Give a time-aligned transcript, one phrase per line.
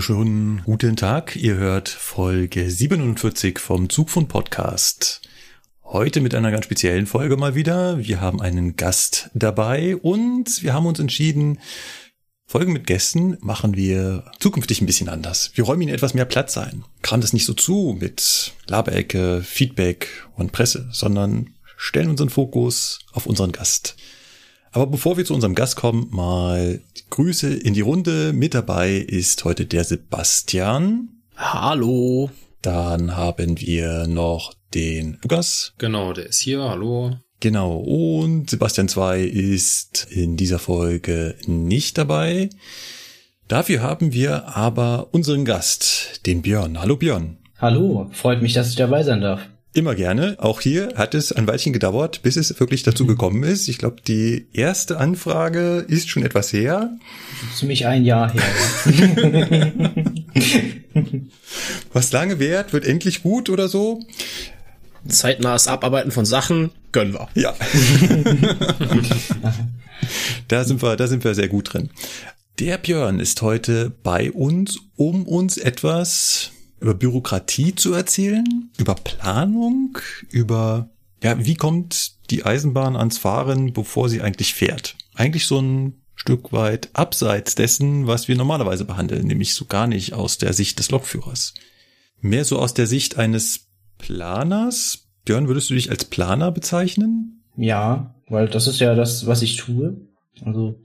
[0.00, 1.36] Wunderschönen guten Tag.
[1.36, 5.20] Ihr hört Folge 47 vom Zugfunk-Podcast.
[5.84, 7.98] Heute mit einer ganz speziellen Folge mal wieder.
[7.98, 11.58] Wir haben einen Gast dabei und wir haben uns entschieden,
[12.46, 15.50] Folgen mit Gästen machen wir zukünftig ein bisschen anders.
[15.52, 16.82] Wir räumen ihnen etwas mehr Platz ein.
[17.02, 23.26] Kram das nicht so zu mit Laberecke, Feedback und Presse, sondern stellen unseren Fokus auf
[23.26, 23.96] unseren Gast.
[24.72, 28.32] Aber bevor wir zu unserem Gast kommen, mal Grüße in die Runde.
[28.32, 31.08] Mit dabei ist heute der Sebastian.
[31.36, 32.30] Hallo.
[32.62, 35.72] Dann haben wir noch den Lukas.
[35.78, 36.62] Genau, der ist hier.
[36.62, 37.16] Hallo.
[37.40, 42.50] Genau, und Sebastian 2 ist in dieser Folge nicht dabei.
[43.48, 46.78] Dafür haben wir aber unseren Gast, den Björn.
[46.78, 47.38] Hallo Björn.
[47.58, 49.40] Hallo, freut mich, dass ich dabei sein darf.
[49.72, 50.36] Immer gerne.
[50.38, 53.68] Auch hier hat es ein Weilchen gedauert, bis es wirklich dazu gekommen ist.
[53.68, 56.96] Ich glaube, die erste Anfrage ist schon etwas her.
[57.54, 59.72] Ziemlich ein Jahr her.
[61.92, 64.00] Was lange währt, wird endlich gut oder so
[65.08, 67.28] zeitnahes Abarbeiten von Sachen gönnen wir.
[67.34, 67.54] Ja.
[70.48, 71.90] da sind wir, da sind wir sehr gut drin.
[72.58, 76.50] Der Björn ist heute bei uns, um uns etwas
[76.80, 79.98] über Bürokratie zu erzählen, über Planung,
[80.30, 80.88] über,
[81.22, 84.96] ja, wie kommt die Eisenbahn ans Fahren, bevor sie eigentlich fährt?
[85.14, 90.12] Eigentlich so ein Stück weit abseits dessen, was wir normalerweise behandeln, nämlich so gar nicht
[90.12, 91.54] aus der Sicht des Lokführers.
[92.20, 93.68] Mehr so aus der Sicht eines
[93.98, 95.06] Planers.
[95.24, 97.42] Björn, würdest du dich als Planer bezeichnen?
[97.56, 99.96] Ja, weil das ist ja das, was ich tue.
[100.44, 100.78] Also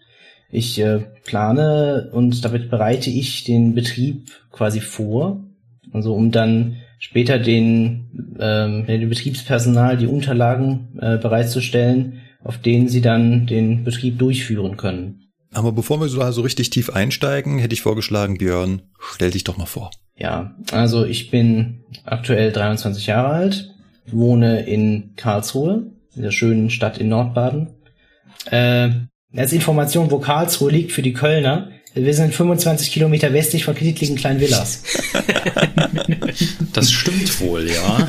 [0.49, 5.44] ich äh, plane und damit bereite ich den Betrieb quasi vor.
[5.95, 13.01] Also um dann später den, ähm, den Betriebspersonal die Unterlagen äh, bereitzustellen, auf denen sie
[13.01, 15.21] dann den Betrieb durchführen können.
[15.53, 19.57] Aber bevor wir so, so richtig tief einsteigen, hätte ich vorgeschlagen, Björn, stell dich doch
[19.57, 19.89] mal vor.
[20.17, 23.73] Ja, also ich bin aktuell 23 Jahre alt,
[24.07, 27.69] wohne in Karlsruhe, in der schönen Stadt in Nordbaden.
[28.51, 28.89] Äh,
[29.35, 34.15] als Information, wo Karlsruhe liegt für die Kölner, wir sind 25 Kilometer westlich von knittligen
[34.17, 34.83] kleinen Villas.
[36.73, 38.07] Das stimmt wohl, ja.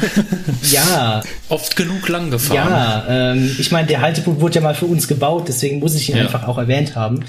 [0.72, 1.22] ja.
[1.48, 2.56] Oft genug lang gefahren.
[2.56, 6.08] Ja, ähm, ich meine, der Haltepunkt wurde ja mal für uns gebaut, deswegen muss ich
[6.08, 6.24] ihn ja.
[6.24, 7.24] einfach auch erwähnt haben.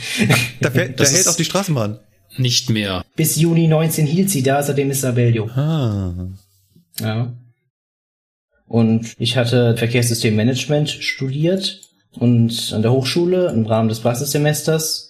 [0.59, 1.99] Da, fährt, da hält auch die Straßenbahn.
[2.37, 3.05] Nicht mehr.
[3.15, 5.45] Bis Juni 19 hielt sie da, seitdem ist Sabelio.
[5.49, 6.13] Ah.
[6.99, 7.33] Ja.
[8.67, 11.81] Und ich hatte Verkehrssystemmanagement studiert
[12.13, 15.06] und an der Hochschule im Rahmen des Praxissemesters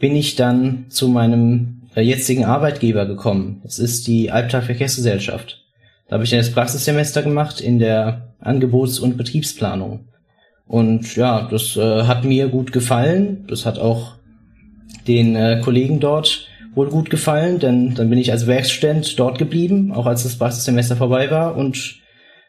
[0.00, 3.60] bin ich dann zu meinem äh, jetzigen Arbeitgeber gekommen.
[3.62, 5.64] Das ist die Albtal Verkehrsgesellschaft.
[6.08, 10.08] Da habe ich dann das Praxissemester gemacht in der Angebots- und Betriebsplanung.
[10.66, 13.44] Und ja, das äh, hat mir gut gefallen.
[13.46, 14.16] Das hat auch
[15.06, 19.92] den äh, Kollegen dort wohl gut gefallen, denn dann bin ich als Werkstudent dort geblieben,
[19.92, 21.96] auch als das Praxissemester vorbei war und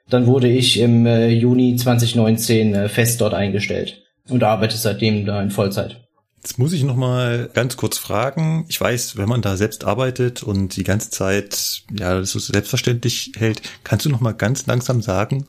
[0.10, 5.42] dann wurde ich im äh, Juni 2019 äh, fest dort eingestellt und arbeite seitdem da
[5.42, 6.02] in Vollzeit.
[6.44, 8.66] Jetzt muss ich noch mal ganz kurz fragen.
[8.68, 13.34] Ich weiß, wenn man da selbst arbeitet und die ganze Zeit ja das so selbstverständlich
[13.38, 15.46] hält, kannst du noch mal ganz langsam sagen,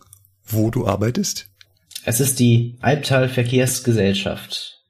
[0.46, 1.46] wo du arbeitest?
[2.04, 4.82] Es ist die Albtal Verkehrsgesellschaft.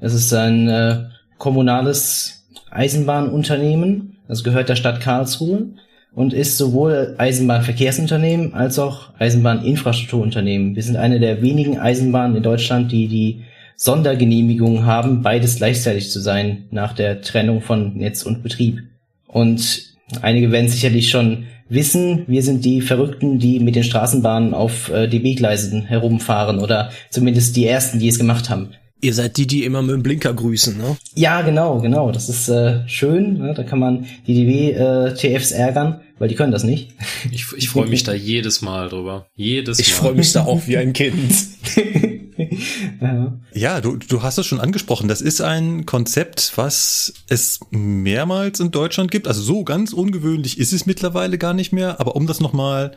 [0.00, 1.04] Es ist ein äh,
[1.36, 5.74] kommunales Eisenbahnunternehmen, das gehört der Stadt Karlsruhe
[6.12, 10.74] und ist sowohl Eisenbahnverkehrsunternehmen als auch Eisenbahninfrastrukturunternehmen.
[10.74, 13.44] Wir sind eine der wenigen Eisenbahnen in Deutschland, die die
[13.80, 18.82] Sondergenehmigung haben, beides gleichzeitig zu sein nach der Trennung von Netz und Betrieb.
[19.28, 24.90] Und einige werden sicherlich schon wissen, wir sind die Verrückten, die mit den Straßenbahnen auf
[24.90, 28.70] äh, DB-Gleisen herumfahren oder zumindest die ersten, die es gemacht haben.
[29.00, 30.96] Ihr seid die, die immer mit dem Blinker grüßen, ne?
[31.14, 32.10] Ja, genau, genau.
[32.10, 33.38] Das ist äh, schön.
[33.38, 33.54] Ne?
[33.54, 36.94] Da kann man die DW-TFs äh, ärgern, weil die können das nicht.
[37.30, 39.26] Ich, ich freue mich da jedes Mal drüber.
[39.36, 39.92] Jedes ich Mal.
[39.92, 41.32] Ich freue mich da auch wie ein Kind.
[43.00, 45.08] ja, ja du, du hast es schon angesprochen.
[45.08, 49.26] Das ist ein Konzept, was es mehrmals in Deutschland gibt.
[49.26, 52.00] Also so ganz ungewöhnlich ist es mittlerweile gar nicht mehr.
[52.00, 52.92] Aber um das nochmal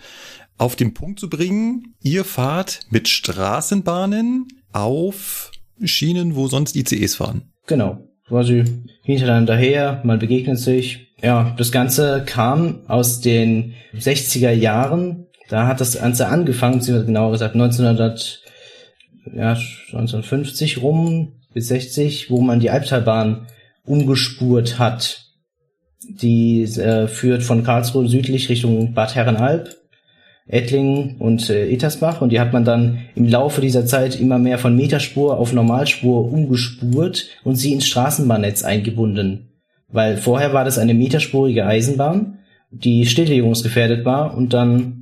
[0.58, 5.52] auf den Punkt zu bringen, ihr fahrt mit Straßenbahnen auf
[5.84, 7.52] Schienen, wo sonst ICEs fahren.
[7.66, 8.08] Genau.
[8.28, 8.64] Quasi
[9.04, 11.12] hintereinander her, man begegnet sich.
[11.22, 15.28] Ja, das Ganze kam aus den 60er Jahren.
[15.50, 18.42] Da hat das Ganze angefangen, beziehungsweise genauer gesagt 1900,
[19.26, 23.48] ja, 1950 rum bis 60, wo man die Albtalbahn
[23.86, 25.26] umgespurt hat.
[26.08, 29.82] Die äh, führt von Karlsruhe südlich Richtung Bad Herrenalb
[30.48, 34.58] Ettlingen und äh, Ettersbach und die hat man dann im Laufe dieser Zeit immer mehr
[34.58, 39.50] von Meterspur auf Normalspur umgespurt und sie ins Straßenbahnnetz eingebunden.
[39.88, 42.40] Weil vorher war das eine meterspurige Eisenbahn,
[42.70, 45.01] die stilllegungsgefährdet war und dann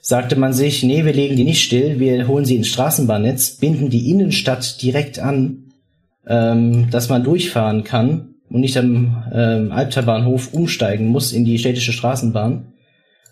[0.00, 3.90] sagte man sich, nee, wir legen die nicht still, wir holen sie ins Straßenbahnnetz, binden
[3.90, 5.72] die Innenstadt direkt an,
[6.26, 11.92] ähm, dass man durchfahren kann und nicht am ähm, Albterbahnhof umsteigen muss in die städtische
[11.92, 12.72] Straßenbahn.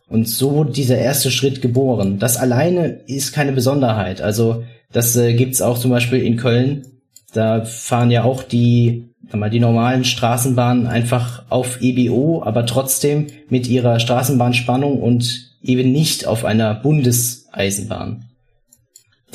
[0.08, 2.18] Und so wurde dieser erste Schritt geboren.
[2.18, 4.22] Das alleine ist keine Besonderheit.
[4.22, 6.86] Also das äh, gibt's auch zum Beispiel in Köln.
[7.34, 13.66] Da fahren ja auch die, mal, die normalen Straßenbahnen einfach auf EBO, aber trotzdem mit
[13.66, 18.24] ihrer Straßenbahnspannung und eben nicht auf einer Bundeseisenbahn.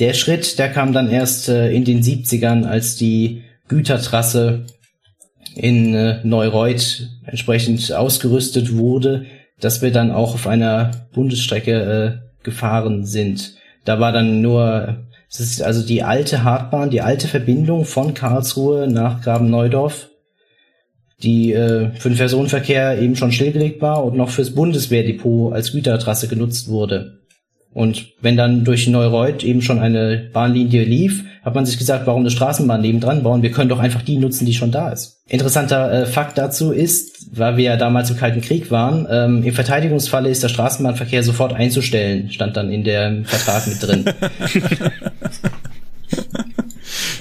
[0.00, 4.66] Der Schritt, der kam dann erst äh, in den 70ern, als die Gütertrasse
[5.54, 9.26] in äh, Neureuth entsprechend ausgerüstet wurde,
[9.60, 13.54] dass wir dann auch auf einer Bundesstrecke äh, gefahren sind.
[13.84, 18.88] Da war dann nur, es ist also die alte Hartbahn, die alte Verbindung von Karlsruhe
[18.88, 20.08] nach Graben-Neudorf,
[21.24, 26.28] die äh, für den Personenverkehr eben schon stillgelegt war und noch fürs Bundeswehrdepot als Gütertrasse
[26.28, 27.18] genutzt wurde.
[27.72, 32.20] Und wenn dann durch Neureuth eben schon eine Bahnlinie lief, hat man sich gesagt, warum
[32.20, 33.42] eine Straßenbahn nebendran bauen?
[33.42, 35.22] Wir können doch einfach die nutzen, die schon da ist.
[35.28, 39.52] Interessanter äh, Fakt dazu ist, weil wir ja damals im Kalten Krieg waren, ähm, im
[39.52, 44.04] Verteidigungsfalle ist der Straßenbahnverkehr sofort einzustellen, stand dann in dem Vertrag mit drin.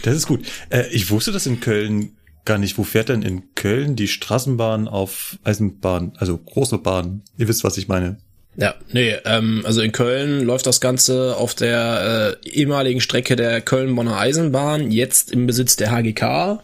[0.03, 0.41] das ist gut.
[0.69, 2.11] Äh, ich wusste das in Köln
[2.45, 2.77] gar nicht.
[2.77, 7.21] Wo fährt denn in Köln die Straßenbahn auf Eisenbahn, also große Bahn?
[7.37, 8.17] Ihr wisst, was ich meine.
[8.55, 13.61] Ja, nee, ähm, also in Köln läuft das Ganze auf der äh, ehemaligen Strecke der
[13.61, 16.59] Köln-Bonner Eisenbahn, jetzt im Besitz der HGK.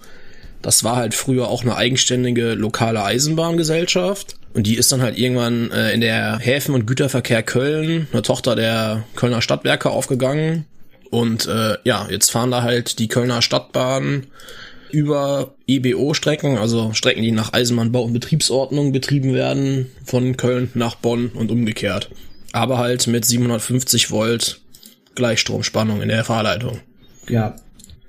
[0.62, 4.36] Das war halt früher auch eine eigenständige lokale Eisenbahngesellschaft.
[4.54, 8.56] Und die ist dann halt irgendwann äh, in der Häfen- und Güterverkehr Köln, eine Tochter
[8.56, 10.66] der Kölner Stadtwerke, aufgegangen.
[11.10, 14.28] Und äh, ja, jetzt fahren da halt die Kölner Stadtbahnen
[14.92, 21.30] über EBO-Strecken, also Strecken, die nach Eisenbahnbau- und Betriebsordnung betrieben werden, von Köln nach Bonn
[21.30, 22.10] und umgekehrt.
[22.52, 24.62] Aber halt mit 750 Volt
[25.16, 26.80] Gleichstromspannung in der Fahrleitung.
[27.28, 27.56] Ja,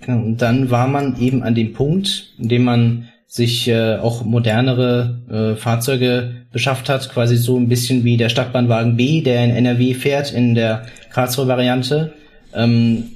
[0.01, 0.23] genau.
[0.23, 5.55] Und dann war man eben an dem Punkt, in dem man sich äh, auch modernere
[5.55, 9.95] äh, Fahrzeuge beschafft hat, quasi so ein bisschen wie der Stadtbahnwagen B, der in NRW
[9.95, 12.13] fährt, in der Karlsruhe Variante.
[12.53, 13.13] Ähm,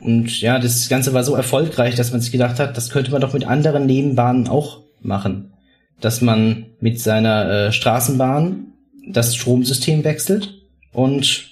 [0.00, 3.20] und ja, das Ganze war so erfolgreich, dass man sich gedacht hat, das könnte man
[3.20, 5.52] doch mit anderen Nebenbahnen auch machen.
[6.00, 8.72] Dass man mit seiner äh, Straßenbahn
[9.08, 10.54] das Stromsystem wechselt
[10.92, 11.48] und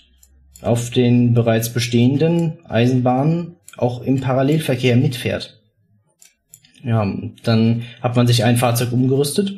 [0.62, 5.60] auf den bereits bestehenden Eisenbahnen auch im Parallelverkehr mitfährt.
[6.84, 7.06] Ja,
[7.42, 9.54] dann hat man sich ein Fahrzeug umgerüstet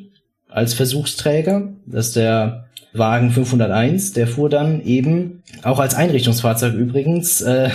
[0.49, 1.75] als Versuchsträger.
[1.87, 4.15] Das ist der Wagen 501.
[4.15, 7.69] Der fuhr dann eben auch als Einrichtungsfahrzeug übrigens äh,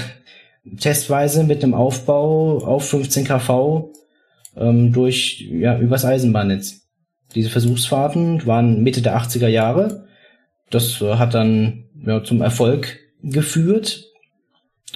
[0.78, 3.92] testweise mit einem Aufbau auf 15 kV
[4.56, 6.82] ähm, durch ja übers Eisenbahnnetz.
[7.36, 10.08] Diese Versuchsfahrten waren Mitte der 80er Jahre.
[10.70, 14.06] Das äh, hat dann ja, zum Erfolg geführt.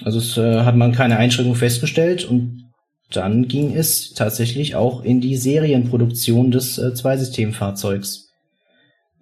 [0.04, 2.64] Also es äh, hat man keine Einschränkung festgestellt und
[3.10, 8.28] dann ging es tatsächlich auch in die Serienproduktion des äh, Zweisystemfahrzeugs.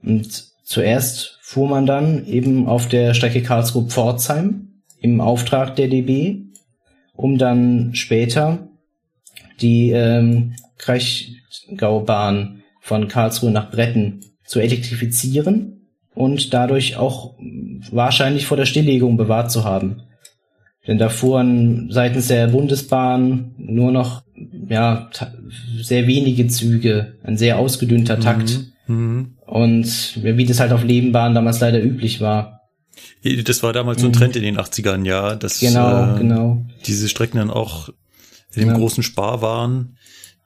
[0.02, 4.65] Und zuerst fuhr man dann eben auf der Strecke Karlsruhe-Pforzheim
[5.06, 6.42] im Auftrag der DB,
[7.14, 8.68] um dann später
[9.60, 17.34] die ähm, Kraichgaubahn von Karlsruhe nach Bretten zu elektrifizieren und dadurch auch
[17.90, 20.02] wahrscheinlich vor der Stilllegung bewahrt zu haben.
[20.86, 24.22] Denn da fuhren seitens der Bundesbahn nur noch
[24.68, 25.10] ja
[25.80, 28.60] sehr wenige Züge, ein sehr ausgedünnter Takt.
[28.86, 29.36] Mhm.
[29.46, 32.55] Und wie das halt auf Lebenbahnen damals leider üblich war.
[33.44, 34.16] Das war damals so ein mhm.
[34.16, 36.64] Trend in den 80ern, ja, dass genau, äh, genau.
[36.86, 37.88] diese Strecken dann auch
[38.54, 38.76] in dem ja.
[38.76, 39.96] großen Sparwaren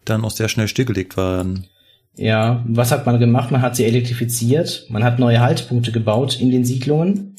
[0.04, 1.66] dann auch sehr schnell stillgelegt waren.
[2.16, 3.50] Ja, was hat man gemacht?
[3.50, 7.36] Man hat sie elektrifiziert, man hat neue Haltepunkte gebaut in den Siedlungen,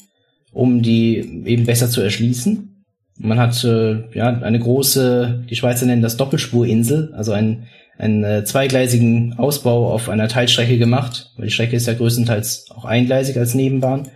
[0.52, 2.84] um die eben besser zu erschließen.
[3.18, 8.44] Man hat äh, ja eine große, die Schweizer nennen das Doppelspurinsel, also einen, einen äh,
[8.44, 13.54] zweigleisigen Ausbau auf einer Teilstrecke gemacht, weil die Strecke ist ja größtenteils auch eingleisig als
[13.54, 14.08] Nebenbahn.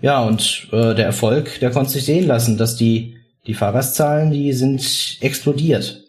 [0.00, 4.52] Ja, und äh, der Erfolg, der konnte sich sehen lassen, dass die, die Fahrgastzahlen, die
[4.52, 6.04] sind explodiert.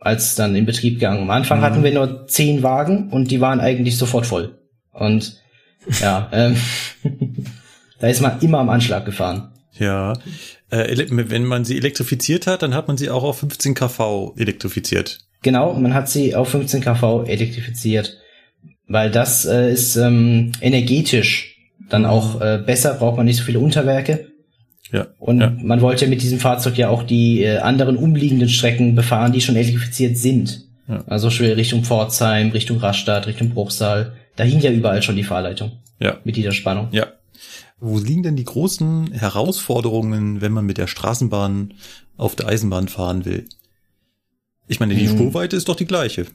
[0.00, 1.22] als dann in Betrieb gegangen.
[1.22, 1.62] Am Anfang mhm.
[1.62, 4.58] hatten wir nur zehn Wagen und die waren eigentlich sofort voll.
[4.92, 5.40] Und
[6.00, 6.56] ja, ähm,
[8.00, 9.52] da ist man immer am Anschlag gefahren.
[9.78, 10.12] Ja,
[10.70, 15.20] äh, wenn man sie elektrifiziert hat, dann hat man sie auch auf 15 kV elektrifiziert.
[15.42, 18.18] Genau, man hat sie auf 15 kV elektrifiziert,
[18.88, 21.53] weil das äh, ist ähm, energetisch
[21.88, 24.28] dann auch äh, besser, braucht man nicht so viele Unterwerke.
[24.92, 25.08] Ja.
[25.18, 25.52] Und ja.
[25.62, 29.56] man wollte mit diesem Fahrzeug ja auch die äh, anderen umliegenden Strecken befahren, die schon
[29.56, 30.68] elektrifiziert sind.
[30.88, 31.02] Ja.
[31.06, 34.12] Also Richtung Pforzheim, Richtung Rastatt, Richtung Bruchsal.
[34.36, 35.72] Da hing ja überall schon die Fahrleitung.
[35.98, 36.18] Ja.
[36.24, 36.88] Mit dieser Spannung.
[36.92, 37.06] Ja.
[37.80, 41.74] Wo liegen denn die großen Herausforderungen, wenn man mit der Straßenbahn
[42.16, 43.46] auf der Eisenbahn fahren will?
[44.66, 45.16] Ich meine, die hm.
[45.16, 46.26] Spurweite ist doch die gleiche.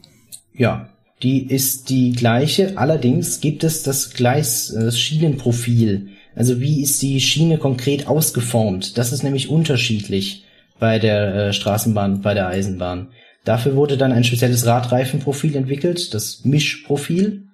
[0.53, 0.89] Ja,
[1.21, 2.77] die ist die gleiche.
[2.77, 6.09] Allerdings gibt es das Gleis, das Schienenprofil.
[6.35, 8.97] Also wie ist die Schiene konkret ausgeformt?
[8.97, 10.45] Das ist nämlich unterschiedlich
[10.79, 13.09] bei der äh, Straßenbahn, bei der Eisenbahn.
[13.43, 17.47] Dafür wurde dann ein spezielles Radreifenprofil entwickelt, das Mischprofil.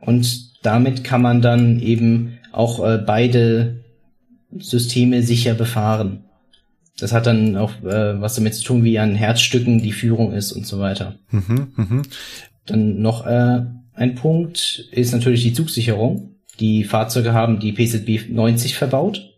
[0.00, 3.84] Und damit kann man dann eben auch äh, beide
[4.58, 6.24] Systeme sicher befahren.
[6.98, 10.52] Das hat dann auch äh, was damit zu tun, wie an Herzstücken die Führung ist
[10.52, 11.16] und so weiter.
[11.30, 12.02] Mhm, mh.
[12.66, 13.62] Dann noch äh,
[13.94, 16.36] ein Punkt ist natürlich die Zugsicherung.
[16.60, 19.32] Die Fahrzeuge haben die PZB 90 verbaut,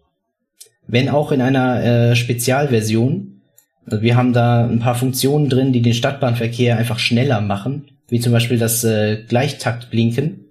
[0.87, 3.41] wenn auch in einer äh, Spezialversion.
[3.87, 8.21] Also wir haben da ein paar Funktionen drin, die den Stadtbahnverkehr einfach schneller machen, wie
[8.21, 10.45] zum Beispiel das äh, Gleichtaktblinken.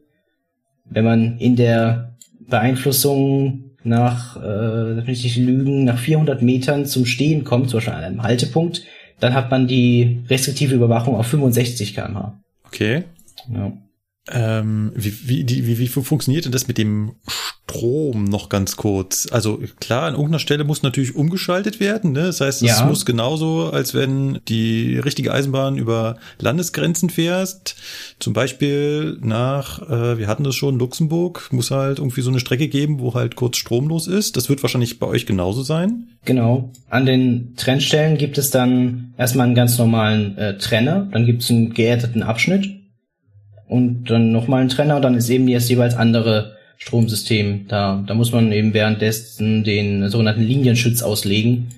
[0.89, 2.15] Wenn man in der
[2.47, 7.93] Beeinflussung nach, äh, lass mich nicht lügen, nach 400 Metern zum Stehen kommt, zum Beispiel
[7.93, 8.83] an einem Haltepunkt,
[9.19, 12.42] dann hat man die restriktive Überwachung auf 65 km/h.
[12.73, 13.03] Okay.
[13.53, 13.71] Ja.
[14.31, 19.27] Ähm, wie, wie, die, wie, wie funktioniert denn das mit dem Strom noch ganz kurz?
[19.29, 22.13] Also klar, an irgendeiner Stelle muss natürlich umgeschaltet werden.
[22.13, 22.21] Ne?
[22.21, 22.85] Das heißt, es ja.
[22.85, 27.75] muss genauso, als wenn die richtige Eisenbahn über Landesgrenzen fährst.
[28.19, 32.69] Zum Beispiel nach, äh, wir hatten das schon, Luxemburg, muss halt irgendwie so eine Strecke
[32.69, 34.37] geben, wo halt kurz stromlos ist.
[34.37, 36.07] Das wird wahrscheinlich bei euch genauso sein.
[36.23, 36.71] Genau.
[36.89, 41.51] An den Trennstellen gibt es dann erstmal einen ganz normalen äh, Trenner, dann gibt es
[41.51, 42.82] einen geerdeten Abschnitt
[43.73, 48.03] und dann nochmal ein Trenner und dann ist eben das jeweils andere Stromsystem da.
[48.05, 51.69] Da muss man eben währenddessen den sogenannten Linienschutz auslegen.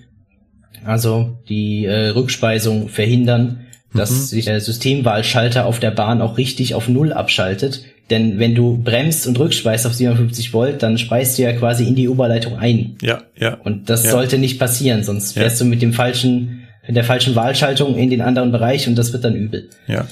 [0.84, 3.62] Also die äh, Rückspeisung verhindern,
[3.94, 4.24] dass mhm.
[4.26, 7.86] sich der Systemwahlschalter auf der Bahn auch richtig auf Null abschaltet.
[8.10, 11.96] Denn wenn du bremst und rückspeist auf 57 Volt, dann speist du ja quasi in
[11.96, 12.98] die Oberleitung ein.
[13.02, 13.54] Ja, ja.
[13.64, 14.12] Und das ja.
[14.12, 15.64] sollte nicht passieren, sonst fährst ja.
[15.64, 19.24] du mit dem falschen, mit der falschen Wahlschaltung in den anderen Bereich und das wird
[19.24, 19.70] dann übel.
[19.88, 20.06] Ja.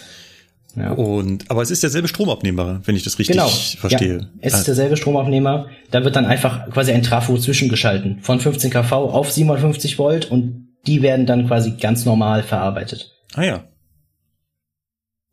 [0.76, 0.92] Ja.
[0.92, 3.48] Und, aber es ist derselbe Stromabnehmer, wenn ich das richtig genau.
[3.48, 4.18] verstehe.
[4.18, 5.68] Ja, es ist derselbe Stromabnehmer.
[5.92, 8.20] Da wird dann einfach quasi ein Trafo zwischengeschalten.
[8.22, 13.12] Von 15 kV auf 750 Volt und die werden dann quasi ganz normal verarbeitet.
[13.36, 13.64] Ah ja.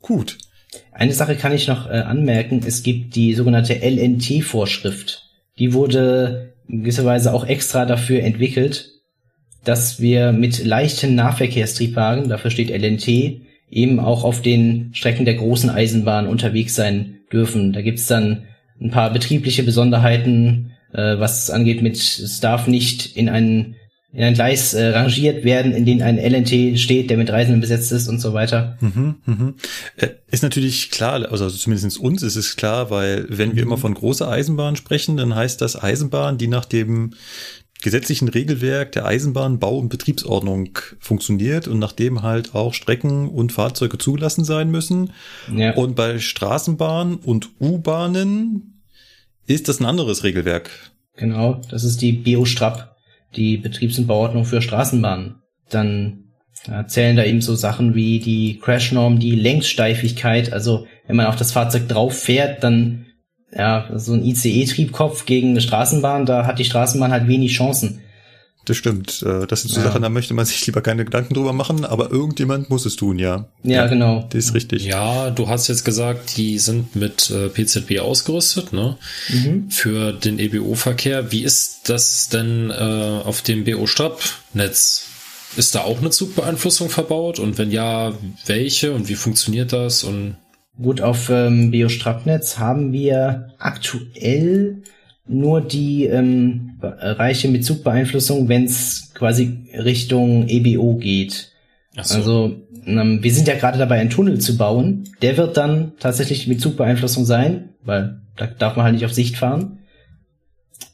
[0.02, 0.38] Gut.
[0.92, 2.60] Eine Sache kann ich noch äh, anmerken.
[2.64, 5.30] Es gibt die sogenannte LNT-Vorschrift.
[5.58, 8.90] Die wurde in gewisser Weise auch extra dafür entwickelt,
[9.64, 15.70] dass wir mit leichten Nahverkehrstriebwagen, dafür steht LNT, eben auch auf den Strecken der großen
[15.70, 17.72] Eisenbahn unterwegs sein dürfen.
[17.72, 18.44] Da gibt's dann
[18.80, 23.76] ein paar betriebliche Besonderheiten, äh, was angeht mit, es darf nicht in ein,
[24.12, 27.92] in ein Gleis äh, rangiert werden, in dem ein LNT steht, der mit Reisenden besetzt
[27.92, 28.76] ist und so weiter.
[28.80, 29.54] Mhm, mhm.
[29.96, 33.94] Äh, ist natürlich klar, also zumindest uns ist es klar, weil wenn wir immer von
[33.94, 37.12] großer Eisenbahn sprechen, dann heißt das Eisenbahn, die nach dem
[37.82, 44.44] gesetzlichen Regelwerk der Eisenbahnbau- und Betriebsordnung funktioniert und nachdem halt auch Strecken und Fahrzeuge zugelassen
[44.44, 45.12] sein müssen.
[45.54, 45.74] Ja.
[45.74, 48.82] Und bei Straßenbahnen und U-Bahnen
[49.46, 50.70] ist das ein anderes Regelwerk.
[51.16, 52.96] Genau, das ist die BO-Strap,
[53.36, 55.36] die Betriebs- und Bauordnung für Straßenbahnen.
[55.68, 56.24] Dann
[56.66, 60.52] ja, zählen da eben so Sachen wie die Crashnorm, die Längssteifigkeit.
[60.52, 63.06] Also wenn man auf das Fahrzeug drauf fährt, dann
[63.52, 68.00] ja, so ein ICE-Triebkopf gegen eine Straßenbahn, da hat die Straßenbahn halt wenig Chancen.
[68.66, 69.22] Das stimmt.
[69.22, 69.86] Äh, das sind so ja.
[69.86, 73.18] Sachen, da möchte man sich lieber keine Gedanken drüber machen, aber irgendjemand muss es tun,
[73.18, 73.46] ja.
[73.62, 74.26] Ja, ja genau.
[74.30, 74.84] Das ist richtig.
[74.84, 78.96] Ja, du hast jetzt gesagt, die sind mit äh, PZB ausgerüstet, ne?
[79.28, 79.70] Mhm.
[79.70, 81.32] Für den EBO-Verkehr.
[81.32, 82.74] Wie ist das denn äh,
[83.24, 85.06] auf dem BO-Strap-Netz?
[85.56, 87.38] Ist da auch eine Zugbeeinflussung verbaut?
[87.40, 88.12] Und wenn ja,
[88.46, 88.92] welche?
[88.92, 90.04] Und wie funktioniert das?
[90.04, 90.36] Und
[90.80, 94.82] Gut, auf ähm, Biostrapnetz haben wir aktuell
[95.26, 101.52] nur die ähm, Bereiche mit Zugbeeinflussung, wenn es quasi Richtung EBO geht.
[102.00, 102.14] So.
[102.14, 102.56] Also
[102.86, 105.04] ähm, wir sind ja gerade dabei, einen Tunnel zu bauen.
[105.22, 109.36] Der wird dann tatsächlich mit Zugbeeinflussung sein, weil da darf man halt nicht auf Sicht
[109.36, 109.80] fahren.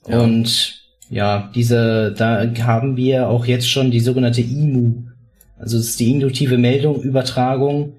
[0.09, 0.21] Ja.
[0.21, 5.05] Und ja, diese, da haben wir auch jetzt schon die sogenannte IMU
[5.59, 7.95] Also es ist die induktive Meldung, Übertragung,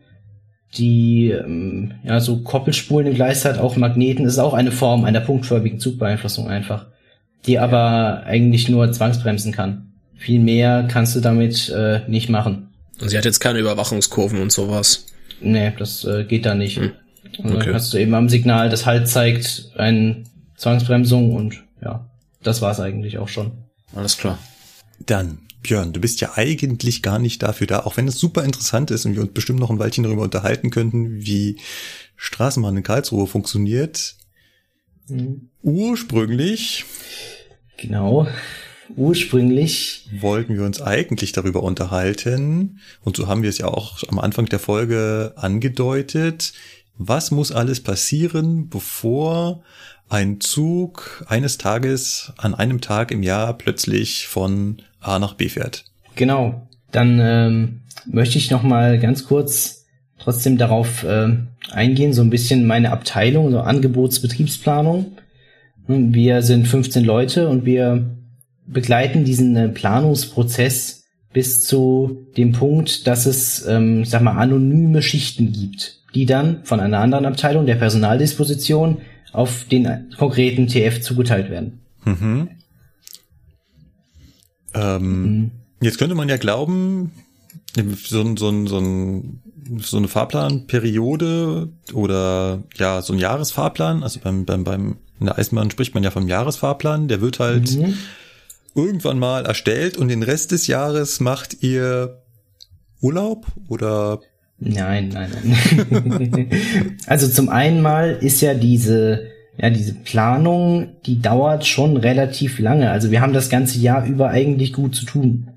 [0.77, 4.25] die ähm, ja so Koppelspulen im Gleis hat, auch Magneten.
[4.25, 6.85] Das ist auch eine Form einer punktförmigen Zugbeeinflussung einfach,
[7.45, 9.91] die aber eigentlich nur zwangsbremsen kann.
[10.15, 12.69] Viel mehr kannst du damit äh, nicht machen.
[12.99, 15.05] Und sie hat jetzt keine Überwachungskurven und sowas.
[15.41, 16.77] Nee, das äh, geht da nicht.
[16.77, 16.91] Hm.
[17.37, 17.73] Und dann Okay.
[17.73, 20.23] hast du eben am Signal, das Halt zeigt, eine
[20.55, 22.09] Zwangsbremsung und ja,
[22.41, 23.51] das war's eigentlich auch schon.
[23.95, 24.39] Alles klar.
[25.05, 28.89] Dann, Björn, du bist ja eigentlich gar nicht dafür da, auch wenn es super interessant
[28.89, 31.57] ist und wir uns bestimmt noch ein Weilchen darüber unterhalten könnten, wie
[32.15, 34.15] Straßenbahn in Karlsruhe funktioniert.
[35.61, 36.85] Ursprünglich
[37.77, 38.27] Genau.
[38.95, 44.17] Ursprünglich, wollten wir uns eigentlich darüber unterhalten, und so haben wir es ja auch am
[44.17, 46.53] Anfang der Folge angedeutet,
[46.97, 49.61] was muss alles passieren, bevor
[50.07, 55.85] ein Zug eines Tages an einem Tag im Jahr plötzlich von A nach B fährt.
[56.15, 56.67] genau.
[56.91, 59.85] Dann ähm, möchte ich noch mal ganz kurz
[60.19, 65.17] trotzdem darauf ähm, eingehen, so ein bisschen meine Abteilung, so Angebotsbetriebsplanung.
[65.87, 68.09] Hm, Wir sind 15 Leute und wir
[68.65, 75.01] begleiten diesen äh, Planungsprozess bis zu dem Punkt, dass es, ähm, ich sag mal, anonyme
[75.01, 78.99] Schichten gibt, die dann von einer anderen Abteilung der Personaldisposition
[79.33, 81.81] auf den konkreten TF zugeteilt werden.
[82.05, 82.49] Mhm.
[84.77, 87.11] Ähm, Jetzt könnte man ja glauben,
[87.75, 89.41] so, ein- so, ein- so, ein,
[89.79, 95.69] so eine Fahrplanperiode oder ja, so ein Jahresfahrplan, also beim, beim, beim, in der Eisenbahn
[95.71, 97.93] spricht man ja vom Jahresfahrplan, der wird halt Mhm.
[98.75, 102.21] irgendwann mal erstellt und den Rest des Jahres macht ihr
[103.01, 104.19] Urlaub oder
[104.59, 106.49] Nein, nein, nein.
[107.05, 112.91] also zum einen mal ist ja diese, ja, diese Planung, die dauert schon relativ lange.
[112.91, 115.49] Also wir haben das ganze Jahr über eigentlich gut zu tun.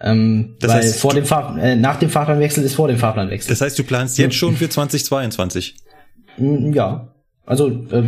[0.00, 3.50] Ähm, Das weil heißt, vor dem Fahr äh, nach dem Fahrplanwechsel ist vor dem Fahrplanwechsel.
[3.50, 5.74] das heißt, du planst jetzt schon für 2022.
[6.38, 7.08] Mm, Ja.
[7.46, 8.02] Also äh,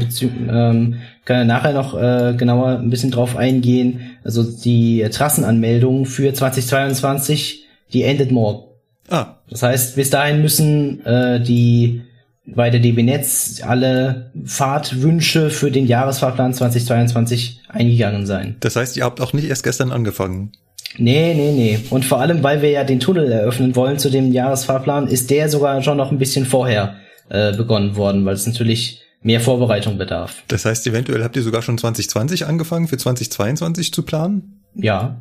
[0.49, 0.95] ähm,
[1.27, 4.17] kann ja nachher noch äh, genauer ein bisschen drauf eingehen.
[4.25, 8.65] Also die Trassenanmeldung für 2022, die endet morgen.
[9.11, 12.03] Ah, Das heißt, bis dahin müssen äh, die
[12.47, 18.57] bei der DB Netz alle Fahrtwünsche für den Jahresfahrplan 2022 eingegangen sein.
[18.61, 20.53] das heißt, ihr habt auch nicht erst gestern angefangen.
[20.99, 21.79] Nee, nee, nee.
[21.91, 25.49] Und vor allem, weil wir ja den Tunnel eröffnen wollen zu dem Jahresfahrplan, ist der
[25.49, 26.97] sogar schon noch ein bisschen vorher
[27.29, 30.43] äh, begonnen worden, weil es natürlich mehr Vorbereitung bedarf.
[30.49, 34.63] Das heißt, eventuell habt ihr sogar schon 2020 angefangen, für 2022 zu planen?
[34.75, 35.21] Ja,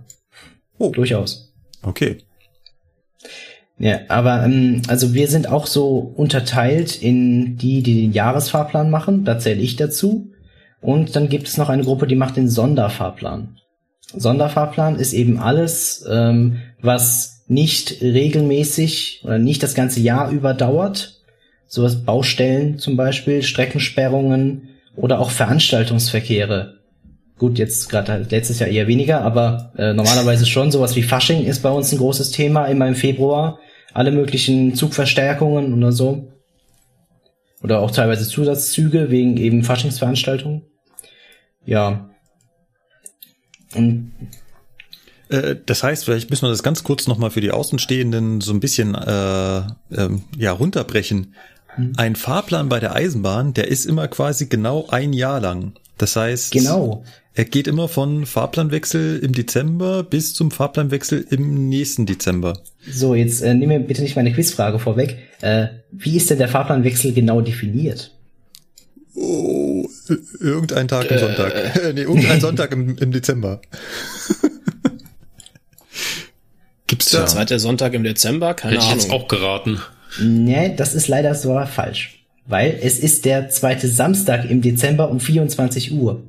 [0.77, 1.53] Oh, durchaus.
[1.83, 2.17] okay.
[3.77, 9.25] Ja, aber ähm, also wir sind auch so unterteilt in die, die den Jahresfahrplan machen,
[9.25, 10.31] da zähle ich dazu.
[10.81, 13.57] Und dann gibt es noch eine Gruppe, die macht den Sonderfahrplan.
[14.15, 21.21] Sonderfahrplan ist eben alles, ähm, was nicht regelmäßig oder nicht das ganze Jahr über dauert.
[21.67, 26.75] Sowas Baustellen zum Beispiel, Streckensperrungen oder auch Veranstaltungsverkehre.
[27.37, 30.71] Gut, jetzt gerade halt letztes Jahr eher weniger, aber äh, normalerweise schon.
[30.71, 33.59] Sowas wie Fasching ist bei uns ein großes Thema, immer im Februar.
[33.93, 36.31] Alle möglichen Zugverstärkungen oder so.
[37.61, 40.63] Oder auch teilweise Zusatzzüge wegen eben Faschingsveranstaltungen.
[41.65, 42.09] Ja.
[43.75, 44.13] Und
[45.29, 48.59] Äh, Das heißt, vielleicht müssen wir das ganz kurz nochmal für die Außenstehenden so ein
[48.59, 49.57] bisschen äh,
[49.91, 51.33] ähm, ja, runterbrechen.
[51.97, 55.73] Ein Fahrplan bei der Eisenbahn, der ist immer quasi genau ein Jahr lang.
[55.97, 57.03] Das heißt, genau.
[57.33, 62.59] er geht immer von Fahrplanwechsel im Dezember bis zum Fahrplanwechsel im nächsten Dezember.
[62.89, 65.17] So, jetzt äh, mir bitte nicht meine Quizfrage vorweg.
[65.41, 68.11] Äh, wie ist denn der Fahrplanwechsel genau definiert?
[69.15, 71.55] Oh, äh, irgendein Tag im Sonntag.
[71.55, 73.61] Äh, nee, irgendein Sonntag im, im Dezember.
[76.87, 77.25] Gibt's da?
[77.25, 78.53] Zweiter Sonntag im Dezember?
[78.53, 79.23] Keine Hätte ich jetzt Ahnung.
[79.23, 79.81] auch geraten.
[80.21, 82.24] Nee, das ist leider sogar falsch.
[82.47, 86.21] Weil es ist der zweite Samstag im Dezember um 24 Uhr.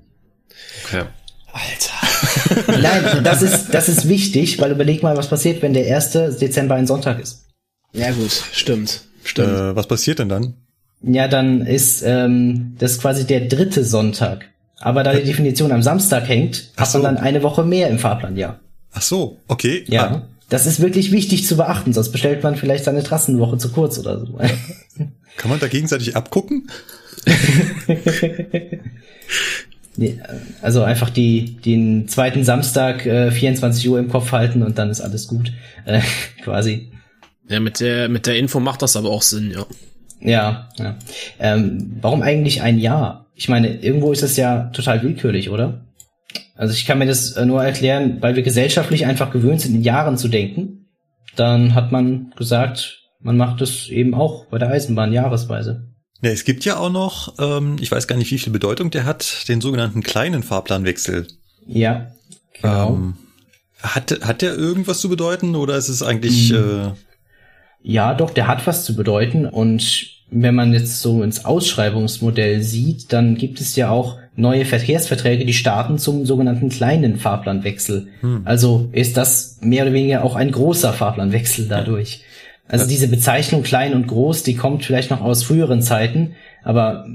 [0.85, 1.05] Okay.
[1.52, 2.72] Alter.
[2.81, 6.12] Nein, das ist, das ist wichtig, weil überleg mal, was passiert, wenn der 1.
[6.38, 7.44] Dezember ein Sonntag ist.
[7.92, 9.02] Ja gut, stimmt.
[9.24, 9.48] Stimmt.
[9.48, 10.55] Äh, was passiert denn dann?
[11.02, 14.46] Ja, dann ist ähm, das quasi der dritte Sonntag.
[14.79, 16.98] Aber da die Definition am Samstag hängt, Ach hat so.
[16.98, 18.61] man dann eine Woche mehr im Fahrplan, ja.
[18.92, 19.85] Ach so, okay.
[19.88, 20.07] Ja.
[20.07, 23.98] Ah, Das ist wirklich wichtig zu beachten, sonst bestellt man vielleicht seine Trassenwoche zu kurz
[23.98, 24.38] oder so.
[25.37, 26.70] kann man da gegenseitig abgucken?
[30.61, 35.01] Also einfach die, den zweiten Samstag äh, 24 Uhr im Kopf halten und dann ist
[35.01, 35.53] alles gut.
[35.85, 36.01] Äh,
[36.44, 36.92] quasi.
[37.49, 39.64] Ja, mit der, mit der Info macht das aber auch Sinn, ja.
[40.20, 40.96] Ja, ja.
[41.38, 43.27] Ähm, warum eigentlich ein Jahr?
[43.35, 45.87] Ich meine, irgendwo ist es ja total willkürlich, oder?
[46.57, 49.83] Also ich kann mir das äh, nur erklären, weil wir gesellschaftlich einfach gewöhnt sind, in
[49.83, 50.88] Jahren zu denken.
[51.37, 55.89] dann hat man gesagt, man macht es eben auch bei der Eisenbahn jahresweise.
[56.23, 59.05] Ja, es gibt ja auch noch, ähm, ich weiß gar nicht, wie viel Bedeutung der
[59.05, 61.27] hat, den sogenannten kleinen Fahrplanwechsel.
[61.67, 62.12] Ja,
[62.55, 62.95] genau.
[62.95, 63.15] Ähm,
[63.83, 66.53] hat, hat der irgendwas zu bedeuten oder ist es eigentlich...
[66.53, 66.57] Mhm.
[66.57, 66.93] Äh,
[67.83, 69.45] Ja, doch, der hat was zu bedeuten.
[69.45, 75.45] Und wenn man jetzt so ins Ausschreibungsmodell sieht, dann gibt es ja auch neue Verkehrsverträge,
[75.45, 78.09] die starten zum sogenannten kleinen Fahrplanwechsel.
[78.45, 82.23] Also ist das mehr oder weniger auch ein großer Fahrplanwechsel dadurch.
[82.68, 87.07] Also diese Bezeichnung klein und groß, die kommt vielleicht noch aus früheren Zeiten, aber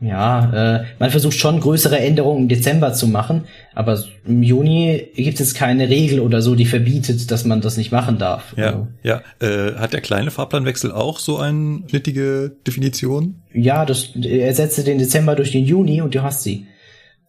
[0.00, 5.40] ja, äh, man versucht schon größere Änderungen im Dezember zu machen, aber im Juni gibt
[5.40, 8.54] es keine Regel oder so, die verbietet, dass man das nicht machen darf.
[8.56, 9.22] ja, Also, ja.
[9.40, 13.42] Äh, hat der kleine Fahrplanwechsel auch so eine schnittige Definition?
[13.52, 16.66] ja, das ersetze den Dezember durch den Juni und du hast sie.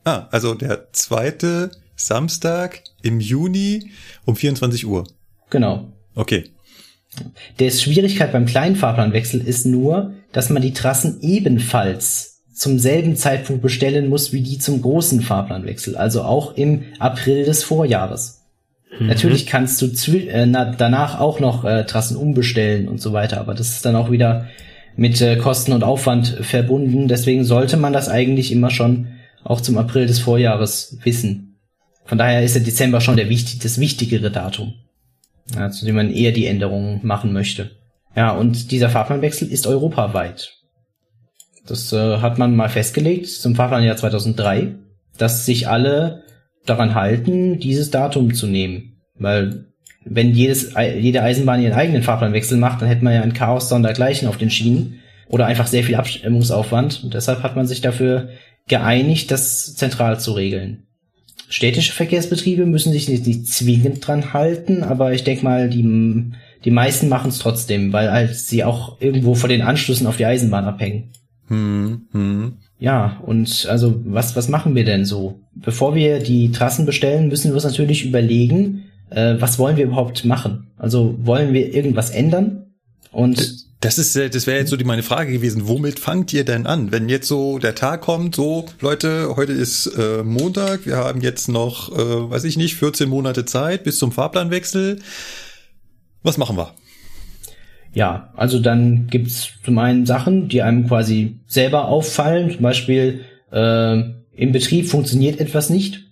[0.03, 3.91] Ah, also der zweite Samstag im Juni
[4.25, 5.05] um 24 Uhr.
[5.49, 5.91] Genau.
[6.13, 6.43] Okay.
[7.59, 13.61] Der Schwierigkeit beim kleinen Fahrplanwechsel ist nur, dass man die Trassen ebenfalls zum selben Zeitpunkt
[13.61, 18.41] bestellen muss wie die zum großen Fahrplanwechsel, also auch im April des Vorjahres.
[18.99, 19.85] Natürlich kannst du
[20.17, 23.95] äh, na, danach auch noch äh, Trassen umbestellen und so weiter, aber das ist dann
[23.95, 24.47] auch wieder
[24.97, 27.07] mit äh, Kosten und Aufwand verbunden.
[27.07, 29.07] Deswegen sollte man das eigentlich immer schon
[29.43, 31.55] auch zum April des Vorjahres wissen.
[32.03, 34.73] Von daher ist der Dezember schon der wichtig, das wichtigere Datum
[35.55, 37.71] ja, zu dem man eher die Änderungen machen möchte.
[38.15, 40.53] Ja, und dieser Fahrplanwechsel ist europaweit.
[41.67, 44.75] Das äh, hat man mal festgelegt zum Fahrplanjahr 2003,
[45.17, 46.23] dass sich alle
[46.65, 48.97] daran halten, dieses Datum zu nehmen.
[49.15, 49.65] Weil
[50.05, 54.27] wenn jedes, jede Eisenbahn ihren eigenen Fahrplanwechsel macht, dann hätte man ja ein Chaos sondergleichen
[54.27, 57.03] auf den Schienen oder einfach sehr viel Abstimmungsaufwand.
[57.03, 58.29] Und deshalb hat man sich dafür
[58.67, 60.87] geeinigt, das zentral zu regeln.
[61.51, 66.31] Städtische Verkehrsbetriebe müssen sich nicht, nicht zwingend dran halten, aber ich denke mal, die,
[66.63, 70.27] die meisten machen es trotzdem, weil halt sie auch irgendwo von den Anschlüssen auf die
[70.27, 71.09] Eisenbahn abhängen.
[71.47, 72.53] Hm, hm.
[72.77, 75.39] Ja, und also was, was machen wir denn so?
[75.55, 80.25] Bevor wir die Trassen bestellen, müssen wir uns natürlich überlegen, äh, was wollen wir überhaupt
[80.25, 80.67] machen?
[80.77, 82.67] Also wollen wir irgendwas ändern?
[83.11, 85.67] Und Das ist, äh, das wäre jetzt so die meine Frage gewesen.
[85.67, 86.91] Womit fangt ihr denn an?
[86.91, 91.47] Wenn jetzt so der Tag kommt, so Leute, heute ist äh, Montag, wir haben jetzt
[91.47, 94.99] noch, äh, weiß ich nicht, 14 Monate Zeit bis zum Fahrplanwechsel.
[96.23, 96.73] Was machen wir?
[97.93, 102.51] Ja, also dann gibt's zum einen Sachen, die einem quasi selber auffallen.
[102.51, 103.99] Zum Beispiel äh,
[104.35, 106.05] im Betrieb funktioniert etwas nicht.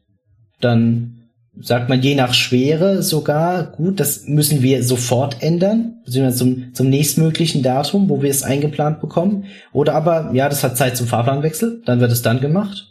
[0.60, 1.17] Dann
[1.62, 6.90] sagt man je nach Schwere sogar, gut, das müssen wir sofort ändern, beziehungsweise zum, zum
[6.90, 9.46] nächstmöglichen Datum, wo wir es eingeplant bekommen.
[9.74, 12.88] Oder aber, ja, das hat Zeit zum Fahrplanwechsel, dann wird es dann gemacht.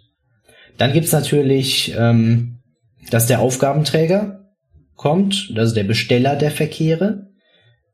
[0.79, 2.59] Dann gibt's natürlich, ähm,
[3.11, 4.47] dass der Aufgabenträger
[4.95, 7.29] kommt, also der Besteller der Verkehre,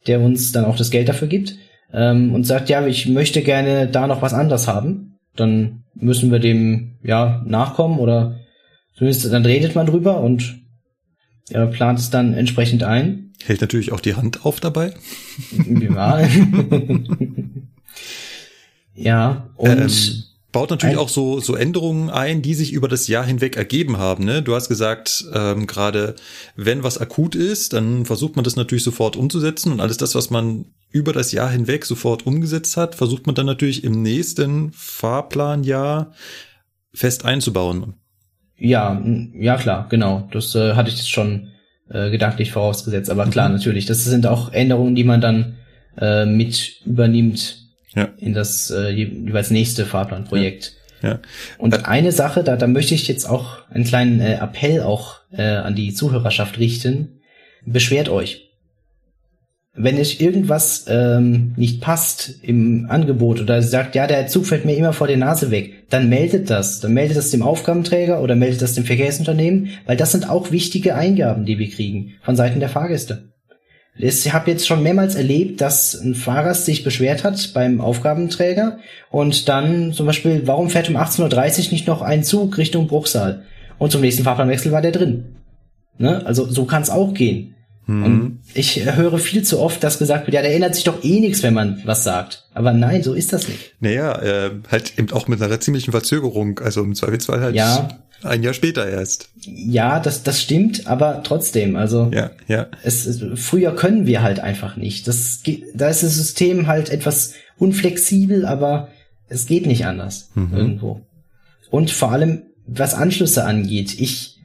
[0.07, 1.57] der uns dann auch das Geld dafür gibt
[1.93, 6.39] ähm, und sagt, ja, ich möchte gerne da noch was anderes haben, dann müssen wir
[6.39, 8.37] dem ja nachkommen oder
[8.95, 10.61] zumindest dann redet man drüber und
[11.51, 13.33] ja, plant es dann entsprechend ein.
[13.45, 14.95] Hält natürlich auch die Hand auf dabei.
[15.81, 16.21] Ja,
[18.95, 19.91] ja und Ähm,
[20.53, 24.25] baut natürlich auch so, so Änderungen ein, die sich über das Jahr hinweg ergeben haben.
[24.25, 24.43] Ne?
[24.43, 26.15] Du hast gesagt, ähm, gerade
[26.55, 30.31] wenn was akut ist, dann versucht man das natürlich sofort umzusetzen und alles das, was
[30.31, 36.13] man über das Jahr hinweg sofort umgesetzt hat, versucht man dann natürlich im nächsten Fahrplanjahr
[36.93, 37.95] fest einzubauen.
[38.63, 39.03] Ja,
[39.35, 40.29] ja klar, genau.
[40.33, 41.49] Das äh, hatte ich jetzt schon
[41.91, 43.87] äh, gedanklich vorausgesetzt, aber klar, natürlich.
[43.87, 45.57] Das sind auch Änderungen, die man dann
[45.99, 47.59] äh, mit übernimmt
[47.95, 48.09] Ja.
[48.17, 50.73] in das äh, je- jeweils nächste Fahrplanprojekt.
[51.03, 51.19] Ja.
[51.59, 55.43] Und eine Sache, da, da möchte ich jetzt auch einen kleinen äh, Appell auch äh,
[55.43, 57.21] an die Zuhörerschaft richten.
[57.67, 58.52] Beschwert euch.
[59.75, 64.77] Wenn euch irgendwas ähm, nicht passt im Angebot oder sagt, ja, der Zug fällt mir
[64.77, 66.81] immer vor der Nase weg, dann meldet das.
[66.81, 70.95] Dann meldet das dem Aufgabenträger oder meldet das dem Verkehrsunternehmen, weil das sind auch wichtige
[70.95, 73.33] Eingaben, die wir kriegen von Seiten der Fahrgäste.
[73.97, 78.79] Ich habe jetzt schon mehrmals erlebt, dass ein Fahrer sich beschwert hat beim Aufgabenträger
[79.11, 83.45] und dann zum Beispiel, warum fährt um 18.30 Uhr nicht noch ein Zug Richtung Bruchsal?
[83.79, 85.37] Und zum nächsten Fahrplanwechsel war der drin.
[85.99, 86.25] Ne?
[86.27, 87.55] Also so kann es auch gehen.
[87.87, 91.19] Und ich höre viel zu oft, dass gesagt wird, ja, da ändert sich doch eh
[91.19, 92.45] nichts, wenn man was sagt.
[92.55, 93.75] Aber nein, so ist das nicht.
[93.81, 97.89] Naja, äh, halt eben auch mit einer ziemlichen Verzögerung, also im Zweifelsfall halt Ja.
[98.23, 99.31] ein Jahr später erst.
[99.45, 102.69] Ja, das, das stimmt, aber trotzdem, also Ja, ja.
[102.85, 105.09] es, früher können wir halt einfach nicht.
[105.09, 105.41] Das,
[105.75, 108.89] da ist das System halt etwas unflexibel, aber
[109.29, 111.01] es geht nicht anders irgendwo.
[111.71, 114.39] Und vor allem, was Anschlüsse angeht, ich,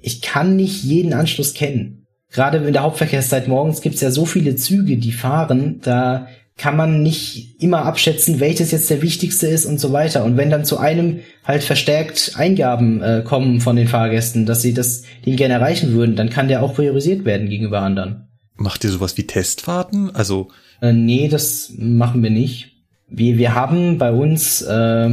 [0.00, 2.05] ich kann nicht jeden Anschluss kennen.
[2.30, 7.02] Gerade in der Hauptverkehrszeit morgens gibt's ja so viele Züge, die fahren, da kann man
[7.02, 10.24] nicht immer abschätzen, welches jetzt der wichtigste ist und so weiter.
[10.24, 14.72] Und wenn dann zu einem halt verstärkt Eingaben äh, kommen von den Fahrgästen, dass sie
[14.72, 18.28] das den gerne erreichen würden, dann kann der auch priorisiert werden gegenüber anderen.
[18.56, 20.14] Macht ihr sowas wie Testfahrten?
[20.14, 20.48] Also
[20.80, 22.72] Äh, nee, das machen wir nicht.
[23.08, 25.10] Wir, wir haben bei uns äh,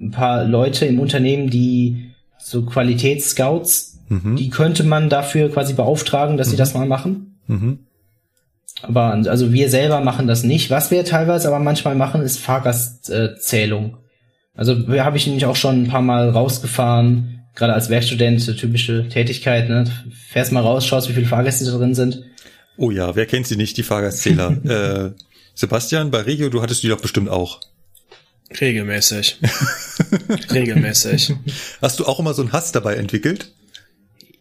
[0.00, 4.36] ein paar Leute im Unternehmen, die so Qualitätsscouts, mhm.
[4.36, 7.38] die könnte man dafür quasi beauftragen, dass sie das mal machen.
[7.46, 7.80] Mhm.
[8.82, 10.70] Aber also wir selber machen das nicht.
[10.70, 13.96] Was wir teilweise aber manchmal machen, ist Fahrgastzählung.
[14.54, 18.52] Also wir habe ich nämlich auch schon ein paar Mal rausgefahren, gerade als Werkstudent, so
[18.52, 19.84] typische Tätigkeit, ne?
[20.28, 22.22] Fährst mal raus, schaust, wie viele Fahrgäste da drin sind.
[22.76, 24.64] Oh ja, wer kennt sie nicht, die Fahrgastzähler?
[25.16, 25.22] äh,
[25.54, 27.60] Sebastian, bei Regio, du hattest die doch bestimmt auch.
[28.60, 29.38] Regelmäßig.
[30.52, 31.34] Regelmäßig.
[31.82, 33.52] Hast du auch immer so einen Hass dabei entwickelt?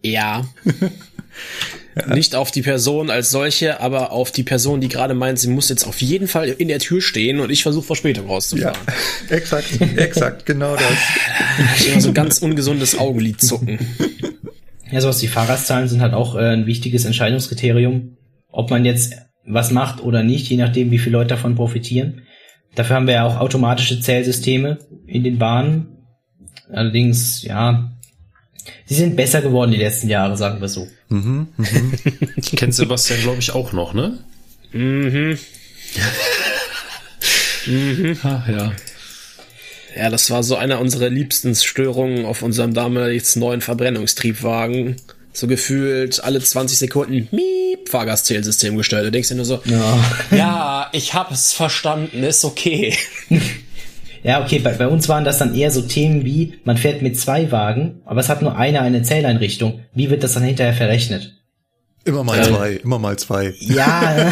[0.04, 0.48] Ja.
[2.14, 5.70] Nicht auf die Person als solche, aber auf die Person, die gerade meint, sie muss
[5.70, 8.78] jetzt auf jeden Fall in der Tür stehen und ich versuche Verspätung rauszufahren.
[9.30, 10.94] exakt, exakt, genau das.
[11.80, 13.80] Ich immer so ein ganz ungesundes Augenlid zucken.
[14.92, 18.18] Ja, sowas wie Fahrgastzahlen sind halt auch äh, ein wichtiges Entscheidungskriterium,
[18.52, 22.22] ob man jetzt was macht oder nicht, je nachdem, wie viele Leute davon profitieren.
[22.76, 25.98] Dafür haben wir ja auch automatische Zählsysteme in den Bahnen.
[26.70, 27.97] Allerdings, ja,
[28.88, 30.88] sie sind besser geworden die letzten Jahre, sagen wir so.
[31.10, 31.94] Mhm, mhm.
[32.56, 34.18] Kennt Sebastian, glaube ich, auch noch, ne?
[34.72, 35.38] Mhm.
[38.24, 38.72] Ach ja.
[39.96, 44.98] Ja, das war so einer unserer liebsten Störungen auf unserem damals neuen Verbrennungstriebwagen.
[45.34, 49.06] So gefühlt alle 20 Sekunden miep, Fahrgastzählsystem gestellt.
[49.06, 50.00] Du denkst dir nur so, Ja.
[50.32, 52.96] ja, ich hab's verstanden, ist okay.
[54.24, 57.18] Ja, okay, bei, bei uns waren das dann eher so Themen wie, man fährt mit
[57.20, 59.82] zwei Wagen, aber es hat nur einer eine Zähleinrichtung.
[59.94, 61.34] Wie wird das dann hinterher verrechnet?
[62.06, 63.54] Immer mal zwei, immer mal zwei.
[63.60, 64.32] Ja,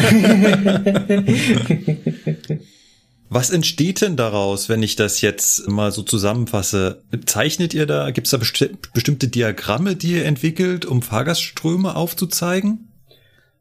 [3.28, 7.02] Was entsteht denn daraus, wenn ich das jetzt mal so zusammenfasse?
[7.26, 12.92] Zeichnet ihr da, gibt es da besti bestimmte Diagramme, die ihr entwickelt, um Fahrgastströme aufzuzeigen?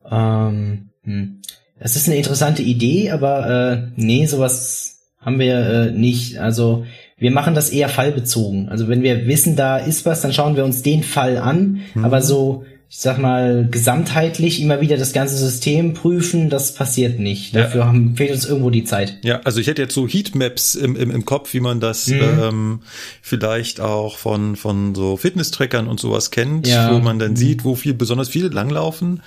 [0.09, 1.41] ähm, hm.
[1.79, 4.94] das ist eine interessante Idee, aber äh, nee, sowas
[5.25, 6.39] haben wir äh, nicht.
[6.39, 6.85] Also
[7.17, 8.69] wir machen das eher fallbezogen.
[8.69, 12.21] Also wenn wir wissen, da ist was, dann schauen wir uns den Fall an, aber
[12.21, 12.65] so
[12.97, 17.53] ich sag mal, gesamtheitlich immer wieder das ganze System prüfen, das passiert nicht.
[17.53, 17.63] Ja.
[17.63, 19.17] Dafür haben, fehlt uns irgendwo die Zeit.
[19.21, 22.21] Ja, also ich hätte jetzt so Heatmaps im, im, im Kopf, wie man das Mhm.
[22.41, 22.79] ähm,
[23.21, 26.93] vielleicht auch von, von so Fitness-Trackern und sowas kennt, Ja.
[26.93, 29.21] wo man dann sieht, wo viel, besonders viele langlaufen.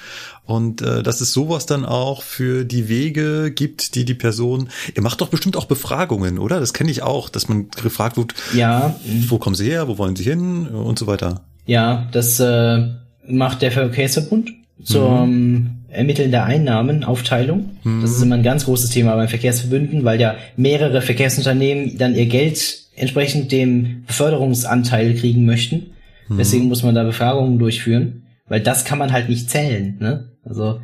[0.46, 4.70] Und äh, dass es sowas dann auch für die Wege gibt, die die Person.
[4.96, 6.58] Ihr macht doch bestimmt auch Befragungen, oder?
[6.58, 8.96] Das kenne ich auch, dass man gefragt wird, Ja,
[9.28, 11.42] wo kommen Sie her, wo wollen Sie hin und so weiter.
[11.66, 12.88] ja, das äh,
[13.28, 14.50] macht der Verkehrsverbund
[14.82, 17.70] zur ähm, Ermitteln der Einnahmenaufteilung.
[18.02, 22.26] Das ist immer ein ganz großes Thema beim Verkehrsverbünden, weil ja mehrere Verkehrsunternehmen dann ihr
[22.26, 25.86] Geld entsprechend dem Beförderungsanteil kriegen möchten.
[26.30, 29.96] Deswegen muss man da Befragungen durchführen, weil das kann man halt nicht zählen.
[29.98, 30.32] Ne?
[30.44, 30.80] Also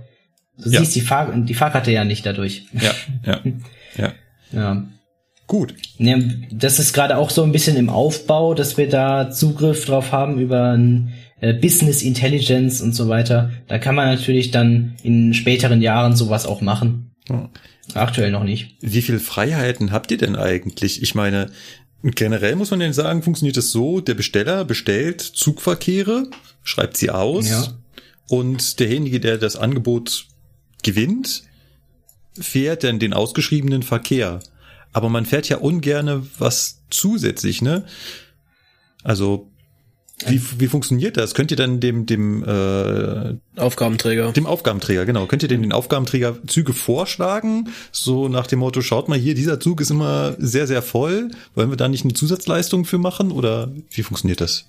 [0.63, 0.81] du Ja.
[0.81, 2.65] siehst die, Fahr die Fahrkarte ja nicht dadurch.
[2.73, 2.93] Ja,
[3.27, 3.41] ja,
[3.99, 4.13] ja.
[4.53, 4.85] Ja.
[5.47, 5.75] Gut.
[5.99, 6.17] Ja,
[6.51, 10.39] das ist gerade auch so ein bisschen im Aufbau, dass wir da Zugriff drauf haben
[10.39, 13.53] über ein äh, Business Intelligence und so weiter.
[13.69, 17.11] Da kann man natürlich dann in späteren Jahren sowas auch machen.
[17.29, 17.51] Ja.
[17.95, 18.77] Aktuell noch nicht.
[18.81, 21.03] Wie viel Freiheiten habt ihr denn eigentlich?
[21.03, 21.51] Ich meine,
[22.03, 26.29] generell muss man denn sagen, funktioniert es so, der Besteller bestellt Zugverkehre,
[26.63, 27.67] schreibt sie aus Ja.
[28.29, 30.27] und derjenige, der das Angebot
[30.83, 31.43] gewinnt,
[32.39, 34.41] fährt dann den ausgeschriebenen Verkehr.
[34.93, 37.85] Aber man fährt ja ungerne was zusätzlich, ne?
[39.03, 39.51] Also
[40.27, 41.35] wie, wie funktioniert das?
[41.35, 44.33] Könnt ihr dann dem dem äh, Aufgabenträger.
[44.33, 45.27] dem Aufgabenträger, genau.
[45.27, 47.69] Könnt ihr dem den Aufgabenträger Züge vorschlagen?
[47.91, 51.31] So nach dem Motto, schaut mal hier, dieser Zug ist immer sehr, sehr voll.
[51.55, 53.33] Wollen wir da nicht eine Zusatzleistung für machen?
[53.33, 54.67] Oder wie funktioniert das?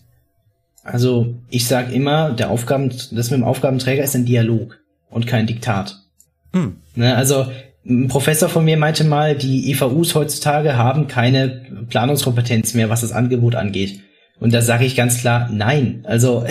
[0.84, 4.80] Also ich sag immer, der Aufgaben, das mit dem Aufgabenträger ist ein Dialog
[5.10, 6.00] und kein Diktat.
[6.54, 6.78] Hm.
[6.96, 7.48] Ne, also
[7.88, 13.12] ein Professor von mir meinte mal, die EVUs heutzutage haben keine Planungskompetenz mehr, was das
[13.12, 14.00] Angebot angeht.
[14.40, 16.02] Und da sage ich ganz klar, nein.
[16.04, 16.46] Also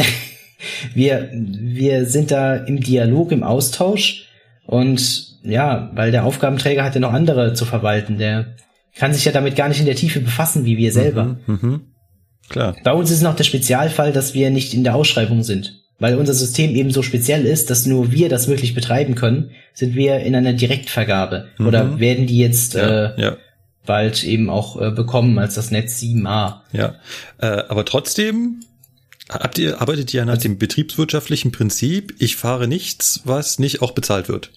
[0.94, 4.27] wir, wir sind da im Dialog, im Austausch
[4.66, 8.18] und ja, weil der Aufgabenträger hat ja noch andere zu verwalten.
[8.18, 8.55] Der
[8.97, 11.37] kann sich ja damit gar nicht in der Tiefe befassen, wie wir selber.
[11.47, 11.83] Mhm.
[12.49, 12.77] Klar.
[12.85, 15.81] Bei uns ist noch der Spezialfall, dass wir nicht in der Ausschreibung sind.
[15.99, 19.94] Weil unser System eben so speziell ist, dass nur wir das wirklich betreiben können, sind
[19.94, 21.47] wir in einer Direktvergabe.
[21.59, 23.37] Oder werden die jetzt Ja, äh, ja,
[23.87, 26.61] bald eben auch äh, bekommen als das Netz 7a.
[26.73, 26.94] ja.
[27.38, 28.61] Äh, aber trotzdem
[29.31, 34.29] Habt ihr, arbeitet ihr nach dem betriebswirtschaftlichen Prinzip, ich fahre nichts, was nicht auch bezahlt
[34.29, 34.51] wird?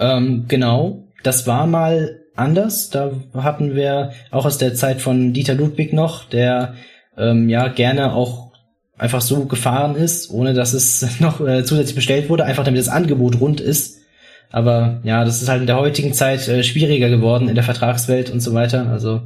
[0.00, 2.90] Ähm, genau, das war mal anders.
[2.90, 6.74] Da hatten wir auch aus der Zeit von Dieter Ludwig noch, der
[7.16, 8.52] ähm, ja gerne auch
[8.96, 12.88] einfach so gefahren ist, ohne dass es noch äh, zusätzlich bestellt wurde, einfach damit das
[12.88, 13.97] Angebot rund ist.
[14.50, 18.30] Aber ja, das ist halt in der heutigen Zeit äh, schwieriger geworden in der Vertragswelt
[18.30, 18.88] und so weiter.
[18.90, 19.22] Also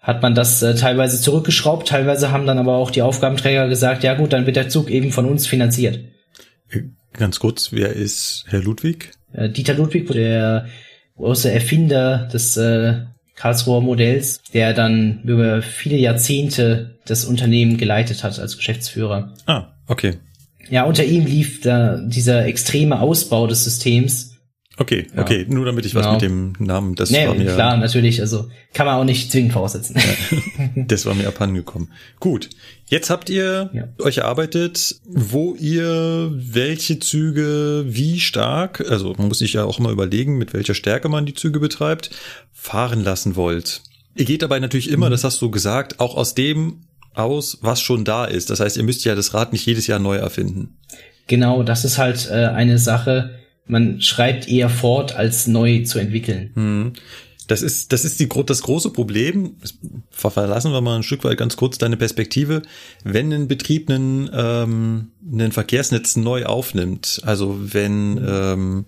[0.00, 4.14] hat man das äh, teilweise zurückgeschraubt, teilweise haben dann aber auch die Aufgabenträger gesagt, ja
[4.14, 6.00] gut, dann wird der Zug eben von uns finanziert.
[7.12, 9.12] Ganz kurz, wer ist Herr Ludwig?
[9.32, 10.66] Äh, Dieter Ludwig, der
[11.16, 13.04] große Erfinder des äh,
[13.34, 19.34] Karlsruher Modells, der dann über viele Jahrzehnte das Unternehmen geleitet hat als Geschäftsführer.
[19.46, 20.18] Ah, okay.
[20.70, 24.28] Ja, unter ihm lief da dieser extreme Ausbau des Systems.
[24.78, 25.20] Okay, Ja.
[25.22, 26.12] okay, nur damit ich was Genau.
[26.14, 29.52] mit dem Namen, das Nee, war mir, klar, natürlich, also kann man auch nicht zwingend
[29.52, 29.96] voraussetzen.
[30.88, 31.88] das war mir abhandengekommen.
[32.18, 32.48] Gut,
[32.86, 33.88] jetzt habt ihr Ja.
[33.98, 39.90] euch erarbeitet, wo ihr welche Züge wie stark, also man muss sich ja auch immer
[39.90, 42.10] überlegen, mit welcher Stärke man die Züge betreibt,
[42.52, 43.82] fahren lassen wollt.
[44.16, 45.10] Ihr geht dabei natürlich immer, Mhm.
[45.12, 48.50] das hast du gesagt, auch aus dem aus, was schon da ist.
[48.50, 50.78] Das heißt, ihr müsst ja das Rad nicht jedes Jahr neu erfinden.
[51.26, 56.50] genau, das ist halt äh, eine Sache, man schreibt eher fort, als neu zu entwickeln.
[56.54, 56.92] Hm.
[57.46, 59.56] Das ist, das ist die, das große Problem.
[60.12, 62.62] Verlassen wir mal ein Stück weit ganz kurz deine Perspektive.
[63.02, 68.84] Wenn ein Betrieb einen, ähm, einen Verkehrsnetz neu aufnimmt, also wenn ähm,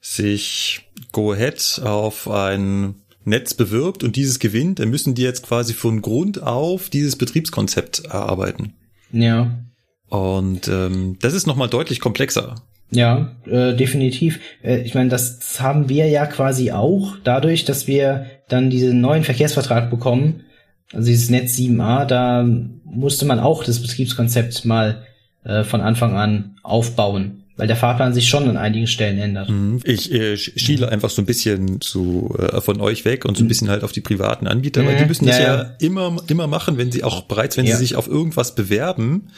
[0.00, 2.94] sich Go Ahead auf ein
[3.26, 8.04] Netz bewirbt und dieses gewinnt, dann müssen die jetzt quasi von Grund auf dieses Betriebskonzept
[8.04, 8.74] erarbeiten.
[9.12, 9.58] Ja,
[10.08, 12.54] Und ähm, das ist nochmal deutlich komplexer.
[12.90, 14.38] Ja, äh, definitiv.
[14.62, 19.24] Äh, ich meine, das haben wir ja quasi auch dadurch, dass wir dann diesen neuen
[19.24, 20.44] Verkehrsvertrag bekommen,
[20.92, 22.44] also dieses Netz 7a, da
[22.84, 25.04] musste man auch das Betriebskonzept mal
[25.44, 29.48] äh, von Anfang an aufbauen, weil der Fahrplan sich schon an einigen Stellen ändert.
[29.48, 29.80] Mhm.
[29.84, 33.44] Ich äh, sch- schiele einfach so ein bisschen zu äh, von euch weg und so
[33.44, 35.08] ein bisschen halt auf die privaten Anbieter, weil die Mhm.
[35.08, 35.70] müssen das Ja, ja, ja.
[35.80, 37.76] immer immer machen, wenn sie auch bereits, wenn Ja.
[37.76, 39.28] sie sich auf irgendwas bewerben,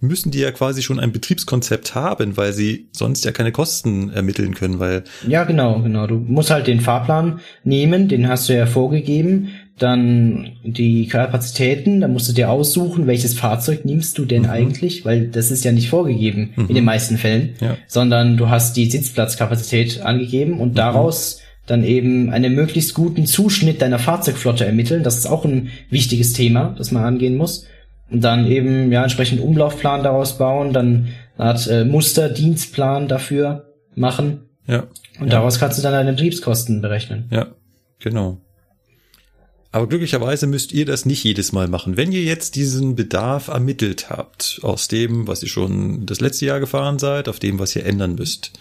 [0.00, 4.54] müssen die ja quasi schon ein Betriebskonzept haben, weil sie sonst ja keine Kosten ermitteln
[4.54, 6.06] können, weil Ja, genau, genau.
[6.06, 12.12] Du musst halt den Fahrplan nehmen, den hast du ja vorgegeben, dann die Kapazitäten, dann
[12.12, 15.88] musst du dir aussuchen, welches Fahrzeug nimmst du denn eigentlich, weil das ist ja nicht
[15.90, 17.76] vorgegeben in den meisten Fällen, Ja.
[17.88, 23.98] sondern du hast die Sitzplatzkapazität angegeben und daraus dann eben einen möglichst guten Zuschnitt deiner
[23.98, 25.02] Fahrzeugflotte ermitteln.
[25.02, 27.66] Das ist auch ein wichtiges Thema, das man angehen muss.
[28.10, 33.64] Und dann eben ja entsprechend Umlaufplan daraus bauen, dann eine Art äh, Musterdienstplan dafür
[33.96, 34.42] machen.
[34.68, 34.84] ja,
[35.20, 37.24] Und daraus kannst du dann deine Betriebskosten berechnen.
[37.30, 37.46] ja,
[37.98, 38.38] genau.
[39.74, 41.96] Aber glücklicherweise müsst ihr das nicht jedes Mal machen.
[41.96, 46.60] Wenn ihr jetzt diesen Bedarf ermittelt habt, aus dem, was ihr schon das letzte Jahr
[46.60, 48.52] gefahren seid, auf dem, was ihr ändern müsst,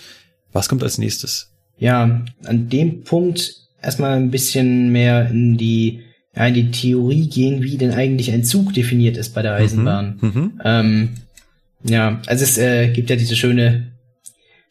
[0.53, 1.51] was kommt als nächstes?
[1.77, 6.01] Ja, an dem Punkt erstmal ein bisschen mehr in die,
[6.35, 10.17] ja, in die Theorie gehen, wie denn eigentlich ein Zug definiert ist bei der Eisenbahn.
[10.19, 10.61] Mhm.
[10.65, 11.09] Ähm,
[11.83, 13.91] ja, also es äh, gibt ja diese schöne,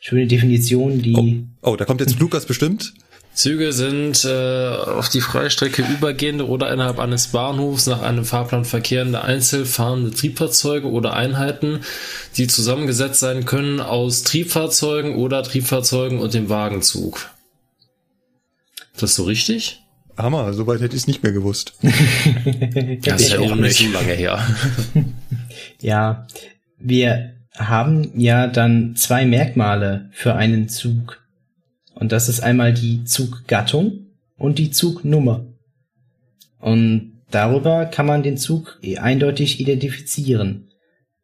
[0.01, 2.95] schöne Definition, die Oh, da kommt jetzt Lukas bestimmt.
[3.35, 9.23] Züge sind äh, auf die Freistrecke übergehende oder innerhalb eines Bahnhofs nach einem Fahrplan verkehrende
[9.23, 11.81] einzelfahrende Triebfahrzeuge oder Einheiten,
[12.37, 17.31] die zusammengesetzt sein können aus Triebfahrzeugen oder Triebfahrzeugen und dem Wagenzug.
[18.93, 19.83] Ist das so richtig?
[20.19, 21.75] Hammer, soweit hätte ich es nicht mehr gewusst.
[23.03, 24.47] Das ist ja auch auch nicht so lange her.
[25.81, 26.27] Ja,
[26.79, 31.22] wir haben ja dann zwei Merkmale für einen Zug.
[32.03, 35.47] Und das ist einmal die Zuggattung und die Zugnummer.
[36.59, 40.67] Und darüber kann man den Zug eh eindeutig identifizieren.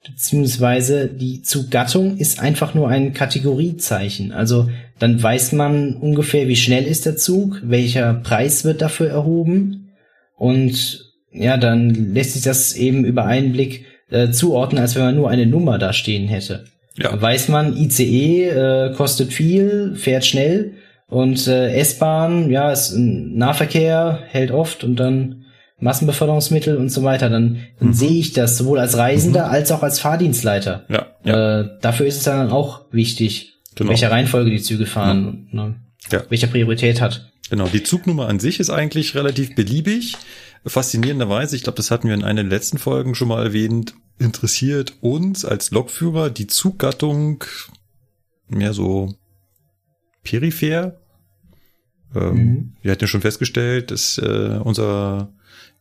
[0.09, 4.31] Beziehungsweise die Zuggattung ist einfach nur ein Kategoriezeichen.
[4.31, 9.89] Also dann weiß man ungefähr, wie schnell ist der Zug, welcher Preis wird dafür erhoben.
[10.37, 15.17] Und ja, dann lässt sich das eben über einen Blick äh, zuordnen, als wenn man
[15.17, 16.67] nur eine Nummer da stehen hätte.
[16.99, 17.21] Ja.
[17.21, 20.75] Weiß man, ICE äh, kostet viel, fährt schnell
[21.09, 25.45] und äh, S-Bahn, ja, ist ein Nahverkehr, hält oft und dann
[25.81, 27.31] Massenbeförderungsmittel und so weiter.
[27.31, 30.85] Dann, dann sehe ich das sowohl als Reisender als auch als Fahrdienstleiter.
[30.89, 31.61] Ja, ja.
[31.61, 33.91] Äh, dafür ist es dann auch wichtig, Genau.
[33.91, 35.77] welcher Reihenfolge die Züge fahren und ne,
[36.11, 36.23] Ja.
[36.29, 37.31] welcher Priorität hat.
[37.49, 40.15] Genau, die Zugnummer an sich ist eigentlich relativ beliebig.
[40.67, 44.97] Faszinierenderweise, ich glaube, das hatten wir in einer der letzten Folgen schon mal erwähnt, interessiert
[45.01, 47.45] uns als Lokführer die Zuggattung
[48.49, 49.15] mehr so
[50.23, 51.01] peripher.
[52.15, 52.73] Ähm, mhm.
[52.83, 55.33] Wir hatten ja schon festgestellt, dass äh, unser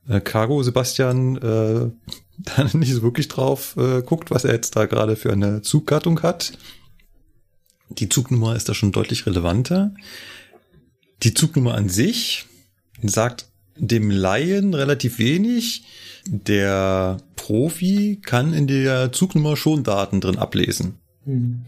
[0.08, 1.92] äh, Cargo Sebastian äh,
[2.38, 6.22] da nicht so wirklich drauf äh, guckt, was er jetzt da gerade für eine Zuggattung
[6.22, 6.58] hat.
[7.90, 9.94] Die Zugnummer ist da schon deutlich relevanter.
[11.24, 12.46] Die Zugnummer an sich
[13.02, 13.48] sagt
[13.80, 15.84] dem Laien relativ wenig.
[16.26, 20.96] Der Profi kann in der Zugnummer schon Daten drin ablesen.
[21.26, 21.64] Hm.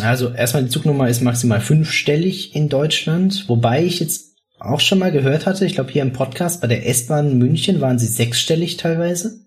[0.00, 5.10] Also erstmal die Zugnummer ist maximal fünfstellig in Deutschland, wobei ich jetzt auch schon mal
[5.10, 9.40] gehört hatte, ich glaube hier im Podcast bei der S-Bahn München waren sie sechsstellig teilweise.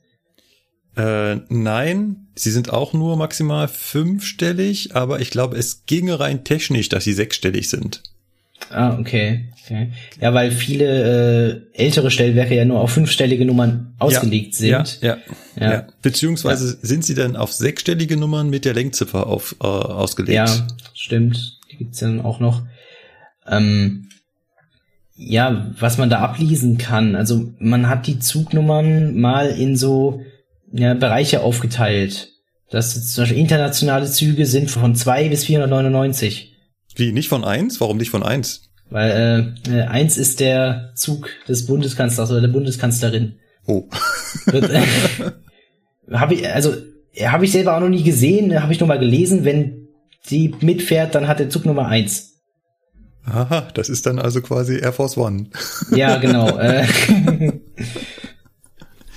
[0.98, 6.90] Äh, nein, sie sind auch nur maximal fünfstellig, aber ich glaube, es ginge rein technisch,
[6.90, 8.04] dass sie sechsstellig sind.
[8.70, 9.50] Ah, okay.
[9.64, 9.92] okay.
[10.20, 15.02] Ja, weil viele äh, ältere Stellwerke ja nur auf fünfstellige Nummern ausgelegt ja, sind.
[15.02, 15.18] Ja,
[15.60, 15.88] ja, ja.
[16.02, 16.80] Beziehungsweise ja.
[16.82, 20.36] sind sie dann auf sechsstellige Nummern mit der Lenkziffer auf, äh, ausgelegt.
[20.36, 21.60] Ja, stimmt.
[21.72, 22.64] Die gibt's dann auch noch.
[23.48, 24.10] Ähm,
[25.16, 27.16] ja, was man da ablesen kann.
[27.16, 30.22] Also man hat die Zugnummern mal in so
[30.74, 32.30] ja, Bereiche aufgeteilt.
[32.70, 36.55] Das zum Beispiel internationale Züge sind von zwei bis 499.
[36.96, 37.82] Wie, nicht von eins?
[37.82, 38.70] Warum nicht von eins?
[38.90, 43.36] Weil äh, äh, eins ist der Zug des Bundeskanzlers oder der Bundeskanzlerin.
[43.66, 43.86] Oh.
[44.52, 44.82] äh,
[46.12, 46.76] habe ich, also
[47.24, 49.88] habe ich selber auch noch nie gesehen, habe ich nur mal gelesen, wenn
[50.30, 52.34] die mitfährt, dann hat der Zug Nummer eins.
[53.26, 55.48] Aha, das ist dann also quasi Air Force One.
[55.96, 56.58] Ja, genau.
[56.58, 56.86] Äh.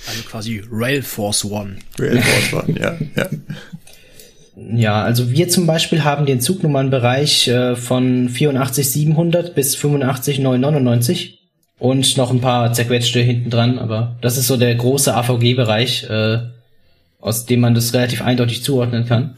[0.07, 1.77] also quasi Rail Force One.
[1.99, 3.29] Rail Force One, ja, ja.
[4.75, 11.35] Ja, also wir zum Beispiel haben den Zugnummernbereich äh, von 84.700 bis 85.999
[11.77, 16.39] und noch ein paar zerquetschte hinten dran, aber das ist so der große AVG-Bereich, äh,
[17.21, 19.35] aus dem man das relativ eindeutig zuordnen kann.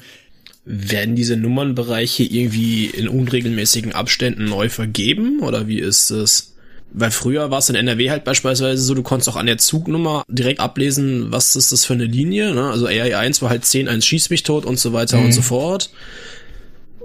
[0.66, 6.51] Werden diese Nummernbereiche irgendwie in unregelmäßigen Abständen neu vergeben oder wie ist es?
[6.94, 10.24] Weil früher war es in NRW halt beispielsweise so, du konntest auch an der Zugnummer
[10.28, 12.54] direkt ablesen, was ist das für eine Linie.
[12.54, 12.70] Ne?
[12.70, 15.26] Also RE1 war halt 10, 1 schieß mich tot und so weiter mhm.
[15.26, 15.92] und so fort.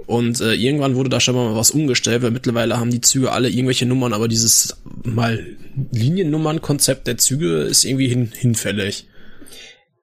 [0.05, 3.49] Und äh, irgendwann wurde da schon mal was umgestellt, weil mittlerweile haben die Züge alle
[3.49, 5.45] irgendwelche Nummern, aber dieses mal
[5.91, 9.07] Liniennummern-Konzept der Züge ist irgendwie hin hinfällig.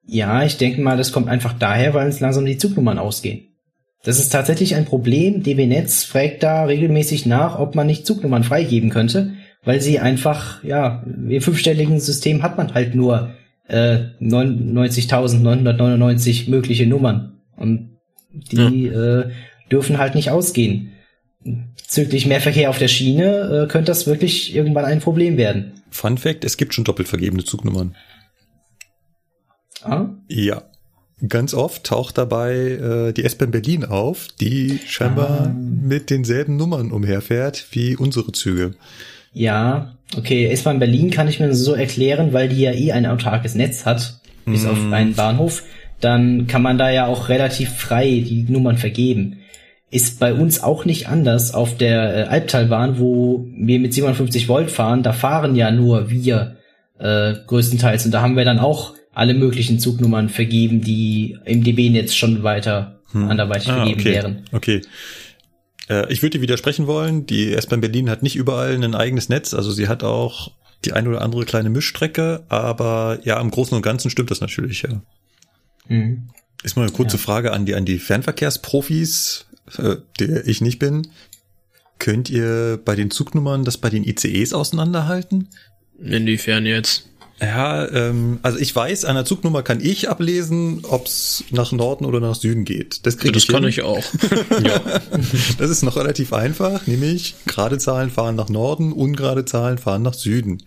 [0.05, 3.55] Ja, ich denke mal, das kommt einfach daher, weil uns langsam die Zugnummern ausgehen.
[4.03, 5.41] Das ist tatsächlich ein Problem.
[5.41, 9.33] DB Netz fragt da regelmäßig nach, ob man nicht Zugnummern freigeben könnte
[9.65, 13.31] weil sie einfach, ja, im fünfstelligen System hat man halt nur
[13.67, 17.97] äh, 99.999 mögliche Nummern und
[18.31, 19.19] die ja.
[19.19, 19.31] äh,
[19.71, 20.91] dürfen halt nicht ausgehen.
[21.43, 25.73] Bezüglich mehr Verkehr auf der Schiene äh, könnte das wirklich irgendwann ein Problem werden.
[25.89, 27.95] Fun Fact, es gibt schon doppelt vergebene Zugnummern.
[29.83, 30.07] Ah?
[30.27, 30.63] Ja.
[31.29, 35.47] Ganz oft taucht dabei äh, die S-Bahn Berlin auf, die scheinbar ah.
[35.47, 38.75] mit denselben Nummern umherfährt wie unsere Züge.
[39.35, 43.53] Ja, okay, S-Bahn Berlin kann ich mir so erklären, weil die ja eh ein autarkes
[43.53, 44.67] Netz hat, bis mm.
[44.67, 44.93] auf mhm.
[44.93, 45.63] einen Bahnhof.
[45.99, 49.39] Dann kann man da ja auch relativ frei die Nummern vergeben.
[49.91, 54.71] Ist bei uns auch nicht anders auf der äh, Albtalbahn, wo wir mit 57 Volt
[54.71, 55.03] fahren.
[55.03, 56.55] Da fahren ja nur wir
[56.97, 58.05] äh, größtenteils.
[58.05, 63.01] Und da haben wir dann auch alle möglichen Zugnummern vergeben, die im DB-Netz schon weiter
[63.11, 63.29] hm.
[63.29, 64.13] anderweitig ah, vergeben okay.
[64.13, 64.43] wären.
[64.53, 64.81] Okay.
[65.89, 67.25] Äh, ich würde dir widersprechen wollen.
[67.25, 69.53] Die S-Bahn Berlin hat nicht überall ein eigenes Netz.
[69.53, 70.51] Also sie hat auch
[70.83, 72.43] die ein oder andere kleine Mischstrecke.
[72.49, 75.01] Aber ja, im Großen und Ganzen stimmt das natürlich, ja.
[75.87, 76.29] Mhm.
[76.63, 77.23] Ist mal eine kurze ja.
[77.23, 79.45] Frage an die, an die Fernverkehrsprofis,
[79.77, 81.07] äh, der ich nicht bin.
[81.99, 85.47] Könnt ihr bei den Zugnummern das bei den ICEs auseinanderhalten?
[85.99, 87.09] Inwiefern jetzt?
[87.41, 92.21] Ja, ähm, also ich weiß, an der Zugnummer kann ich ablesen, ob's nach Norden oder
[92.21, 93.05] nach Süden geht.
[93.05, 94.03] Das kriege ja, das ich kann ich auch.
[94.63, 94.81] ja.
[95.57, 100.13] Das ist noch relativ einfach, nämlich gerade Zahlen fahren nach Norden, ungerade Zahlen fahren nach
[100.13, 100.63] Süden.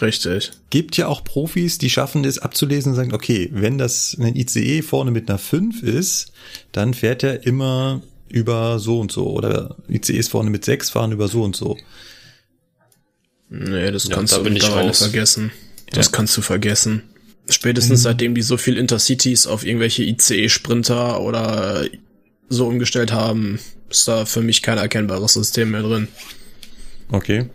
[0.00, 0.52] Richtig.
[0.68, 4.82] Gibt ja auch Profis, die schaffen es abzulesen und sagen, okay, wenn das ein ICE
[4.82, 6.32] vorne mit einer 5 ist,
[6.72, 9.28] dann fährt er immer über so und so.
[9.28, 11.76] Oder ICEs vorne mit 6 fahren über so und so.
[13.48, 15.50] Nee, das ja, kannst da du mittlerweile vergessen.
[15.92, 16.12] Das ja.
[16.12, 17.02] kannst du vergessen.
[17.48, 18.04] Spätestens mhm.
[18.04, 21.84] seitdem die so viel Intercities auf irgendwelche ICE-Sprinter oder
[22.48, 26.08] so umgestellt haben, ist da für mich kein erkennbares System mehr drin.
[27.10, 27.46] Okay.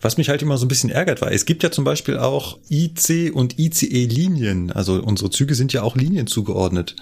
[0.00, 2.58] Was mich halt immer so ein bisschen ärgert war, es gibt ja zum Beispiel auch
[2.70, 4.70] IC und ICE-Linien.
[4.70, 6.94] Also unsere Züge sind ja auch Linien zugeordnet.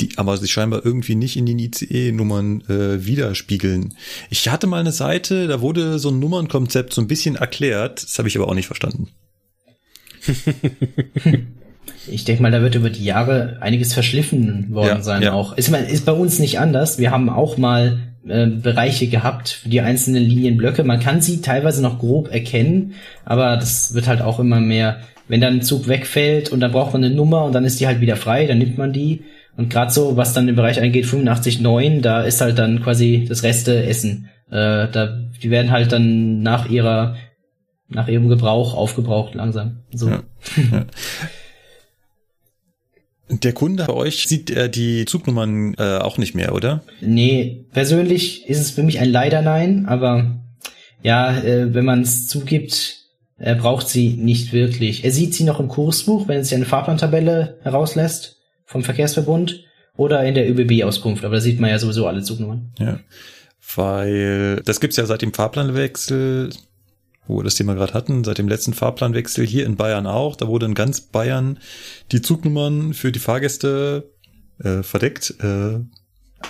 [0.00, 3.94] Die aber sich scheinbar irgendwie nicht in den ICE-Nummern äh, widerspiegeln.
[4.30, 8.02] Ich hatte mal eine Seite, da wurde so ein Nummernkonzept so ein bisschen erklärt.
[8.02, 9.08] Das habe ich aber auch nicht verstanden.
[12.10, 15.32] ich denke mal, da wird über die Jahre einiges verschliffen worden ja, sein ja.
[15.32, 15.56] auch.
[15.56, 16.98] Ist, ist bei uns nicht anders.
[16.98, 20.84] Wir haben auch mal äh, Bereiche gehabt für die einzelnen Linienblöcke.
[20.84, 22.94] Man kann sie teilweise noch grob erkennen,
[23.24, 26.92] aber das wird halt auch immer mehr, wenn dann ein Zug wegfällt und dann braucht
[26.92, 29.22] man eine Nummer und dann ist die halt wieder frei, dann nimmt man die.
[29.56, 33.42] Und gerade so, was dann im Bereich eingeht, 85,9, da ist halt dann quasi das
[33.42, 34.28] Reste Essen.
[34.50, 37.16] Äh, da, die werden halt dann nach ihrer,
[37.94, 39.80] nach ihrem Gebrauch aufgebraucht langsam.
[39.92, 40.08] So.
[40.08, 40.22] Ja.
[40.70, 40.86] Ja.
[43.28, 46.82] Der Kunde bei euch sieht er die Zugnummern äh, auch nicht mehr, oder?
[47.00, 50.38] Nee, persönlich ist es für mich ein leider Nein, aber
[51.02, 52.98] ja, äh, wenn man es zugibt,
[53.38, 55.04] er braucht sie nicht wirklich.
[55.04, 58.36] Er sieht sie noch im Kursbuch, wenn er sich eine Fahrplantabelle herauslässt
[58.66, 59.64] vom Verkehrsverbund
[59.96, 62.72] oder in der ÖBB-Auskunft, aber da sieht man ja sowieso alle Zugnummern.
[62.78, 63.00] Ja,
[63.74, 66.50] weil das gibt's ja seit dem Fahrplanwechsel
[67.26, 70.36] wo wir das Thema gerade hatten, seit dem letzten Fahrplanwechsel hier in Bayern auch.
[70.36, 71.58] Da wurde in ganz Bayern
[72.10, 74.10] die Zugnummern für die Fahrgäste
[74.58, 75.34] äh, verdeckt.
[75.40, 75.80] Äh,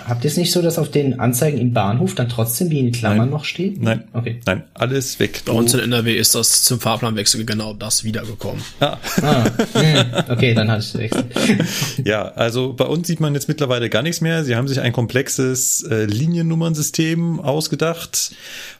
[0.07, 2.91] Habt ihr es nicht so, dass auf den Anzeigen im Bahnhof dann trotzdem wie in
[2.91, 3.81] Klammern nein, noch steht?
[3.81, 4.39] Nein, okay.
[4.45, 5.43] Nein, alles weg.
[5.45, 8.61] Bei uns in NRW ist das zum Fahrplanwechsel genau das wiedergekommen.
[8.79, 8.97] Ah.
[9.21, 11.25] ah hm, okay, dann hatte ich gewechselt.
[12.05, 14.43] ja, also bei uns sieht man jetzt mittlerweile gar nichts mehr.
[14.43, 18.31] Sie haben sich ein komplexes äh, Liniennummernsystem ausgedacht,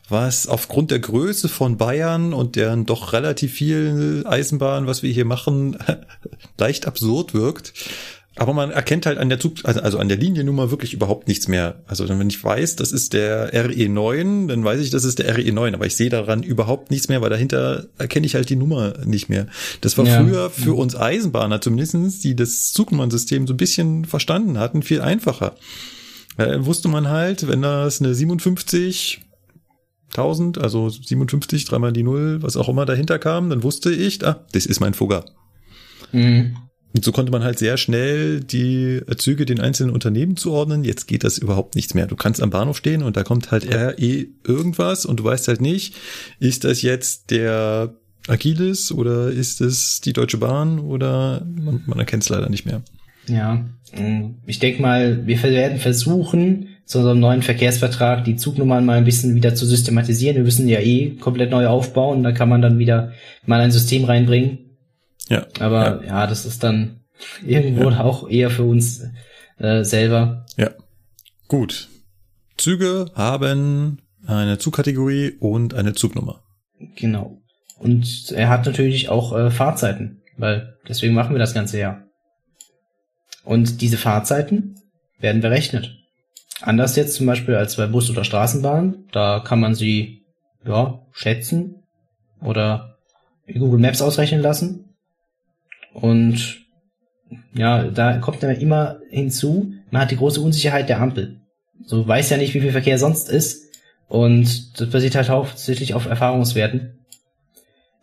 [0.09, 5.26] was aufgrund der Größe von Bayern und deren doch relativ vielen Eisenbahnen, was wir hier
[5.26, 5.78] machen,
[6.57, 7.74] leicht absurd wirkt.
[8.36, 11.48] Aber man erkennt halt an der Zug, also, also an der Liniennummer wirklich überhaupt nichts
[11.48, 11.84] mehr.
[11.86, 15.76] Also wenn ich weiß, das ist der RE9, dann weiß ich, das ist der RE9,
[15.76, 19.30] aber ich sehe daran überhaupt nichts mehr, weil dahinter erkenne ich halt die Nummer nicht
[19.30, 19.46] mehr.
[19.82, 20.24] Das war ja.
[20.24, 25.56] früher für uns Eisenbahner zumindestens, die das Zugnummern-System so ein bisschen verstanden hatten, viel einfacher.
[26.38, 29.22] Äh, wusste man halt, wenn das eine 57
[30.14, 34.46] 1000, also 57, dreimal die Null, was auch immer dahinter kam, dann wusste ich, ah,
[34.52, 35.26] das ist mein Fugger.
[36.12, 36.56] Mhm.
[36.94, 40.84] Und so konnte man halt sehr schnell die Züge den einzelnen Unternehmen zuordnen.
[40.84, 42.06] Jetzt geht das überhaupt nichts mehr.
[42.06, 45.62] Du kannst am Bahnhof stehen und da kommt halt RE irgendwas und du weißt halt
[45.62, 45.96] nicht,
[46.39, 47.96] ist das jetzt der
[48.28, 52.82] Agilis oder ist es die Deutsche Bahn oder man, man erkennt es leider nicht mehr.
[53.28, 53.66] Ja,
[53.98, 59.06] mm, ich denke mal, wir werden versuchen, zu unserem neuen Verkehrsvertrag die Zugnummern mal ein
[59.06, 60.36] bisschen wieder zu systematisieren.
[60.36, 63.14] Wir müssen ja eh komplett neu aufbauen, da kann man dann wieder
[63.46, 64.60] mal ein System reinbringen.
[65.34, 65.48] Ja.
[65.60, 67.02] Aber ja, ja das ist dann
[67.46, 68.02] irgendwo ja.
[68.02, 69.04] auch eher für uns
[69.58, 70.46] äh, selber.
[70.58, 70.72] Ja.
[71.48, 71.90] Gut.
[72.58, 76.44] Züge haben eine Zugkategorie und eine Zugnummer.
[76.96, 77.42] Genau.
[77.78, 82.04] Und er hat natürlich auch äh, Fahrzeiten, weil deswegen machen wir das ganze Jahr.
[83.44, 84.76] Und diese Fahrzeiten
[85.20, 85.98] werden berechnet.
[86.62, 89.06] Anders jetzt zum Beispiel als bei Bus oder Straßenbahn.
[89.12, 90.24] Da kann man sie,
[90.66, 91.84] ja, schätzen
[92.42, 92.98] oder
[93.48, 94.93] Google Maps ausrechnen lassen.
[95.94, 96.64] Und
[97.54, 101.41] ja, da kommt dann immer hinzu, man hat die große Unsicherheit der Ampel.
[101.86, 103.64] So weiß ja nicht, wie viel Verkehr sonst ist.
[104.08, 107.00] Und das basiert halt hauptsächlich auf Erfahrungswerten.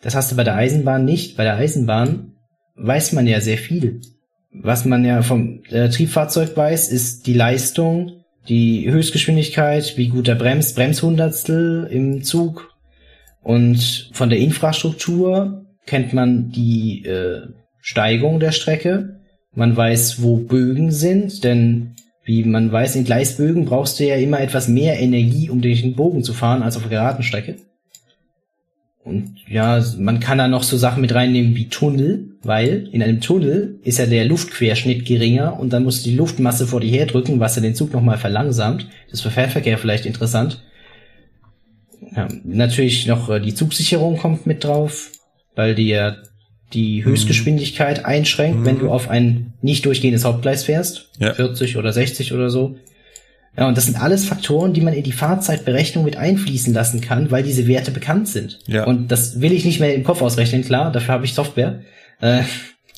[0.02, 1.36] Das hast du bei der Eisenbahn nicht.
[1.36, 2.32] Bei der Eisenbahn
[2.76, 4.00] weiß man ja sehr viel.
[4.52, 10.34] Was man ja vom äh, Triebfahrzeug weiß, ist die Leistung, die Höchstgeschwindigkeit, wie gut er
[10.34, 12.74] bremst, Bremshundertstel im Zug.
[13.42, 17.46] Und von der Infrastruktur kennt man die äh,
[17.80, 19.20] Steigung der Strecke.
[19.54, 24.40] Man weiß, wo Bögen sind, denn wie man weiß, in Gleisbögen brauchst du ja immer
[24.40, 27.56] etwas mehr Energie, um den Bogen zu fahren, als auf der geraden Strecke.
[29.02, 33.20] Und ja, man kann da noch so Sachen mit reinnehmen wie Tunnel, weil in einem
[33.20, 37.40] Tunnel ist ja der Luftquerschnitt geringer und dann musst du die Luftmasse vor dir herdrücken,
[37.40, 38.86] was ja den Zug nochmal verlangsamt.
[39.06, 40.62] Das ist für Fernverkehr vielleicht interessant.
[42.14, 45.10] Ja, natürlich noch äh, die Zugsicherung kommt mit drauf,
[45.54, 46.16] weil die ja
[46.72, 48.64] die Höchstgeschwindigkeit einschränkt, mhm.
[48.64, 51.34] wenn du auf ein nicht durchgehendes Hauptgleis fährst, ja.
[51.34, 52.76] 40 oder 60 oder so.
[53.56, 57.30] Ja, und das sind alles Faktoren, die man in die Fahrzeitberechnung mit einfließen lassen kann,
[57.30, 58.60] weil diese Werte bekannt sind.
[58.66, 58.84] Ja.
[58.84, 61.80] Und das will ich nicht mehr im Kopf ausrechnen, klar, dafür habe ich Software.
[62.20, 62.42] Äh,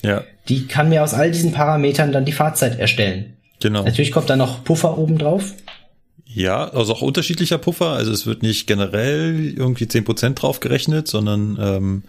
[0.03, 0.25] ja.
[0.49, 3.37] Die kann mir aus all diesen Parametern dann die Fahrzeit erstellen.
[3.61, 3.85] Genau.
[3.85, 5.55] Natürlich kommt da noch Puffer oben drauf.
[6.27, 7.91] Ja, also auch unterschiedlicher Puffer.
[7.91, 12.03] Also es wird nicht generell irgendwie zehn Prozent drauf gerechnet, sondern ähm,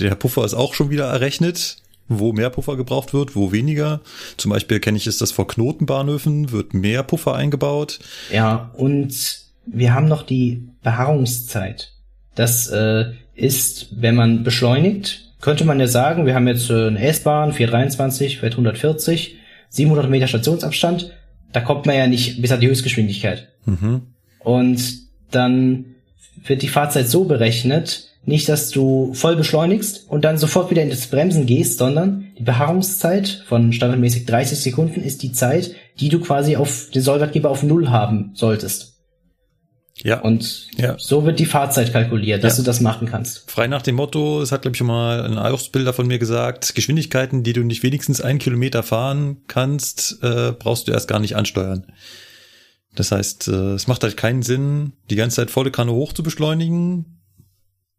[0.00, 1.78] der Puffer ist auch schon wieder errechnet
[2.08, 4.00] wo mehr Puffer gebraucht wird, wo weniger.
[4.36, 7.98] Zum Beispiel kenne ich es, dass vor Knotenbahnhöfen wird mehr Puffer eingebaut.
[8.32, 11.92] Ja, und wir haben noch die Beharrungszeit.
[12.34, 17.00] Das äh, ist, wenn man beschleunigt, könnte man ja sagen, wir haben jetzt äh, eine
[17.00, 19.36] S-Bahn, 423, fährt 140,
[19.68, 21.12] 700 Meter Stationsabstand.
[21.52, 23.48] Da kommt man ja nicht bis an die Höchstgeschwindigkeit.
[23.66, 24.02] Mhm.
[24.40, 24.82] Und
[25.30, 25.84] dann
[26.44, 30.90] wird die Fahrzeit so berechnet, nicht, dass du voll beschleunigst und dann sofort wieder in
[30.90, 36.20] das Bremsen gehst, sondern die Beharrungszeit von standardmäßig 30 Sekunden ist die Zeit, die du
[36.20, 38.94] quasi auf den Sollwertgeber auf Null haben solltest.
[40.04, 40.20] Ja.
[40.20, 40.96] Und Ja.
[40.98, 42.62] so wird die Fahrzeit kalkuliert, dass Ja.
[42.62, 43.50] du das machen kannst.
[43.50, 46.74] Frei nach dem Motto, es hat, glaube ich, schon mal ein Ausbilder von mir gesagt,
[46.74, 51.34] Geschwindigkeiten, die du nicht wenigstens einen Kilometer fahren kannst, äh, brauchst du erst gar nicht
[51.34, 51.86] ansteuern.
[52.94, 56.22] Das heißt, äh, es macht halt keinen Sinn, die ganze Zeit volle Kanne hoch zu
[56.22, 57.17] beschleunigen,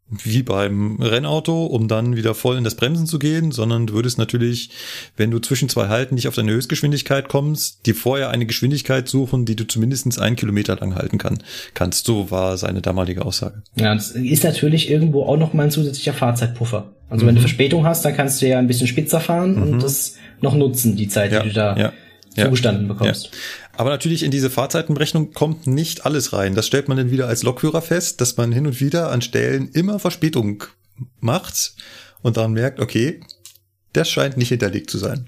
[0.10, 4.18] wie beim Rennauto, um dann wieder voll in das Bremsen zu gehen, sondern du würdest
[4.18, 4.72] natürlich,
[5.18, 9.46] wenn du zwischen zwei Halten nicht auf deine Höchstgeschwindigkeit kommst, dir vorher eine Geschwindigkeit suchen,
[9.46, 11.44] die du zumindest einen Kilometer lang halten kann,
[11.74, 12.06] kannst.
[12.06, 13.62] So war seine damalige Aussage.
[13.76, 16.92] Ja, das ist natürlich irgendwo auch noch mal ein zusätzlicher Fahrzeitpuffer.
[17.10, 20.16] Also wenn du Verspätung hast, dann kannst du ja ein bisschen spitzer fahren und das
[20.42, 21.94] noch nutzen, die Zeit, Ja, die du da ja,
[22.36, 22.46] ja.
[22.46, 23.26] zugestanden bekommst.
[23.26, 23.32] Ja.
[23.80, 26.54] Aber natürlich in diese Fahrzeitenberechnung kommt nicht alles rein.
[26.54, 29.70] Das stellt man dann wieder als Lokführer fest, dass man hin und wieder an Stellen
[29.70, 30.66] immer Verspätung
[31.22, 31.76] macht
[32.22, 33.22] und dann merkt, okay,
[33.94, 35.28] das scheint nicht hinterlegt zu sein.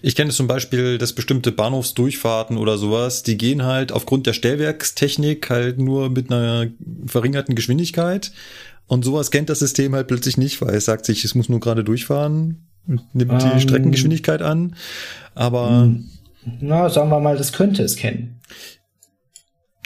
[0.00, 5.50] Ich kenne zum Beispiel, dass bestimmte Bahnhofsdurchfahrten oder sowas, die gehen halt aufgrund der Stellwerkstechnik
[5.50, 6.68] halt nur mit einer
[7.06, 8.32] verringerten Geschwindigkeit.
[8.86, 11.60] Und sowas kennt das System halt plötzlich nicht, weil es sagt sich, es muss nur
[11.60, 13.60] gerade durchfahren, nimmt die Ähm.
[13.60, 14.74] Streckengeschwindigkeit an.
[15.34, 15.92] Aber
[16.60, 18.40] Na, sagen wir mal, das könnte es kennen.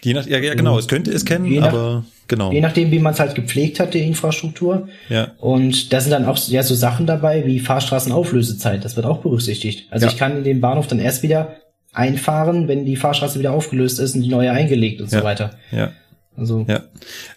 [0.03, 2.53] Je nach, ja, ja, genau, es könnte es kennen, nach- aber genau.
[2.53, 4.89] Je nachdem, wie man es halt gepflegt hat, die Infrastruktur.
[5.09, 8.85] Ja, Und da sind dann auch ja so Sachen dabei wie Fahrstraßenauflösezeit.
[8.85, 9.89] Das wird auch berücksichtigt.
[9.91, 10.13] Also Ja.
[10.13, 11.57] ich kann in den Bahnhof dann erst wieder
[11.93, 15.19] einfahren, wenn die Fahrstraße wieder aufgelöst ist und die neue eingelegt und Ja.
[15.19, 15.51] so weiter.
[15.73, 15.91] ja,
[16.37, 16.85] Also ja.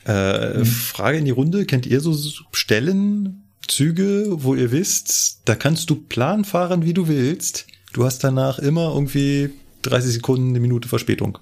[0.05, 2.15] Äh, Frage in die Runde, kennt ihr so
[2.51, 7.65] Stellen, Züge, wo ihr wisst, da kannst du Plan fahren, wie du willst.
[7.93, 9.49] Du hast danach immer irgendwie
[9.83, 11.37] 30 Sekunden, eine Minute Verspätung.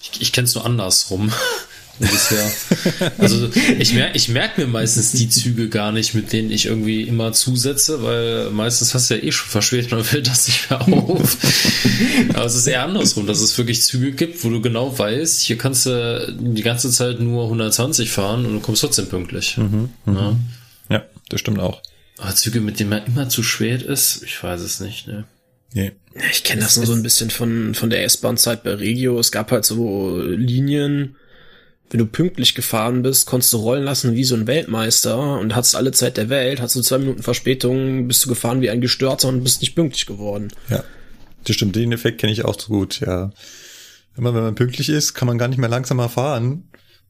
[0.00, 1.32] Ich, ich kenne es nur andersrum.
[1.98, 2.50] Bisher.
[3.18, 3.48] Also
[3.78, 7.32] ich merke ich merk mir meistens die Züge gar nicht, mit denen ich irgendwie immer
[7.32, 11.36] zusetze, weil meistens hast du ja eh schon verspätet und fällt das nicht mehr auf.
[12.34, 15.56] Aber es ist eher andersrum, dass es wirklich Züge gibt, wo du genau weißt, hier
[15.56, 19.56] kannst du die ganze Zeit nur 120 fahren und du kommst trotzdem pünktlich.
[20.06, 20.36] Ja.
[20.90, 21.80] Ja, das stimmt auch.
[22.18, 25.06] Aber Züge, mit denen man immer zu spät ist, ich weiß es nicht.
[25.06, 25.24] Ne?
[25.74, 25.92] Nee.
[26.30, 29.18] Ich kenne das nur so ein bisschen von, von der S-Bahn-Zeit bei Regio.
[29.18, 31.16] Es gab halt so Linien,
[31.90, 35.74] wenn du pünktlich gefahren bist, konntest du rollen lassen wie so ein Weltmeister und hattest
[35.74, 39.28] alle Zeit der Welt, hast du zwei Minuten Verspätung, bist du gefahren wie ein Gestörter
[39.28, 40.48] und bist nicht pünktlich geworden.
[40.70, 40.84] Ja,
[41.44, 41.74] das stimmt.
[41.74, 43.32] Den Effekt kenne ich auch so gut, ja.
[44.16, 46.68] Immer wenn man pünktlich ist, kann man gar nicht mehr langsamer fahren.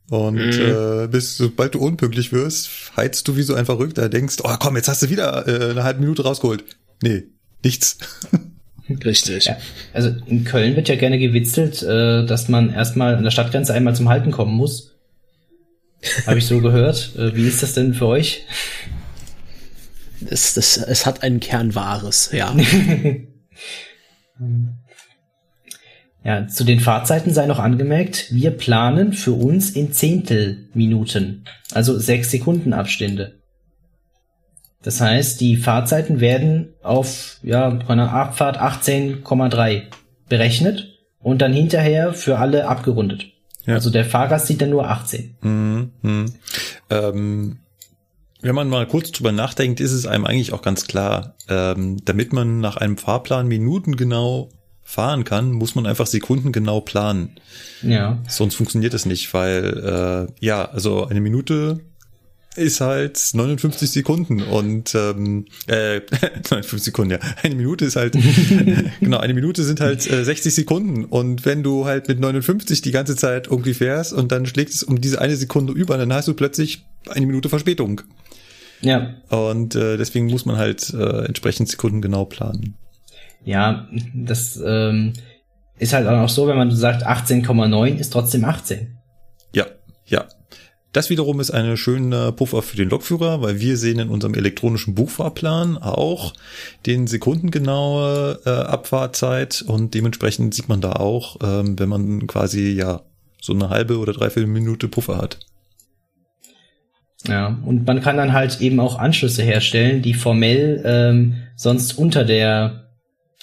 [0.09, 4.57] Und äh, bis sobald du unpünktlich wirst, heizt du wie so ein Verrückter, denkst, oh
[4.59, 6.65] komm, jetzt hast du wieder äh, eine halbe Minute rausgeholt.
[7.03, 7.25] Nee,
[7.63, 7.99] nichts.
[8.89, 9.47] Richtig.
[9.47, 9.57] Ja,
[9.93, 13.95] also in Köln wird ja gerne gewitzelt, äh, dass man erstmal an der Stadtgrenze einmal
[13.95, 14.95] zum Halten kommen muss.
[16.27, 17.13] Habe ich so gehört.
[17.17, 18.45] Äh, wie ist das denn für euch?
[20.21, 22.55] Das, das, es hat einen Kern Wahres, ja.
[26.25, 32.31] Ja, zu den Fahrzeiten sei noch angemerkt, wir planen für uns in Zehntelminuten, also sechs
[32.31, 33.43] Sekunden Abstände.
[34.85, 39.83] Das heißt, die Fahrzeiten werden auf ja, bei einer Abfahrt 18,3
[40.29, 43.25] berechnet und dann hinterher für alle abgerundet.
[43.65, 43.75] Ja.
[43.75, 45.37] Also der Fahrgast sieht dann nur 18.
[45.41, 46.35] Mhm, mhm.
[46.91, 47.59] Ähm,
[48.43, 52.35] wenn man mal kurz drüber nachdenkt, ist es einem eigentlich auch ganz klar, ähm, damit
[52.35, 54.51] man nach einem Fahrplan minutengenau
[54.83, 57.41] fahren kann, muss man einfach sekundengenau planen.
[57.81, 58.19] Ja.
[58.29, 61.81] Sonst funktioniert es nicht, weil äh, ja, also eine Minute
[62.57, 67.19] ist halt 59 Sekunden und ähm, äh, 59 Sekunden, ja.
[67.43, 68.17] Eine Minute ist halt
[69.01, 72.93] genau, eine Minute sind halt äh, 60 Sekunden und wenn du halt mit 59 die
[72.93, 76.29] ganze Zeit irgendwie fährst und dann schlägt es um diese eine Sekunde über, dann hast
[76.29, 78.03] du plötzlich eine Minute Verspätung.
[78.81, 79.15] Ja.
[79.31, 82.77] Und äh, deswegen muss man halt äh, entsprechend Sekunden genau planen.
[83.45, 85.13] Ja, das ähm,
[85.79, 88.97] ist halt auch so, wenn man sagt 18,9 ist trotzdem 18.
[89.53, 89.67] Ja,
[90.07, 90.27] ja.
[90.95, 94.95] Das wiederum ist eine schöne Puffer für den Lokführer, weil wir sehen in unserem elektronischen
[94.95, 96.35] Buchfahrplan auch
[96.87, 103.01] den sekundengenaue äh, Abfahrtzeit und dementsprechend sieht man da auch, ähm, wenn man quasi ja
[103.43, 105.41] so eine halbe oder dreiviertel Minute Puffer hat.
[107.27, 112.23] Ja, und man kann dann halt eben auch Anschlüsse herstellen, die formell ähm, sonst unter
[112.23, 112.91] der,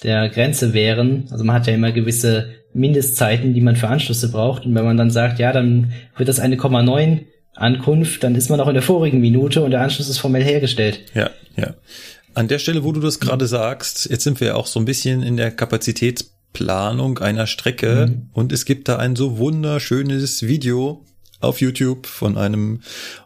[0.03, 1.25] der Grenze wären.
[1.31, 4.65] Also man hat ja immer gewisse Mindestzeiten, die man für Anschlüsse braucht.
[4.65, 7.25] Und wenn man dann sagt, ja, dann wird das eine 0,9
[7.55, 11.01] Ankunft, dann ist man noch in der vorigen Minute und der Anschluss ist formell hergestellt.
[11.13, 11.73] Ja, ja.
[12.33, 14.85] An der Stelle, wo du das gerade sagst, jetzt sind wir ja auch so ein
[14.85, 18.29] bisschen in der Kapazitätsplanung einer Strecke Mhm.
[18.33, 21.05] und es gibt da ein so wunderschönes Video
[21.41, 22.81] auf YouTube von einem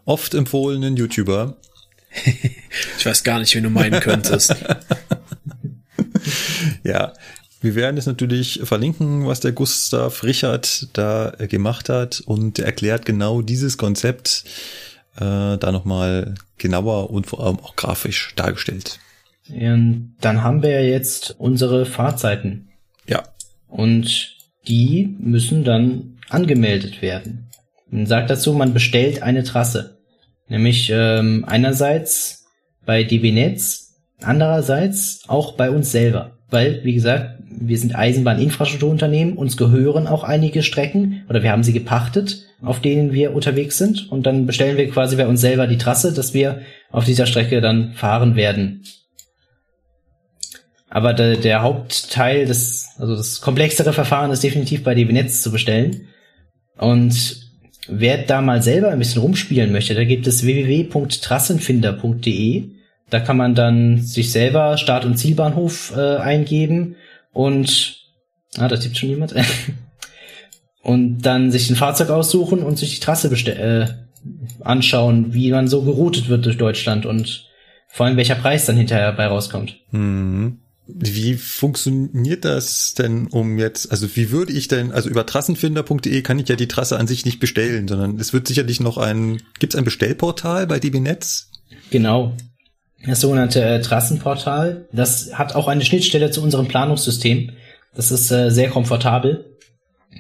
[0.06, 1.58] oft empfohlenen YouTuber.
[2.98, 4.56] Ich weiß gar nicht, wen du meinen könntest.
[6.84, 7.14] Ja,
[7.66, 12.68] Wir werden es natürlich verlinken, was der Gustav Richard da äh, gemacht hat und er
[12.68, 14.44] erklärt genau dieses Konzept
[15.16, 19.00] äh, da nochmal genauer und vor allem auch grafisch dargestellt.
[19.50, 22.70] Und dann haben wir ja jetzt unsere Fahrzeiten.
[23.08, 23.24] Ja.
[23.68, 24.36] Und
[24.68, 27.50] die müssen dann angemeldet werden.
[27.90, 29.98] Man sagt dazu, man bestellt eine Trasse.
[30.50, 32.46] Nämlich ähm, einerseits
[32.86, 36.38] bei DB Netz, andererseits auch bei uns selber.
[36.50, 41.74] Weil, wie gesagt, wir sind Eisenbahninfrastrukturunternehmen, uns gehören auch einige Strecken oder wir haben sie
[41.74, 45.78] gepachtet, auf denen wir unterwegs sind und dann bestellen wir quasi bei uns selber die
[45.78, 48.84] Trasse, dass wir auf dieser Strecke dann fahren werden.
[50.90, 55.52] Aber der, der Hauptteil des, also das komplexere Verfahren ist definitiv bei DB Netz zu
[55.52, 56.08] bestellen.
[56.78, 57.42] Und
[57.88, 62.70] wer da mal selber ein bisschen rumspielen möchte, da gibt es www.trassenfinder.de.
[63.10, 66.96] Da kann man dann sich selber Start- und Zielbahnhof äh, eingeben
[67.36, 67.98] und
[68.58, 69.36] ah, da tippt schon jemand.
[70.82, 73.88] und dann sich ein Fahrzeug aussuchen und sich die Trasse äh,
[74.62, 77.50] anschauen, wie man so geroutet wird durch Deutschland und
[77.90, 79.76] vor allem welcher Preis dann hinterher bei rauskommt.
[79.92, 80.60] Mhm.
[80.88, 86.40] Wie funktioniert das denn um jetzt, also wie würde ich denn, also über trassenfinder.de kann
[86.40, 89.74] ich ja die Trasse an sich nicht bestellen, sondern es wird sicherlich noch ein, gibt
[89.74, 91.50] es ein Bestellportal bei DB Netz?
[91.90, 92.38] Genau.
[93.08, 97.52] Das sogenannte äh, Trassenportal, das hat auch eine Schnittstelle zu unserem Planungssystem.
[97.96, 99.58] Das ist äh, sehr komfortabel,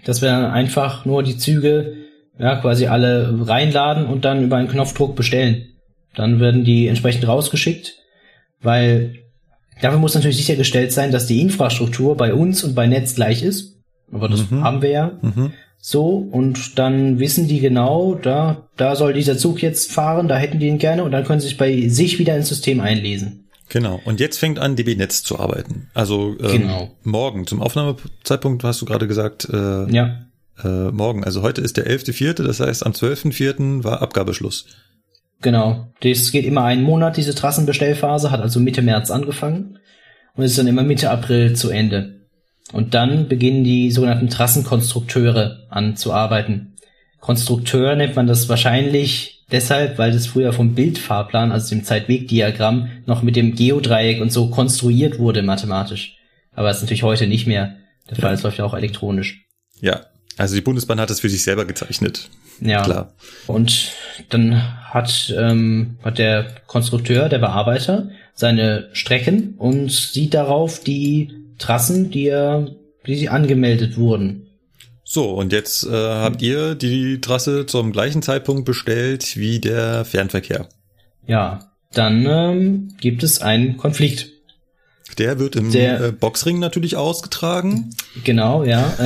[0.05, 1.93] dass wir dann einfach nur die Züge
[2.37, 5.67] ja quasi alle reinladen und dann über einen Knopfdruck bestellen.
[6.15, 7.95] Dann werden die entsprechend rausgeschickt,
[8.61, 9.15] weil
[9.81, 13.75] Dafür muss natürlich sichergestellt sein, dass die Infrastruktur bei uns und bei Netz gleich ist.
[14.11, 14.63] Aber das Mhm.
[14.63, 15.11] haben wir ja.
[15.21, 15.53] Mhm.
[15.87, 20.57] So, und dann wissen die genau, da, da soll dieser Zug jetzt fahren, da hätten
[20.57, 23.47] die ihn gerne und dann können sie sich bei sich wieder ins System einlesen.
[23.69, 24.01] Genau.
[24.03, 25.91] Und jetzt fängt an, DB Netz zu arbeiten.
[25.93, 26.91] Also ähm, Genau.
[27.03, 30.25] morgen, zum Aufnahmezeitpunkt hast du gerade gesagt, äh, Ja,
[30.63, 31.23] äh, morgen.
[31.23, 33.83] Also heute ist der 11.4., das heißt am 12.4.
[33.83, 34.65] war Abgabeschluss.
[35.43, 35.91] genau.
[36.01, 39.77] Das geht immer einen Monat, diese Trassenbestellphase, hat also Mitte März angefangen
[40.35, 42.14] und ist dann immer Mitte April zu Ende.
[42.71, 46.73] Und dann beginnen die sogenannten Trassenkonstrukteure an zu arbeiten.
[47.19, 53.21] Konstrukteur nennt man das wahrscheinlich deshalb, weil das früher vom Bildfahrplan, also dem Zeitwegdiagramm, noch
[53.21, 56.17] mit dem Geodreieck und so konstruiert wurde mathematisch.
[56.53, 57.75] Aber das ist natürlich heute nicht mehr
[58.09, 59.45] der Fall, es läuft ja auch elektronisch.
[59.81, 60.01] Ja.
[60.37, 62.29] Also die Bundesbahn hat es für sich selber gezeichnet.
[62.59, 62.83] Ja.
[62.83, 63.13] Klar.
[63.47, 63.91] Und
[64.29, 72.11] dann hat, ähm, hat der Konstrukteur, der Bearbeiter, seine Strecken und sieht darauf die Trassen,
[72.11, 72.31] die
[73.07, 74.47] die sie angemeldet wurden.
[75.03, 80.67] So, und jetzt äh, habt ihr die Trasse zum gleichen Zeitpunkt bestellt wie der Fernverkehr.
[81.27, 84.31] Ja, dann ähm, gibt es einen Konflikt.
[85.19, 87.91] Der wird im Der- äh, Boxring natürlich ausgetragen.
[88.23, 88.91] Genau, ja.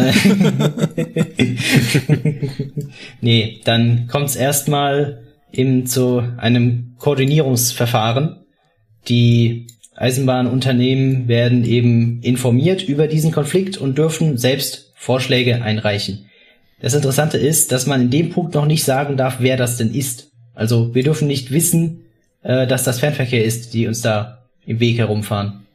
[3.22, 8.38] Nee, dann kommt es erstmal eben zu einem Koordinierungsverfahren.
[9.08, 9.68] Die
[10.00, 16.26] Eisenbahnunternehmen werden eben informiert über diesen Konflikt und dürfen selbst Vorschläge einreichen.
[16.82, 19.93] Das Interessante ist, dass man in dem Punkt noch nicht sagen darf, wer das denn
[19.93, 20.32] ist.
[20.54, 22.06] Also wir dürfen nicht wissen,
[22.43, 25.66] äh, dass das Fernverkehr ist, die uns da im Weg herumfahren.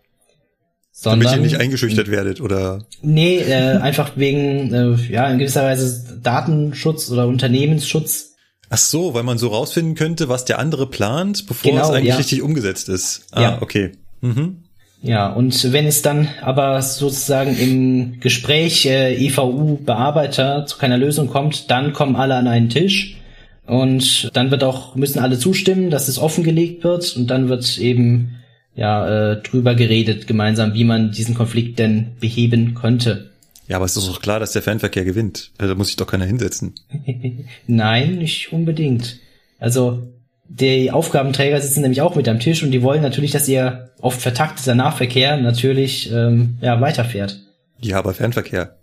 [1.02, 6.18] Damit ihr nicht eingeschüchtert werdet oder Nee, äh, einfach wegen, äh, ja, in gewisser Weise
[6.22, 8.34] Datenschutz oder Unternehmensschutz.
[8.70, 12.08] Ach so, weil man so rausfinden könnte, was der andere plant, bevor Genau, es eigentlich
[12.08, 12.16] ja.
[12.16, 13.26] richtig umgesetzt ist.
[13.32, 13.62] Ah, Ja.
[13.62, 13.92] okay.
[14.24, 14.56] Mhm.
[15.02, 21.70] Ja, und wenn es dann aber sozusagen im Gespräch äh, EVU-Bearbeiter zu keiner Lösung kommt,
[21.70, 23.18] dann kommen alle an einen Tisch
[23.66, 28.36] und dann wird auch, müssen alle zustimmen, dass es offengelegt wird und dann wird eben
[28.74, 33.30] ja äh, drüber geredet gemeinsam, wie man diesen Konflikt denn beheben könnte.
[33.68, 35.50] Ja, aber es ist doch klar, dass der Fernverkehr gewinnt.
[35.58, 36.74] Also, Da muss sich doch keiner hinsetzen.
[37.66, 39.18] Nein, nicht unbedingt.
[39.58, 40.02] Also
[40.48, 44.20] die Aufgabenträger sitzen nämlich auch mit am Tisch und die wollen natürlich, dass ihr oft
[44.20, 47.40] vertakteter Nahverkehr natürlich ähm, ja, weiterfährt.
[47.80, 48.76] Ja, aber Fernverkehr.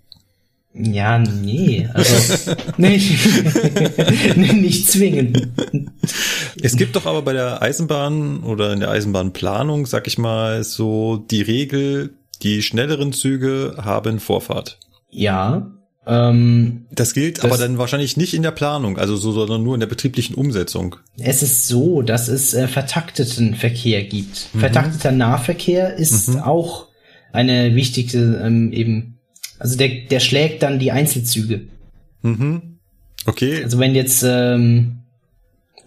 [0.74, 3.20] Ja, nee, also nicht,
[4.38, 5.50] nicht zwingend.
[6.62, 11.18] Es gibt doch aber bei der Eisenbahn oder in der Eisenbahnplanung, sag ich mal, so
[11.18, 14.80] die Regel, die schnelleren Züge haben Vorfahrt.
[15.10, 15.72] Ja,
[16.08, 19.74] ähm, Das gilt Das- aber dann wahrscheinlich nicht in der Planung, also so, sondern nur
[19.76, 20.96] in der betrieblichen Umsetzung.
[21.20, 24.50] es ist so, dass es äh, vertakteten Verkehr gibt.
[24.58, 26.88] Vertakteter Nahverkehr ist auch
[27.32, 29.20] eine wichtige ähm, eben,
[29.60, 31.62] also der, der schlägt dann die Einzelzüge.
[32.24, 32.78] Mhm.
[33.26, 33.64] Okay.
[33.64, 34.98] Also wenn jetzt ähm,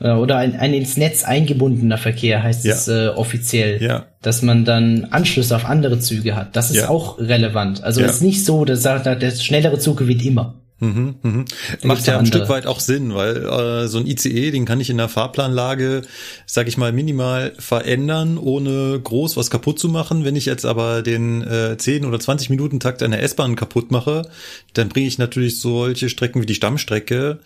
[0.01, 2.75] äh, oder ein, ein ins Netz eingebundener Verkehr heißt Ja.
[2.75, 3.83] es äh, offiziell.
[3.83, 4.07] Ja.
[4.27, 6.57] Dass man dann Anschlüsse auf andere Züge hat.
[6.57, 6.89] Das ist Ja.
[6.89, 7.83] auch relevant.
[7.85, 8.07] Also Ja.
[8.07, 10.55] es ist nicht so, dass der schnellere Zug gewinnt immer.
[10.81, 11.45] Mhm, mhm.
[11.85, 12.27] Macht ja ja ein andere.
[12.27, 16.03] Stück weit auch Sinn, weil äh, so ein ICE, den kann ich in der Fahrplanlage,
[16.47, 20.25] sag ich mal, minimal verändern, ohne groß was kaputt zu machen.
[20.25, 24.29] Wenn ich jetzt aber den äh, 10 oder 20 Minuten Takt einer S-Bahn kaputt mache,
[24.72, 27.39] dann bringe ich natürlich solche Strecken wie die Stammstrecke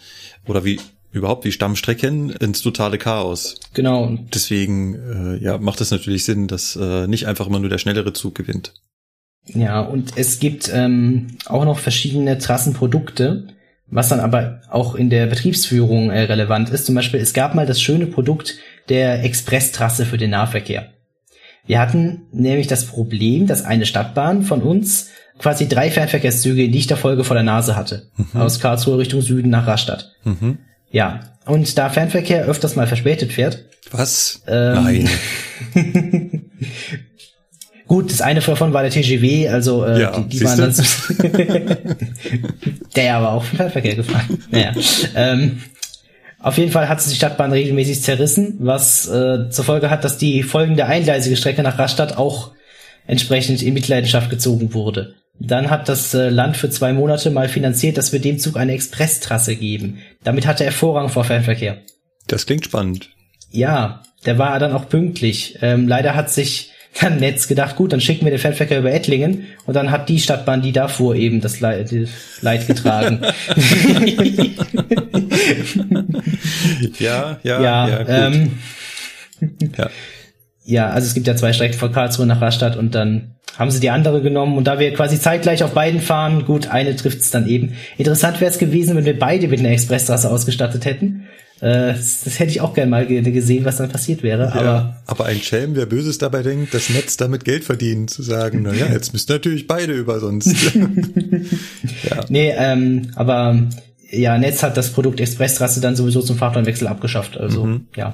[0.47, 0.81] oder wie
[1.13, 3.57] überhaupt die Stammstrecken ins totale Chaos.
[3.75, 4.19] Genau.
[4.33, 8.13] Deswegen äh, ja, macht es natürlich Sinn, dass äh, nicht einfach immer nur der schnellere
[8.13, 8.75] Zug gewinnt.
[9.47, 13.49] Ja, und es gibt ähm, auch noch verschiedene Trassenprodukte,
[13.87, 16.85] was dann aber auch in der Betriebsführung äh, relevant ist.
[16.85, 18.57] Zum Beispiel, es gab mal das schöne Produkt
[18.91, 20.93] der Expresstrasse für den Nahverkehr.
[21.67, 26.97] Wir hatten nämlich das Problem, dass eine Stadtbahn von uns quasi drei Fernverkehrszüge in dichter
[26.97, 28.11] Folge vor der Nase hatte.
[28.35, 30.13] Aus Karlsruhe Richtung Süden nach Rastatt.
[30.25, 30.59] Mhm.
[30.91, 34.43] Ja, und da Fernverkehr öfters mal verspätet fährt, Was?
[34.47, 35.11] Ähm, Nein.
[37.87, 40.75] Gut, das eine davon war der TGW, also äh, Ja, die, die waren dann
[42.97, 44.43] der aber auch vom Fernverkehr gefahren.
[44.51, 44.73] Naja.
[45.17, 45.63] ähm,
[46.39, 50.19] auf jeden Fall hat sich die Stadtbahn regelmäßig zerrissen, was äh, zur Folge hat, dass
[50.19, 52.53] die folgende eingleisige Strecke nach Rastatt auch
[53.07, 55.15] entsprechend in Mitleidenschaft gezogen wurde.
[55.41, 58.73] Dann hat das äh, Land für zwei Monate mal finanziert, dass wir dem Zug eine
[58.73, 59.99] Expresstrasse geben.
[60.25, 61.79] Damit hatte er Vorrang vor Fernverkehr.
[62.27, 63.11] Das klingt spannend.
[63.51, 65.59] Ja, der war dann auch pünktlich.
[65.63, 69.47] Ähm, leider hat sich dann Netz gedacht, gut, dann schicken wir den Fernverkehr über Ettlingen
[69.67, 71.95] und dann hat die Stadtbahn, die da fuhr, eben das Leid,
[72.41, 73.21] Leid getragen.
[76.99, 78.59] Ja, ja, ja, ja, ähm,
[79.77, 79.91] ja.
[80.65, 83.81] ja, also es gibt ja zwei Strecken von Karlsruhe nach Rastatt und dann haben sie
[83.81, 87.49] die andere genommen und da wir quasi zeitgleich auf beiden fahren, gut, eine trifft's dann
[87.49, 87.73] eben.
[87.99, 91.25] Interessant wäre es gewesen, wenn wir beide mit einer Expressstraße ausgestattet hätten.
[91.61, 94.65] Äh, das, das hätte ich auch gerne mal ge- gesehen, was dann passiert wäre, aber
[94.65, 98.61] ja, aber ein Schelm, der Böses dabei denkt, das Netz damit Geld verdienen, zu sagen,
[98.63, 100.55] na ja, jetzt müssen natürlich beide über sonst.
[100.75, 102.25] ja.
[102.29, 103.61] Nee, ähm, aber
[104.11, 107.37] ja, Netz hat das Produkt Expressstraße dann sowieso zum Fahrplanwechsel abgeschafft.
[107.37, 107.87] Also Mhm.
[107.97, 108.13] ja.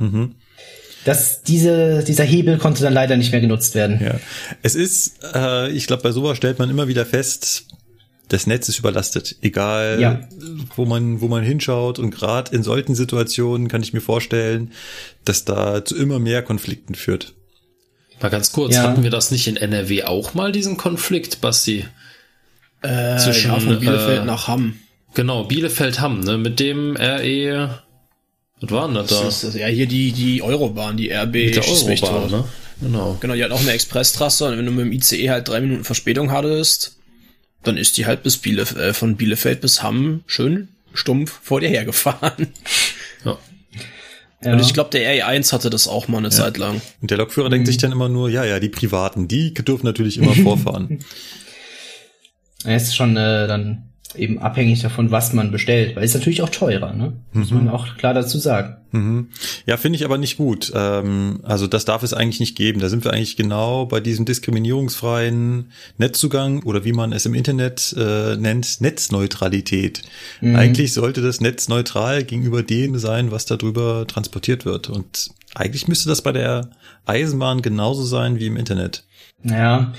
[1.05, 4.00] Das, diese, dieser Hebel konnte dann leider nicht mehr genutzt werden.
[4.02, 4.18] ja.
[4.62, 7.66] Es ist, äh, ich glaube, bei sowas stellt man immer wieder fest,
[8.28, 9.36] das Netz ist überlastet.
[9.42, 10.20] Egal, Ja.
[10.76, 11.98] wo man, wo man hinschaut.
[11.98, 14.72] Und gerade in solchen Situationen kann ich mir vorstellen,
[15.26, 17.34] dass da zu immer mehr Konflikten führt.
[18.22, 18.84] Mal ganz kurz, Ja.
[18.84, 21.84] hatten wir das nicht in NRW auch mal, diesen Konflikt, Basti?
[22.80, 24.76] Äh, Zwischen, ja, von Bielefeld äh, nach Hamm.
[25.14, 27.78] Genau, Bielefeld-Hamm, ne, mit dem RE,
[28.64, 29.24] was war denn das da?
[29.24, 31.32] Das ist, ja, hier die, die Eurobahn, die RB.
[31.32, 32.44] Mit der Eurobahn, ne?
[32.80, 33.16] Genau.
[33.20, 35.84] Genau, die hat auch eine Expresstrasse und wenn du mit dem ICE halt drei Minuten
[35.84, 36.96] Verspätung hattest,
[37.62, 41.68] dann ist die halt bis Bielef äh, von Bielefeld bis Hamm schön stumpf vor dir
[41.68, 42.48] hergefahren.
[43.24, 43.38] Ja.
[44.42, 44.52] Ja.
[44.52, 46.82] Und ich glaube, der RE1 hatte das auch mal eine Zeit lang.
[47.00, 50.18] Und der Lokführer denkt sich dann immer nur, ja, ja, die Privaten, die dürfen natürlich
[50.18, 51.02] immer vorfahren.
[52.62, 56.42] Es ist schon äh, dann eben abhängig davon, was man bestellt, weil es ist natürlich
[56.42, 57.12] auch teurer, ne?
[57.32, 58.76] Muss man auch klar dazu sagen.
[58.92, 59.28] Mhm.
[59.66, 60.72] Ja, finde ich aber nicht gut.
[60.74, 62.80] Ähm, also das darf es eigentlich nicht geben.
[62.80, 67.94] Da sind wir eigentlich genau bei diesem diskriminierungsfreien Netzzugang oder wie man es im Internet
[67.98, 70.02] äh, nennt, Netzneutralität.
[70.42, 74.90] Eigentlich sollte das Netz neutral gegenüber dem sein, was darüber transportiert wird.
[74.90, 76.70] Und eigentlich müsste das bei der
[77.04, 79.04] Eisenbahn genauso sein wie im Internet.
[79.42, 79.92] Ja,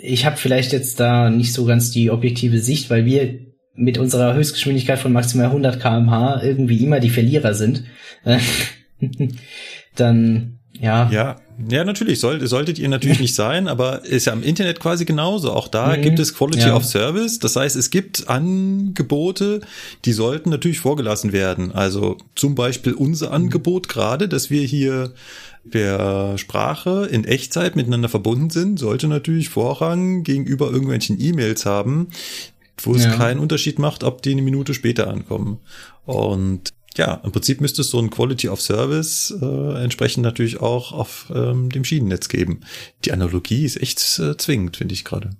[0.00, 4.34] ich habe vielleicht jetzt da nicht so ganz die objektive Sicht, weil wir mit unserer
[4.34, 7.84] Höchstgeschwindigkeit von maximal 100 km/h irgendwie immer die Verlierer sind.
[8.24, 8.38] Äh,
[9.96, 11.36] Dann, ja, Ja,
[11.70, 15.52] ja, natürlich, soll, solltet ihr natürlich nicht sein, aber ist ja im Internet quasi genauso.
[15.52, 16.02] Auch da Mhm.
[16.02, 16.76] gibt es Quality Ja.
[16.76, 17.38] of Service.
[17.38, 19.60] Das heißt, es gibt Angebote,
[20.06, 21.72] die sollten natürlich vorgelassen werden.
[21.72, 25.12] Also zum Beispiel unser Angebot gerade, dass wir hier
[25.70, 32.08] per Sprache in Echtzeit miteinander verbunden sind, sollte natürlich Vorrang gegenüber irgendwelchen E-Mails haben,
[32.86, 33.12] wo es Ja.
[33.16, 35.60] keinen Unterschied macht, ob die eine Minute später ankommen.
[36.04, 40.92] Und ja, im Prinzip müsste es so ein Quality of Service äh, entsprechend natürlich auch
[40.92, 42.60] auf ähm, dem Schienennetz geben.
[43.04, 45.30] Die Analogie ist echt äh, zwingend, finde ich gerade.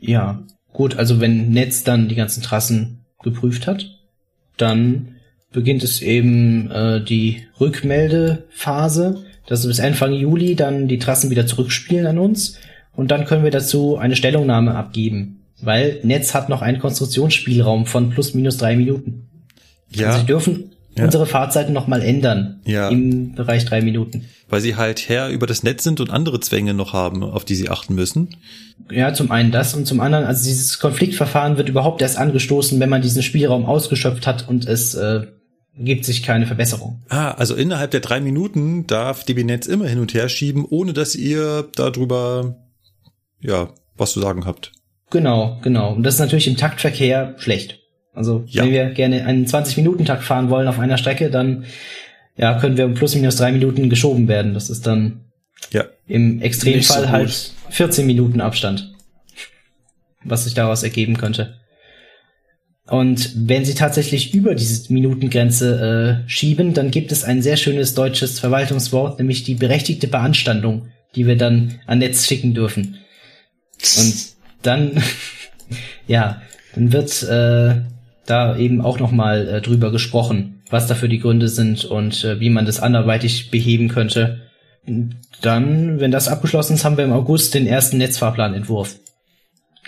[0.00, 0.42] Ja,
[0.72, 3.86] gut, also wenn Netz dann die ganzen Trassen geprüft hat,
[4.56, 5.16] dann
[5.52, 11.46] beginnt es eben äh, die Rückmeldephase, dass wir bis Anfang Juli dann die Trassen wieder
[11.46, 12.58] zurückspielen an uns
[12.94, 18.10] und dann können wir dazu eine Stellungnahme abgeben, weil Netz hat noch einen Konstruktionsspielraum von
[18.10, 19.28] plus minus drei Minuten.
[19.90, 21.04] Ja, Also sie dürfen Ja.
[21.04, 22.88] unsere Fahrzeiten noch mal ändern Ja.
[22.88, 24.24] im Bereich drei Minuten.
[24.48, 27.56] weil sie halt her über das Netz sind und andere Zwänge noch haben, auf die
[27.56, 28.36] sie achten müssen.
[28.92, 32.88] Ja, zum einen das und zum anderen, also dieses Konfliktverfahren wird überhaupt erst angestoßen, wenn
[32.88, 35.26] man diesen Spielraum ausgeschöpft hat und es äh,
[35.76, 37.02] gibt sich keine Verbesserung.
[37.08, 40.92] Ah, also innerhalb der drei Minuten darf DB Netz immer hin und her schieben, ohne
[40.92, 42.56] dass ihr darüber,
[43.40, 44.70] ja, was zu sagen habt.
[45.10, 45.92] Genau, genau.
[45.94, 47.80] Und das ist natürlich im Taktverkehr schlecht.
[48.14, 48.64] Also Ja.
[48.64, 51.64] wenn wir gerne einen 20-Minuten-Takt fahren wollen auf einer Strecke, dann
[52.36, 54.54] ja, können wir um plus minus drei Minuten geschoben werden.
[54.54, 55.20] Das ist dann
[55.70, 58.92] Ja, im Extremfall so halt 14 Minuten Abstand,
[60.24, 61.56] was sich daraus ergeben könnte.
[62.88, 67.94] Und wenn sie tatsächlich über diese Minutengrenze äh, schieben, dann gibt es ein sehr schönes
[67.94, 72.98] deutsches Verwaltungswort, nämlich die berechtigte Beanstandung, die wir dann an Netz schicken dürfen.
[73.98, 74.35] Und
[74.66, 75.02] dann,
[76.06, 76.42] ja,
[76.74, 77.82] dann wird äh,
[78.26, 82.50] da eben auch nochmal äh, drüber gesprochen, was dafür die Gründe sind und äh, wie
[82.50, 84.42] man das anderweitig beheben könnte.
[85.42, 88.96] Dann, wenn das abgeschlossen ist, haben wir im August den ersten Netzfahrplanentwurf.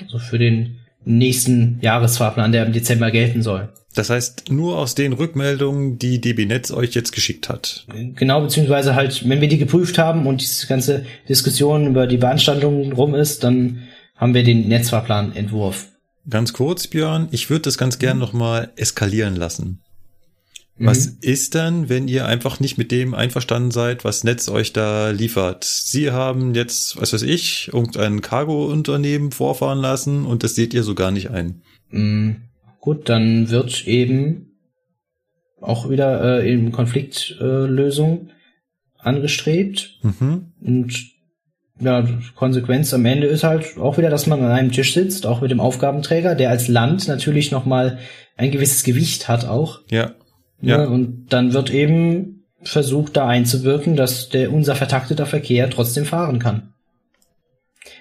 [0.01, 3.69] Also für den nächsten Jahresfahrplan, der im Dezember gelten soll.
[3.95, 7.87] das heißt, nur aus den Rückmeldungen, die DB Netz euch jetzt geschickt hat.
[8.15, 12.93] Genau, beziehungsweise halt, wenn wir die geprüft haben und diese ganze Diskussion über die Beanstandung
[12.93, 13.88] rum ist, dann
[14.19, 15.89] haben wir den Netzfahrplanentwurf.
[16.29, 19.81] Ganz kurz, Björn, ich würde das ganz gern nochmal eskalieren lassen.
[20.81, 21.17] Was Mhm.
[21.23, 25.65] ist denn, wenn ihr einfach nicht mit dem einverstanden seid, was Netz euch da liefert?
[25.65, 30.95] Sie haben jetzt, was weiß ich, irgendein Cargo-Unternehmen vorfahren lassen und das seht ihr so
[30.95, 31.63] gar nicht ein.
[31.91, 32.33] Mm,
[32.81, 34.53] Gut, dann wird eben
[35.61, 38.33] auch wieder äh, eben Konfliktlösung äh,
[38.99, 39.99] angestrebt.
[40.03, 40.53] Mhm.
[40.61, 41.11] Und
[41.81, 45.41] ja, Konsequenz am Ende ist halt auch wieder, dass man an einem Tisch sitzt, auch
[45.41, 47.99] mit dem Aufgabenträger, der als Land natürlich nochmal
[48.37, 49.81] ein gewisses Gewicht hat auch.
[49.91, 50.13] Ja.
[50.61, 50.79] Ja.
[50.79, 50.89] Ne?
[50.89, 56.75] Und dann wird eben versucht, da einzuwirken, dass der unser vertakteter Verkehr trotzdem fahren kann.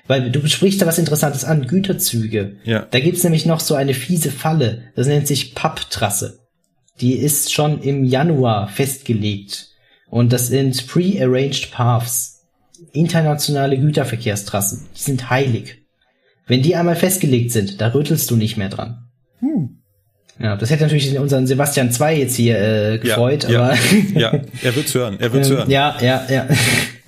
[0.08, 2.58] Weil du sprichst da was Interessantes an, Güterzüge.
[2.64, 2.88] Ja.
[2.90, 4.92] Da gibt's nämlich noch so eine fiese Falle.
[4.96, 6.40] Das nennt sich Papptrasse.
[7.02, 9.70] Die ist schon im Januar festgelegt.
[10.10, 12.37] Und das sind pre-arranged paths.
[12.94, 14.88] Internationale Güterverkehrstrassen.
[14.96, 15.84] Die sind heilig.
[16.48, 19.04] Wenn die einmal festgelegt sind, da rüttelst du nicht mehr dran.
[20.40, 23.76] Ja, das hätte natürlich unseren Sebastian 2 jetzt hier äh, gefreut, ja, aber
[24.14, 25.70] ja, er wird's hören, er wird's ähm, hören.
[25.70, 26.48] ja, ja, ja.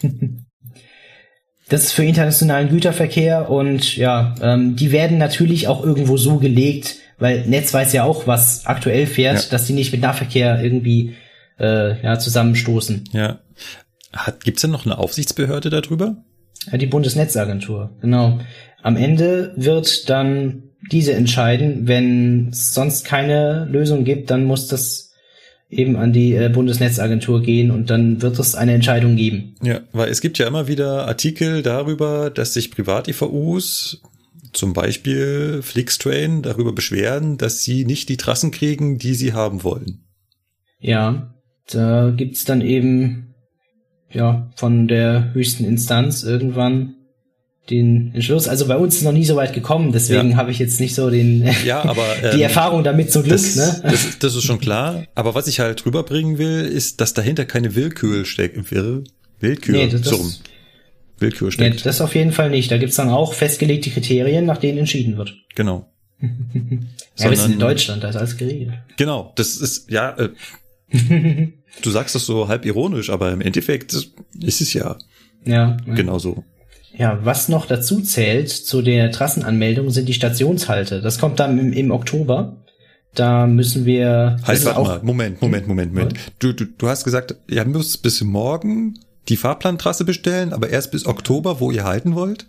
[1.70, 6.95] Das ist für internationalen Güterverkehr und ja, ähm, die werden natürlich auch irgendwo so gelegt,
[7.20, 9.49] weil Netz weiß ja auch, was aktuell fährt, Ja.
[9.51, 11.13] dass die nicht mit Nahverkehr irgendwie
[11.59, 13.09] äh, ja, zusammenstoßen.
[13.13, 13.38] Ja.
[14.14, 16.18] Hat, gibt's denn noch eine Aufsichtsbehörde darüber?
[16.72, 18.39] Ja, die Bundesnetzagentur, genau.
[18.82, 25.10] Am Ende wird dann diese entscheiden, wenn es sonst keine Lösung gibt, dann muss das
[25.70, 29.55] eben an die äh, Bundesnetzagentur gehen und dann wird es eine Entscheidung geben.
[29.62, 34.01] Ja, weil es gibt ja immer wieder Artikel darüber, dass sich Privat-IVUs,
[34.51, 40.05] zum Beispiel Flixtrain, darüber beschweren, dass sie nicht die Trassen kriegen, die sie haben wollen.
[40.80, 41.36] Ja,
[41.72, 43.28] da gibt's dann eben
[44.12, 46.95] ja von der höchsten Instanz irgendwann
[47.70, 48.47] den Entschluss.
[48.47, 50.38] Also bei uns ist noch nie so weit gekommen, deswegen Ja.
[50.38, 52.03] habe ich jetzt nicht so den Ja, aber
[52.34, 53.34] die ähm, Erfahrung damit zum Glück.
[53.38, 53.82] das, ne?
[53.84, 55.03] das, das ist schon klar.
[55.14, 58.72] Aber was ich halt rüberbringen will, ist, dass dahinter keine Willkür steckt.
[58.72, 59.03] Will,
[59.39, 60.20] Willkür, Nee, das- so.
[61.20, 61.86] Willkür Nee, steckt.
[61.86, 62.72] das auf jeden Fall nicht.
[62.72, 65.36] Da gibt's dann auch festgelegte Kriterien, nach denen entschieden wird.
[65.55, 65.86] genau.
[67.18, 68.74] Ja, wir sind Sondern- in Deutschland, da ist alles geregelt.
[68.97, 70.30] Genau, das ist, ja, äh,
[71.82, 74.97] du sagst das so halb ironisch, aber im Endeffekt ist es ja
[75.45, 75.78] Ja.
[75.86, 76.43] genau so.
[76.97, 81.01] Ja, was noch dazu zählt zu der Trassenanmeldung sind die Stationshalte.
[81.01, 82.57] Das kommt dann im, im Oktober.
[83.15, 86.13] Da müssen wir das Halt, warte mal, Moment, Moment, Moment, Moment.
[86.39, 88.99] Du, du, du hast gesagt, ihr müsst bis morgen
[89.30, 92.47] die Fahrplantrasse bestellen, aber erst bis Oktober, wo ihr halten wollt?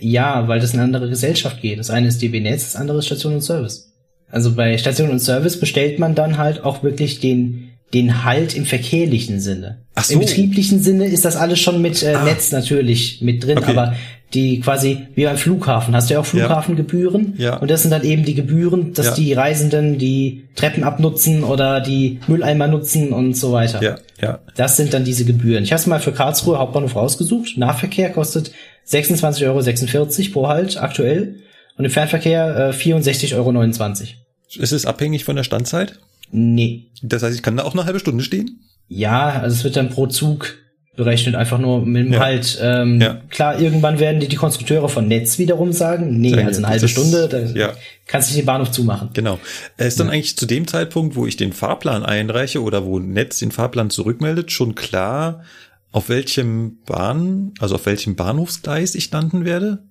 [0.00, 1.78] Ja, weil das in eine andere Gesellschaft geht.
[1.78, 3.92] Das eine ist DB Netz, das andere ist Station und Service.
[4.30, 8.66] Also bei Station und Service bestellt man dann halt auch wirklich den, den Halt im
[8.66, 9.78] verkehrlichen Sinne.
[9.94, 10.14] Ach so.
[10.14, 12.24] Im betrieblichen Sinne ist das alles schon mit äh, Ah.
[12.24, 13.70] Netz natürlich mit drin, Okay.
[13.70, 13.94] aber
[14.34, 17.32] die quasi, wie beim Flughafen, hast du ja auch Flughafengebühren.
[17.38, 17.56] Ja.
[17.56, 19.14] Und das sind dann eben die Gebühren, dass Ja.
[19.14, 23.82] die Reisenden die Treppen abnutzen oder die Mülleimer nutzen und so weiter.
[23.82, 24.40] Ja, ja.
[24.54, 25.64] Das sind dann diese Gebühren.
[25.64, 27.56] Ich habe es mal für Karlsruhe Hauptbahnhof rausgesucht.
[27.56, 28.52] Nahverkehr kostet
[28.86, 31.36] 26,46 Euro pro Halt aktuell
[31.78, 34.62] und im Fernverkehr äh, 64,29 Euro.
[34.62, 35.98] Ist es abhängig von der Standzeit?
[36.30, 36.90] Nee.
[37.02, 38.60] Das heißt, ich kann da auch eine halbe Stunde stehen?
[38.88, 40.56] Ja, also es wird dann pro Zug
[40.96, 42.20] berechnet, einfach nur mit dem Ja.
[42.20, 42.58] Halt.
[42.60, 43.20] Ähm, Ja.
[43.30, 47.28] Klar, irgendwann werden die, die Konstrukteure von Netz wiederum sagen, nee, also eine halbe Stunde,
[47.28, 47.72] da ja.
[48.06, 49.10] kannst du den Bahnhof zumachen.
[49.14, 49.38] Genau.
[49.76, 53.52] Ist dann eigentlich zu dem Zeitpunkt, wo ich den Fahrplan einreiche oder wo Netz den
[53.52, 55.44] Fahrplan zurückmeldet, schon klar,
[55.92, 59.84] auf welchem Bahn, also auf welchem Bahnhofsgleis ich landen werde?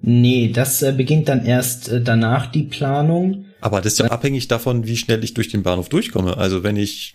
[0.00, 3.46] Nee, das äh, beginnt dann erst äh, danach die Planung.
[3.64, 6.36] Aber das ist ja abhängig davon, wie schnell ich durch den Bahnhof durchkomme.
[6.36, 7.14] Also wenn ich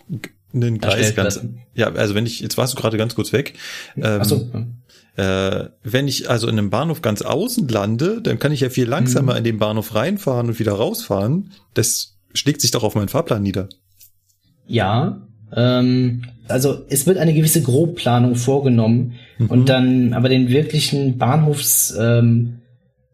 [0.52, 1.40] einen Gleis ganz,
[1.76, 3.54] ja, also wenn ich, jetzt warst du gerade ganz kurz weg.
[3.96, 4.50] Ähm, Ach so.
[5.14, 8.88] äh, wenn ich also in einem Bahnhof ganz außen lande, dann kann ich ja viel
[8.88, 9.38] langsamer Mhm.
[9.38, 11.52] in den Bahnhof reinfahren und wieder rausfahren.
[11.74, 13.68] Das schlägt sich doch auf meinen Fahrplan nieder.
[14.66, 15.22] Ja,
[15.54, 19.14] ähm, also es wird eine gewisse Grobplanung vorgenommen
[19.46, 22.56] und dann aber den wirklichen Bahnhofsplan, ähm,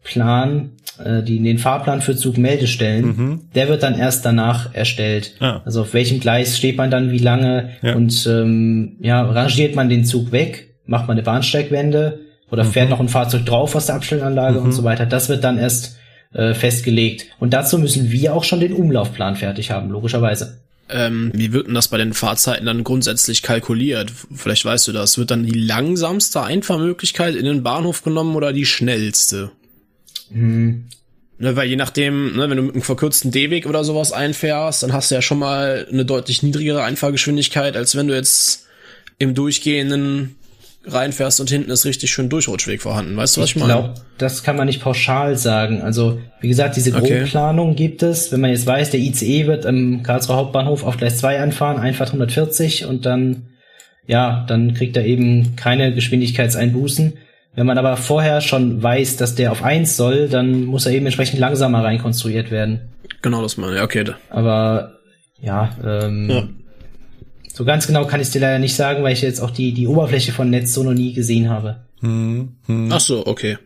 [0.03, 0.71] Plan,
[1.03, 3.39] äh, die, den Fahrplan für Zugmeldestellen, Mhm.
[3.55, 5.35] der wird dann erst danach erstellt.
[5.39, 5.61] Ah.
[5.65, 7.95] Also auf welchem Gleis steht man dann wie lange Ja.
[7.95, 12.19] und ähm, ja, rangiert man den Zug weg, macht man eine Bahnsteigwende
[12.51, 12.71] oder Mhm.
[12.71, 15.05] fährt noch ein Fahrzeug drauf aus der Abstellanlage und so weiter.
[15.05, 15.97] Das wird dann erst
[16.33, 17.25] äh, festgelegt.
[17.39, 20.59] Und dazu müssen wir auch schon den Umlaufplan fertig haben, logischerweise.
[20.89, 24.11] Ähm, wie wird denn das bei den Fahrzeiten dann grundsätzlich kalkuliert?
[24.35, 25.17] Vielleicht weißt du das.
[25.17, 29.51] Wird dann die langsamste Einfahrmöglichkeit in den Bahnhof genommen oder die schnellste?
[30.31, 30.85] Hm.
[31.39, 34.91] Ne, weil je nachdem, ne, wenn du mit einem verkürzten D-Weg oder sowas einfährst, dann
[34.91, 38.65] hast du ja schon mal eine deutlich niedrigere Einfahrgeschwindigkeit, als wenn du jetzt
[39.19, 40.35] im Durchgehenden
[40.85, 43.15] reinfährst und hinten ist richtig schön Durchrutschweg vorhanden.
[43.17, 43.73] Weißt du, was ich Ich meine?
[43.73, 45.81] glaube, das kann man nicht pauschal sagen.
[45.81, 47.19] Also, wie gesagt, diese Okay.
[47.19, 48.31] Grobplanung gibt es.
[48.31, 52.09] Wenn man jetzt weiß, der ICE wird am Karlsruher Hauptbahnhof auf Gleis 2 anfahren, Einfahrt
[52.09, 53.47] 140 und dann,
[54.07, 57.13] ja, dann kriegt er eben keine Geschwindigkeitseinbußen.
[57.57, 61.07] Wenn man aber vorher schon weiß, dass der auf 1 soll, dann muss er eben
[61.07, 62.81] entsprechend langsamer reinkonstruiert werden.
[63.23, 63.81] Genau, das meine ich.
[63.81, 64.99] Okay, da- Aber,
[65.41, 66.47] ja, ähm, Ja.
[67.51, 69.87] so ganz genau kann ich dir leider nicht sagen, weil ich jetzt auch die, die
[69.87, 71.77] Oberfläche von Netz so noch nie gesehen habe.
[72.01, 72.91] Hm, hm.
[72.91, 73.57] Ach so, okay.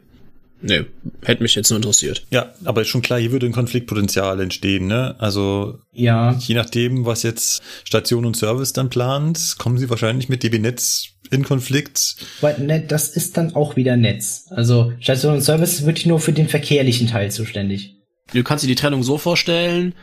[0.61, 0.85] Nee,
[1.23, 2.25] hätte mich jetzt nur interessiert.
[2.31, 5.15] Ja, aber ist schon klar, hier würde ein Konfliktpotenzial entstehen, ne?
[5.19, 10.43] Also Ja, je nachdem, was jetzt Station und Service dann plant, kommen sie wahrscheinlich mit
[10.43, 12.15] DB Netz in Konflikt.
[12.41, 14.45] Weil, ne, das ist dann auch wieder Netz.
[14.49, 17.95] Also Station und Service ist wirklich nur für den verkehrlichen Teil zuständig.
[18.33, 19.93] Du kannst dir die Trennung so vorstellen,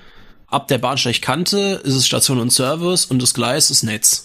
[0.47, 4.25] ab der Bahnsteigkante ist es Station und Service und das Gleis ist Netz.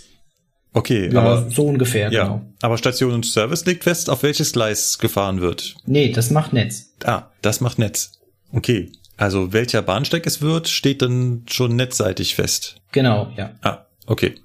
[0.76, 2.42] Okay, Ja, aber so ungefähr, ja, genau.
[2.62, 5.76] aber Station und Service legt fest, auf welches Gleis gefahren wird.
[5.86, 6.96] Nee, das macht Netz.
[7.04, 8.14] Ah, das macht Netz.
[8.52, 12.78] Okay, also welcher Bahnsteig es wird, steht dann schon netzseitig fest.
[12.92, 13.52] Genau, ja.
[13.62, 14.36] Ah, okay.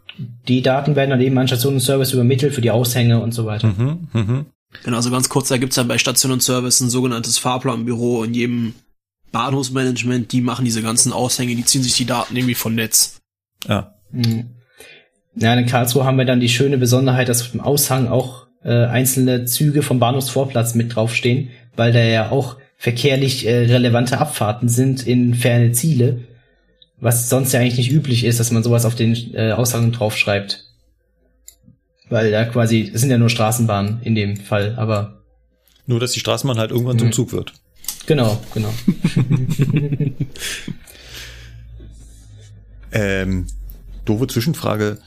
[0.49, 3.47] Die Daten werden dann eben an Station und Service übermittelt für die Aushänge und so
[3.47, 3.69] weiter.
[3.69, 4.47] Mhm, mhm.
[4.85, 8.35] Genau, also ganz kurz, da gibt's ja bei Station und Service ein sogenanntes Fahrplanbüro in
[8.35, 8.75] jedem
[9.33, 13.21] Bahnhofsmanagement, die machen diese ganzen Aushänge, die ziehen sich die Daten irgendwie von Netz.
[13.67, 14.51] Ah, Mhm.
[15.35, 18.87] Ja, in Karlsruhe haben wir dann die schöne Besonderheit, dass auf dem Aushang auch äh,
[18.87, 25.07] einzelne Züge vom Bahnhofsvorplatz mit draufstehen, weil da ja auch verkehrlich äh, relevante Abfahrten sind
[25.07, 26.25] in ferne Ziele,
[27.01, 30.65] was sonst ja eigentlich nicht üblich ist, dass man sowas auf den äh, Aushang draufschreibt.
[32.11, 35.23] Weil da quasi, es sind ja nur Straßenbahnen in dem Fall, aber
[35.87, 37.13] nur, dass die Straßenbahn halt irgendwann zum Mhm.
[37.13, 37.53] Zug wird.
[38.07, 38.73] genau, genau.
[42.91, 43.47] Ähm,
[44.05, 44.99] doofe Zwischenfrage.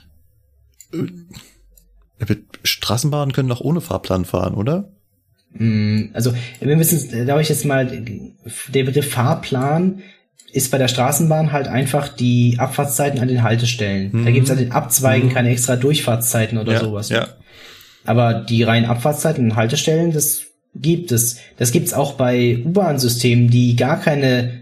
[0.94, 4.90] Äh, Straßenbahnen können doch ohne Fahrplan fahren, oder?
[5.54, 10.02] Mm, Also, wir müssen, glaube ich jetzt mal, der Begriff Fahrplan
[10.54, 14.12] ist bei der Straßenbahn halt einfach die Abfahrtszeiten an den Haltestellen.
[14.12, 14.34] Da Mhm.
[14.34, 17.10] gibt's an den Abzweigen keine extra Durchfahrtszeiten oder ja, sowas.
[17.10, 17.28] Ja.
[18.06, 20.44] Aber die reinen Abfahrtszeiten an Haltestellen, das
[20.76, 21.38] gibt es.
[21.58, 24.62] Das gibt's auch bei U-Bahn-Systemen, die gar keine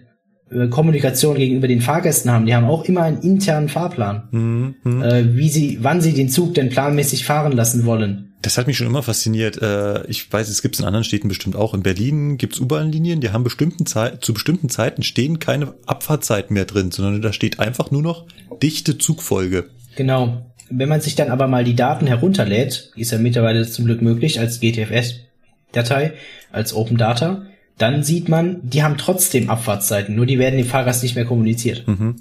[0.52, 2.46] äh, Kommunikation gegenüber den Fahrgästen haben.
[2.48, 5.02] Die haben auch immer einen internen Fahrplan, Mhm, mhm.
[5.04, 8.29] äh, wie sie, wann sie den Zug denn planmäßig fahren lassen wollen.
[8.42, 9.62] Das hat mich schon immer fasziniert.
[9.62, 11.74] Äh, Ich weiß, es gibt es in anderen Städten bestimmt auch.
[11.74, 16.54] In Berlin gibt es U-Bahn-Linien, die haben bestimmten Zeit, zu bestimmten Zeiten stehen keine Abfahrtzeiten
[16.54, 18.26] mehr drin, sondern da steht einfach nur noch
[18.62, 19.70] dichte Zugfolge.
[19.96, 20.46] Genau.
[20.70, 24.40] Wenn man sich dann aber mal die Daten herunterlädt, ist ja mittlerweile zum Glück möglich
[24.40, 26.14] als GTFS-Datei,
[26.52, 27.44] als Open Data,
[27.78, 31.88] dann sieht man, die haben trotzdem Abfahrtszeiten, nur die werden dem Fahrgast nicht mehr kommuniziert.
[31.88, 32.18] Mhm.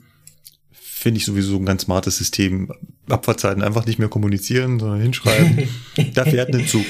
[1.00, 2.72] Finde ich sowieso ein ganz smartes System.
[3.08, 5.68] Abfahrtzeiten einfach nicht mehr kommunizieren, sondern hinschreiben.
[6.14, 6.86] da fährt ein Zug.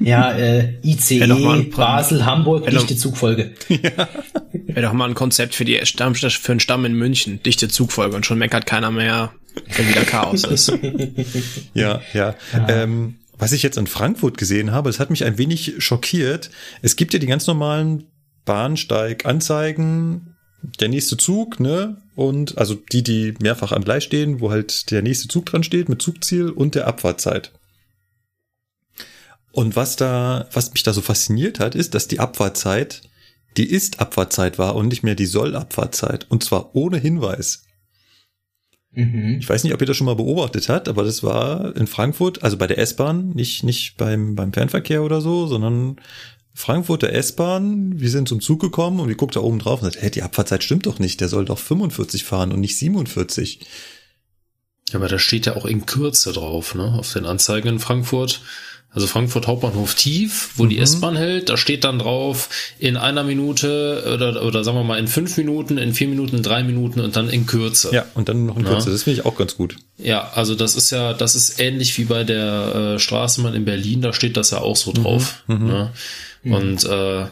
[0.00, 3.52] Ja, äh, ICE, ein- Basel, Hamburg, Hätte- dichte Zugfolge.
[3.68, 7.40] Wäre doch mal ein Konzept für die Stamm, für einen Stamm in München.
[7.44, 9.32] Dichte Zugfolge und schon meckert keiner mehr,
[9.76, 10.72] wenn wieder Chaos ist.
[11.74, 12.34] Ja, ja.
[12.68, 16.50] Ähm, was ich jetzt in Frankfurt gesehen habe, das hat mich ein wenig schockiert.
[16.82, 18.04] Es gibt ja die ganz normalen
[18.46, 22.02] Bahnsteiganzeigen, der nächste Zug, ne?
[22.14, 25.88] Und also die, die mehrfach am Gleis stehen, wo halt der nächste Zug dran steht
[25.88, 27.52] mit Zugziel und der Abfahrtzeit.
[29.52, 33.02] Und was da, was mich da so fasziniert hat, ist, dass die Abfahrtzeit
[33.56, 36.26] die Ist-Abfahrtzeit war und nicht mehr die Soll-Abfahrtzeit.
[36.28, 37.64] Und zwar ohne Hinweis.
[38.92, 39.38] Mhm.
[39.40, 42.42] Ich weiß nicht, ob ihr das schon mal beobachtet habt, aber das war in Frankfurt,
[42.42, 45.96] also bei der S-Bahn, nicht, nicht beim, beim Fernverkehr oder so, sondern
[46.56, 50.02] Frankfurter S-Bahn, wir sind zum Zug gekommen und wir guckt da oben drauf und sagt,
[50.02, 53.60] hä, die Abfahrtzeit stimmt doch nicht, der soll doch 45 fahren und nicht 47.
[54.88, 58.40] Ja, aber da steht ja auch in Kürze drauf, ne, auf den Anzeigen in Frankfurt.
[58.90, 60.70] Also Frankfurt Hauptbahnhof Tief, wo mhm.
[60.70, 64.98] die S-Bahn hält, da steht dann drauf in einer Minute oder, oder sagen wir mal
[64.98, 67.90] in fünf Minuten, in vier Minuten, drei Minuten und dann in Kürze.
[67.92, 68.86] Ja, und dann noch in Kürze.
[68.86, 68.92] Ja.
[68.92, 69.76] Das finde ich auch ganz gut.
[69.98, 74.00] Ja, also das ist ja, das ist ähnlich wie bei der äh, Straßenbahn in Berlin,
[74.00, 75.42] da steht das ja auch so drauf.
[75.46, 75.58] Mhm.
[75.58, 75.66] mhm.
[75.66, 75.92] Ne?
[76.42, 76.52] Mhm.
[76.52, 77.26] Und äh,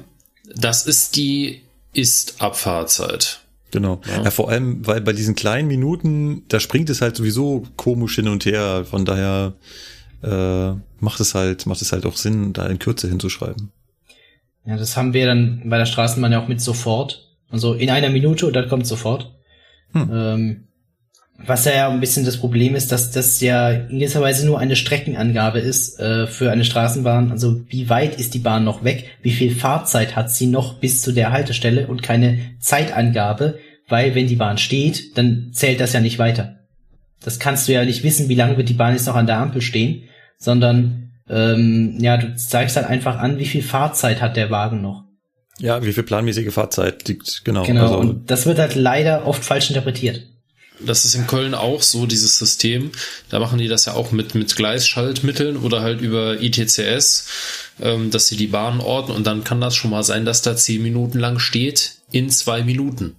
[0.57, 1.63] das ist die
[1.93, 3.41] Ist-Abfahrzeit.
[3.71, 4.01] Genau.
[4.07, 4.23] Ja.
[4.25, 4.31] ja.
[4.31, 8.45] vor allem, weil bei diesen kleinen Minuten, da springt es halt sowieso komisch hin und
[8.45, 8.85] her.
[8.89, 9.55] Von daher
[10.23, 13.73] äh, macht es halt, macht es halt auch Sinn, da in Kürze hinzuschreiben.
[14.65, 17.37] Ja, das haben wir dann bei der Straßenbahn ja auch mit sofort.
[17.51, 19.35] Also in einer Minute und dann kommt sofort.
[19.93, 20.11] Hm.
[20.13, 20.69] Ähm,
[21.36, 24.77] was ja ein bisschen das Problem ist, dass das ja in gewisser Weise nur eine
[24.77, 27.31] Streckenangabe ist äh, für eine Straßenbahn.
[27.32, 29.11] Also wie weit ist die Bahn noch weg?
[29.23, 33.59] Wie viel Fahrzeit hat sie noch bis zu der Haltestelle und keine Zeitangabe,
[33.89, 36.61] weil wenn die Bahn steht, dann zählt das ja nicht weiter.
[37.23, 39.39] Das kannst du ja nicht wissen, wie lange wird die Bahn jetzt noch an der
[39.39, 40.05] Ampel stehen
[40.44, 45.05] sondern ähm, ja, du zeigst halt einfach an, wie viel Fahrzeit hat der Wagen noch.
[45.59, 47.62] Ja, wie viel planmäßige Fahrzeit liegt, genau.
[47.62, 50.27] Genau, also, und das wird halt leider oft falsch interpretiert.
[50.86, 52.93] Das ist in Köln auch so, dieses System.
[53.28, 57.27] Da machen die das ja auch mit, mit Gleisschaltmitteln oder halt über ITCS,
[57.81, 60.56] ähm, dass sie die Bahn ordnen und dann kann das schon mal sein, dass da
[60.56, 63.16] zehn Minuten lang steht in zwei Minuten.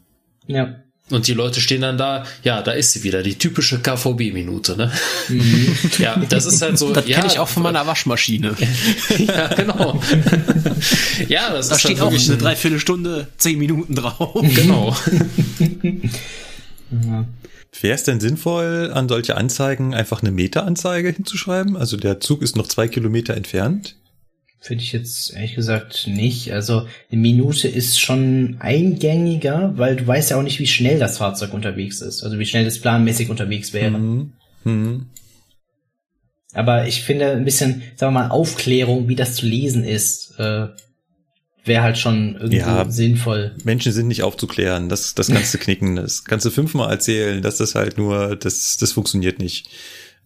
[0.48, 0.76] Ja.
[1.12, 4.92] Und die Leute stehen dann da, ja, da ist sie wieder, die typische KVB-Minute, ne?
[5.28, 5.78] Mhm.
[6.00, 6.92] Ja, das ist halt so.
[6.94, 8.56] Das ja, kenne ich auch von meiner Waschmaschine.
[9.20, 10.02] ja, genau.
[11.30, 14.44] ja, das da ist steht halt auch eine Dreiviertelstunde, zehn Minuten drauf.
[14.56, 14.96] Genau.
[16.90, 17.26] ja.
[17.82, 21.76] Wäre es denn sinnvoll, an solche Anzeigen einfach eine Meteranzeige hinzuschreiben?
[21.76, 23.96] Also der Zug ist noch zwei Kilometer entfernt.
[24.60, 26.52] Finde ich jetzt ehrlich gesagt nicht.
[26.52, 31.20] Also eine Minute ist schon eingängiger, weil du weißt ja auch nicht, wie schnell das
[31.20, 32.24] Fahrzeug unterwegs ist.
[32.24, 33.92] Also wie schnell das planmäßig unterwegs wäre.
[33.92, 34.34] Mhm.
[34.64, 35.06] Mhm.
[36.54, 40.68] Aber ich finde ein bisschen, sagen wir mal, Aufklärung, wie das zu lesen ist, äh,
[41.66, 43.56] wäre halt schon irgendwie ja, sinnvoll.
[43.64, 47.76] Menschen sind nicht aufzuklären, das, das ganze Knicken, das kannst du fünfmal erzählen, dass das
[47.76, 49.70] halt nur, das, das funktioniert nicht.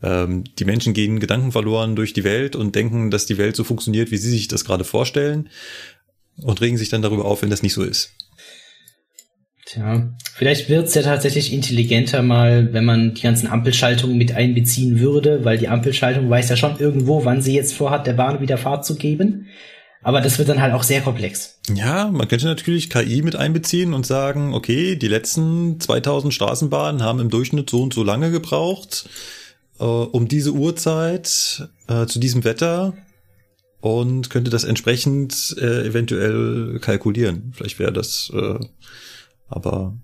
[0.01, 3.63] Ähm, die Menschen gehen Gedanken verloren durch die Welt und denken, dass die Welt so
[3.63, 5.49] funktioniert, wie sie sich das gerade vorstellen
[6.41, 8.11] und regen sich dann darüber auf, wenn das nicht so ist.
[9.65, 15.45] Tja, vielleicht wird's ja tatsächlich intelligenter mal, wenn man die ganzen Ampelschaltungen mit einbeziehen würde,
[15.45, 18.83] weil die Ampelschaltung weiß ja schon irgendwo, wann sie jetzt vorhat, der Bahn wieder Fahrt
[18.83, 19.45] zu geben.
[20.01, 21.59] Aber das wird dann halt auch sehr komplex.
[21.73, 27.19] Ja, man könnte natürlich KI mit einbeziehen und sagen, okay, die letzten 2000 Straßenbahnen haben
[27.19, 29.09] im Durchschnitt so und so lange gebraucht
[29.79, 32.93] äh, um diese Uhrzeit äh, zu diesem Wetter
[33.81, 37.53] und könnte das entsprechend äh, eventuell kalkulieren.
[37.55, 38.59] Vielleicht wäre das, äh,
[39.47, 39.97] aber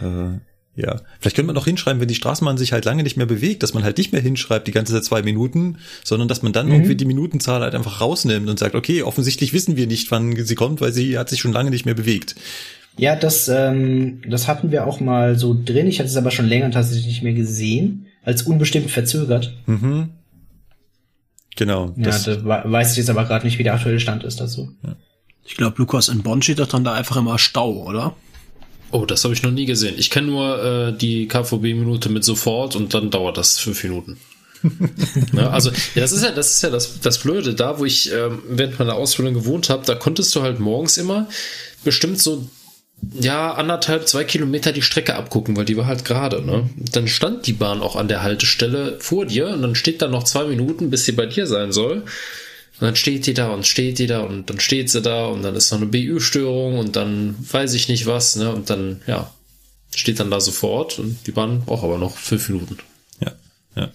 [0.00, 0.38] äh,
[0.76, 3.62] ja, vielleicht könnte man auch hinschreiben, wenn die Straßenbahn sich halt lange nicht mehr bewegt,
[3.62, 6.66] dass man halt nicht mehr hinschreibt die ganze Zeit zwei Minuten, sondern dass man dann
[6.66, 6.74] mhm.
[6.74, 10.54] irgendwie die Minutenzahl halt einfach rausnimmt und sagt, okay, offensichtlich wissen wir nicht, wann sie
[10.54, 12.34] kommt, weil sie hat sich schon lange nicht mehr bewegt.
[12.98, 15.86] Ja, das, ähm, das hatten wir auch mal so drin.
[15.86, 19.54] Ich hatte es aber schon länger tatsächlich nicht mehr gesehen als unbestimmt verzögert.
[19.66, 20.10] Mhm.
[21.56, 21.94] Genau.
[21.96, 24.72] Ja, da weiß ich jetzt aber gerade nicht, wie der aktuelle Stand ist dazu.
[24.84, 24.96] Ja.
[25.46, 28.14] Ich glaube, Lukas, in Bonn steht doch dann da einfach immer Stau, oder?
[28.96, 29.96] Oh, das habe ich noch nie gesehen.
[29.98, 34.16] Ich kenne nur äh, die KVB-Minute mit sofort und dann dauert das fünf Minuten.
[35.34, 38.10] ja, also ja, das ist ja das ist ja das, das Blöde da, wo ich
[38.10, 39.84] ähm, während meiner Ausbildung gewohnt habe.
[39.84, 41.28] Da konntest du halt morgens immer
[41.84, 42.48] bestimmt so
[43.20, 46.70] ja, anderthalb, zwei Kilometer die Strecke abgucken, weil die war halt gerade, ne?
[46.76, 50.24] Dann stand die Bahn auch an der Haltestelle vor dir und dann steht da noch
[50.24, 52.04] zwei Minuten, bis sie bei dir sein soll.
[52.78, 55.42] Und dann steht die da und steht die da und dann steht sie da und
[55.42, 58.52] dann ist noch eine BU-Störung und dann weiß ich nicht was, ne?
[58.52, 59.32] Und dann, ja,
[59.94, 62.76] steht dann da sofort und die Bahn braucht aber noch fünf Minuten.
[63.20, 63.32] Ja,
[63.76, 63.90] ja.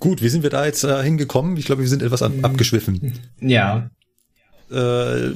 [0.00, 1.56] Gut, wie sind wir da jetzt äh, hingekommen?
[1.56, 3.20] Ich glaube, wir sind etwas ab abgeschwiffen.
[3.40, 3.90] Ja
[4.70, 5.30] äh,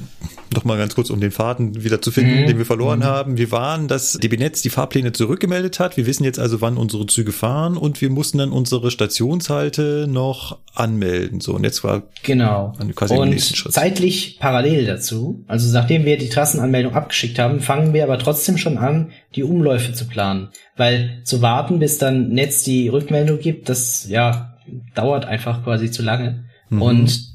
[0.53, 2.47] noch mal ganz kurz, um den Faden wieder zu finden, mhm.
[2.47, 3.03] den wir verloren mhm.
[3.03, 3.37] haben.
[3.37, 5.95] Wir waren, dass DB Netz die Fahrpläne zurückgemeldet hat.
[5.95, 10.57] Wir wissen jetzt also, wann unsere Züge fahren und wir mussten dann unsere Stationshalte noch
[10.73, 11.39] anmelden.
[11.39, 12.73] So, und jetzt war genau.
[12.95, 18.19] quasi und zeitlich parallel dazu, also nachdem wir die Trassenanmeldung abgeschickt haben, fangen wir aber
[18.19, 20.49] trotzdem schon an, die Umläufe zu planen.
[20.75, 24.57] Weil zu warten, bis dann Netz die Rückmeldung gibt, das ja
[24.93, 26.45] dauert einfach quasi zu lange.
[26.69, 26.81] Mhm.
[26.81, 27.30] Und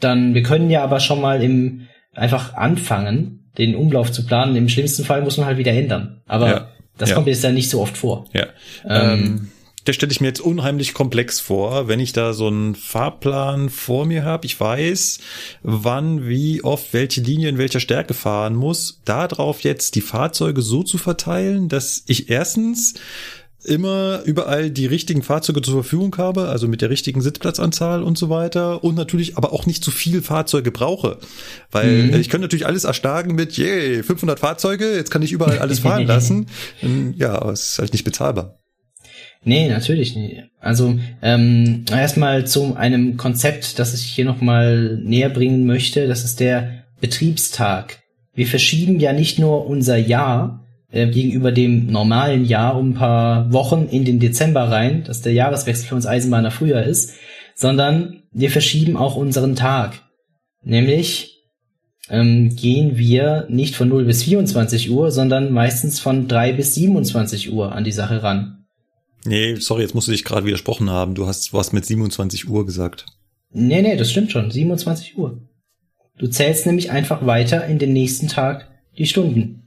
[0.00, 4.56] dann, wir können ja aber schon mal im, einfach anfangen, den Umlauf zu planen.
[4.56, 6.20] Im schlimmsten Fall muss man halt wieder ändern.
[6.26, 6.68] Aber ja,
[6.98, 7.14] das ja.
[7.14, 8.26] kommt jetzt ja nicht so oft vor.
[8.32, 8.46] Ja.
[8.84, 9.50] Ähm, ähm
[9.86, 14.04] der stelle ich mir jetzt unheimlich komplex vor, wenn ich da so einen Fahrplan vor
[14.04, 14.46] mir habe.
[14.46, 15.20] Ich weiß,
[15.62, 19.00] wann, wie oft, welche Linie in welcher Stärke fahren muss.
[19.04, 22.94] Darauf jetzt die Fahrzeuge so zu verteilen, dass ich erstens
[23.66, 28.30] immer überall die richtigen Fahrzeuge zur Verfügung habe, also mit der richtigen Sitzplatzanzahl und so
[28.30, 31.18] weiter und natürlich aber auch nicht zu viel Fahrzeuge brauche,
[31.70, 32.20] weil mhm.
[32.20, 36.06] ich könnte natürlich alles erstarken mit, yay, 500 Fahrzeuge, jetzt kann ich überall alles fahren
[36.06, 36.46] lassen.
[37.16, 38.58] Ja, aber es ist halt nicht bezahlbar.
[39.44, 40.42] Nee, natürlich nicht.
[40.60, 46.40] Also ähm, erstmal zu einem Konzept, das ich hier nochmal näher bringen möchte, das ist
[46.40, 48.02] der Betriebstag.
[48.34, 53.52] Wir verschieben ja nicht nur unser Jahr, äh, gegenüber dem normalen Jahr um ein paar
[53.52, 57.14] Wochen in den Dezember rein, dass der Jahreswechsel für uns Eisenbahner früher ist,
[57.54, 60.02] sondern wir verschieben auch unseren Tag.
[60.62, 61.36] Nämlich
[62.08, 67.52] ähm, gehen wir nicht von 0 bis 24 Uhr, sondern meistens von 3 bis 27
[67.52, 68.64] Uhr an die Sache ran.
[69.24, 71.14] Nee, sorry, jetzt musst du dich gerade widersprochen haben.
[71.14, 73.06] Du hast was mit 27 Uhr gesagt.
[73.50, 74.50] Nee, nee, das stimmt schon.
[74.50, 75.40] 27 Uhr.
[76.18, 79.65] Du zählst nämlich einfach weiter in den nächsten Tag die Stunden.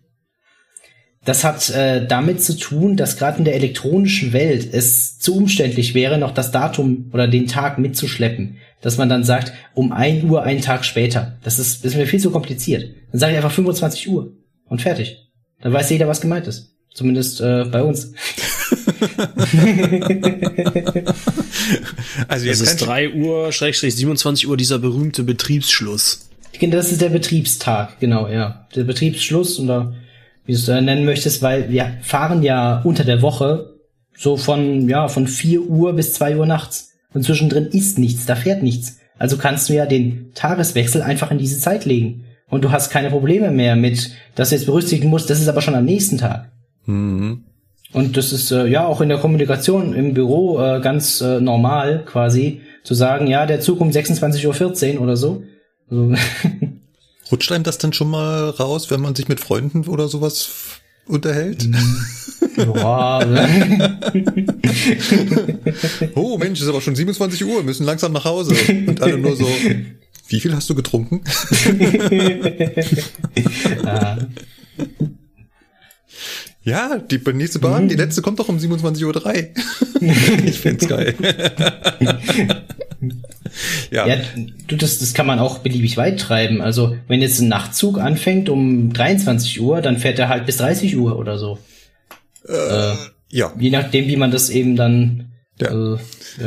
[1.26, 5.94] Das hat äh, damit zu tun, dass gerade in der elektronischen Welt es zu umständlich
[5.94, 8.58] wäre, noch das Datum oder den Tag mitzuschleppen.
[8.82, 11.38] Dass man dann sagt, um ein Uhr einen Tag später.
[11.44, 12.90] Das ist, das ist mir viel zu kompliziert.
[13.12, 14.32] Dann sage ich einfach 25 Uhr
[14.66, 15.30] und fertig.
[15.62, 16.74] Dann weiß jeder, was gemeint ist.
[16.94, 18.14] Zumindest äh, bei uns.
[22.28, 26.30] also jetzt das ist 3 Uhr, Schrägstrich 27 Uhr, dieser berühmte Betriebsschluss.
[26.62, 28.68] Das ist der Betriebstag, genau, ja.
[28.76, 29.94] Der Betriebsschluss und da
[30.46, 33.76] wie du es äh, nennen möchtest, weil wir fahren ja unter der Woche
[34.18, 36.92] so von, ja, von 4 Uhr bis 2 Uhr nachts.
[37.14, 38.98] Und zwischendrin ist nichts, da fährt nichts.
[39.18, 42.26] Also kannst du ja den Tageswechsel einfach in diese Zeit legen.
[42.50, 45.62] Und du hast keine Probleme mehr mit, dass du jetzt berücksichtigen musst, das ist aber
[45.62, 46.52] schon am nächsten Tag.
[46.86, 47.44] Mhm.
[47.92, 52.06] Und das ist äh, ja auch in der Kommunikation im Büro äh, ganz äh, normal
[52.06, 55.44] quasi zu sagen, ja, der Zug um 26.14 Uhr oder so.
[55.90, 56.14] Also
[57.32, 60.50] Rutscht einem das dann schon mal raus, wenn man sich mit Freunden oder sowas
[61.06, 61.70] unterhält?
[62.58, 63.20] Ja.
[66.16, 68.56] oh Mensch, ist aber schon 27 Uhr, müssen langsam nach Hause.
[68.88, 69.48] Und alle nur so,
[70.28, 71.22] wie viel hast du getrunken?
[73.86, 74.18] ah.
[76.70, 79.16] Ja, die nächste Bahn, die letzte kommt doch um 27.03 Uhr.
[80.46, 81.16] ich find's geil.
[83.92, 84.08] ja.
[84.08, 84.18] ja,
[84.68, 86.62] du, das, das kann man auch beliebig weit treiben.
[86.62, 90.96] Also, wenn jetzt ein Nachtzug anfängt um 23 Uhr, dann fährt er halt bis 30
[90.98, 91.58] Uhr oder so.
[92.48, 92.96] Äh, äh,
[93.32, 93.54] ja.
[93.60, 95.96] Je nachdem, wie man das eben dann ja.
[95.96, 95.98] äh,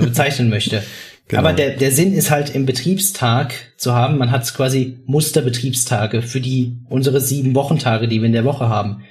[0.01, 0.83] bezeichnen möchte.
[1.29, 1.45] Genau.
[1.45, 6.43] Aber der, der Sinn ist halt im Betriebstag zu haben, man hat quasi Musterbetriebstage für
[6.43, 9.05] die unsere sieben Wochentage, die wir in der Woche haben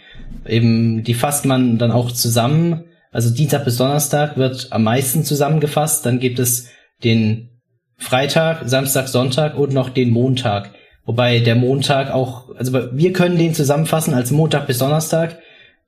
[0.45, 2.86] eben, die fasst man dann auch zusammen.
[3.12, 6.06] Also Dienstag bis Donnerstag wird am meisten zusammengefasst.
[6.06, 6.70] Dann gibt es
[7.03, 7.49] den
[7.98, 10.74] Freitag, Samstag, Sonntag und noch den Montag.
[11.06, 15.40] Wobei der Montag auch, also wir können den zusammenfassen als Montag bis Donnerstag.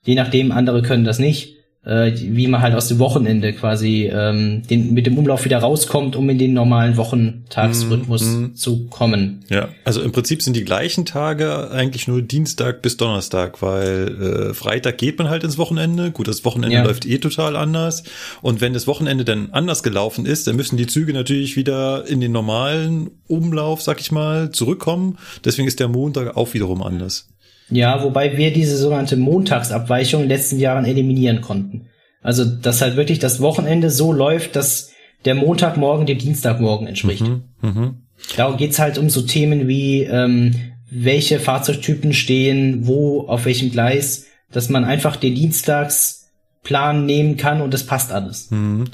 [0.04, 4.64] Je nachdem, andere können das nicht äh, wie man halt aus dem Wochenende quasi ähm,
[4.70, 9.44] den, mit dem Umlauf wieder rauskommt, um in den normalen Wochentagsrhythmus mm, zu kommen.
[9.50, 14.54] Ja, also im Prinzip sind die gleichen Tage eigentlich nur Dienstag bis Donnerstag, weil äh,
[14.54, 16.12] Freitag geht man halt ins Wochenende.
[16.12, 16.84] Gut, das Wochenende ja.
[16.84, 18.04] läuft eh total anders.
[18.42, 22.22] Und wenn das Wochenende dann anders gelaufen ist, dann müssen die Züge natürlich wieder in
[22.22, 25.18] den normalen Umlauf, sag ich mal, zurückkommen.
[25.44, 27.28] Deswegen ist der Montag auch wiederum anders.
[27.70, 31.88] Ja, wobei wir diese sogenannte Montagsabweichung in den letzten Jahren eliminieren konnten.
[32.22, 34.92] Also, dass halt wirklich das Wochenende so läuft, dass
[35.26, 37.22] der Montagmorgen dem Dienstagmorgen entspricht.
[37.22, 37.94] Mhm, mh.
[38.38, 40.56] Da geht's halt um so Themen wie, ähm,
[40.90, 47.74] welche Fahrzeugtypen stehen, wo, auf welchem Gleis, dass man einfach den Dienstagsplan nehmen kann und
[47.74, 48.52] das passt alles.
[48.52, 48.86] Mhm.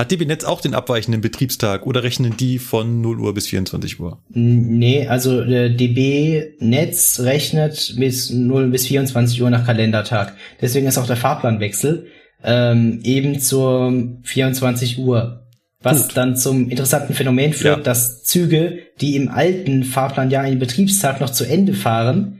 [0.00, 4.00] Hat DB Netz auch den abweichenden Betriebstag oder rechnen die von 0 Uhr bis 24
[4.00, 4.22] Uhr?
[4.30, 10.34] Nee, also äh, DB Netz rechnet bis 0 bis 24 Uhr nach Kalendertag.
[10.58, 12.06] Deswegen ist auch der Fahrplanwechsel
[12.42, 15.46] ähm, eben zur 24 Uhr.
[15.82, 16.16] Was Gut.
[16.16, 17.82] dann zum interessanten Phänomen führt, ja.
[17.82, 22.38] dass Züge, die im alten Fahrplanjahr einen Betriebstag noch zu Ende fahren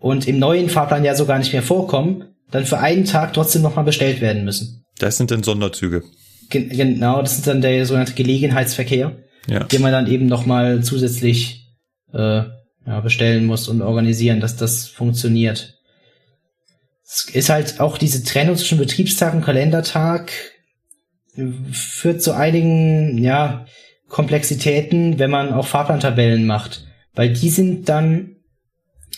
[0.00, 3.84] und im neuen Fahrplanjahr so gar nicht mehr vorkommen, dann für einen Tag trotzdem nochmal
[3.84, 4.86] bestellt werden müssen.
[4.98, 6.04] Das sind dann Sonderzüge.
[6.52, 9.16] Genau, das ist dann der sogenannte Gelegenheitsverkehr,
[9.48, 9.64] ja.
[9.64, 11.68] den man dann eben nochmal zusätzlich
[12.12, 12.42] äh,
[12.86, 15.78] ja, bestellen muss und organisieren, dass das funktioniert.
[17.04, 20.32] Es ist halt auch diese Trennung zwischen Betriebstag und Kalendertag
[21.70, 23.66] führt zu einigen, ja,
[24.08, 26.86] Komplexitäten, wenn man auch Fahrplantabellen macht.
[27.14, 28.36] Weil die sind dann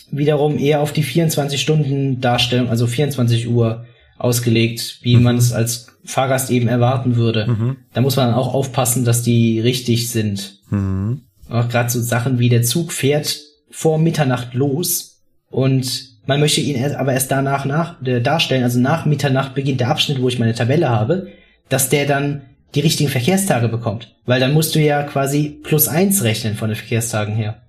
[0.09, 3.85] wiederum eher auf die 24 Stunden Darstellung, also 24 Uhr
[4.17, 7.47] ausgelegt, wie man es als Fahrgast eben erwarten würde.
[7.47, 7.77] Mhm.
[7.93, 10.59] Da muss man auch aufpassen, dass die richtig sind.
[10.69, 11.21] Mhm.
[11.49, 13.39] Auch gerade so Sachen wie der Zug fährt
[13.69, 18.79] vor Mitternacht los und man möchte ihn erst, aber erst danach nach, äh, darstellen, also
[18.79, 21.27] nach Mitternacht beginnt der Abschnitt, wo ich meine Tabelle habe,
[21.69, 22.41] dass der dann
[22.73, 24.15] die richtigen Verkehrstage bekommt.
[24.25, 27.61] Weil dann musst du ja quasi plus eins rechnen von den Verkehrstagen her.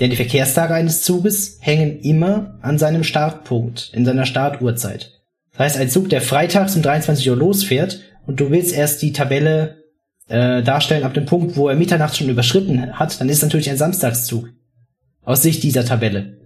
[0.00, 5.21] Denn die Verkehrstage eines Zuges hängen immer an seinem Startpunkt, in seiner Startuhrzeit.
[5.62, 9.12] Das heißt, ein Zug, der freitags um 23 Uhr losfährt und du willst erst die
[9.12, 9.84] Tabelle
[10.26, 13.70] äh, darstellen ab dem Punkt, wo er Mitternacht schon überschritten hat, dann ist es natürlich
[13.70, 14.48] ein Samstagszug.
[15.24, 16.38] Aus Sicht dieser Tabelle.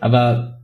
[0.00, 0.60] Aber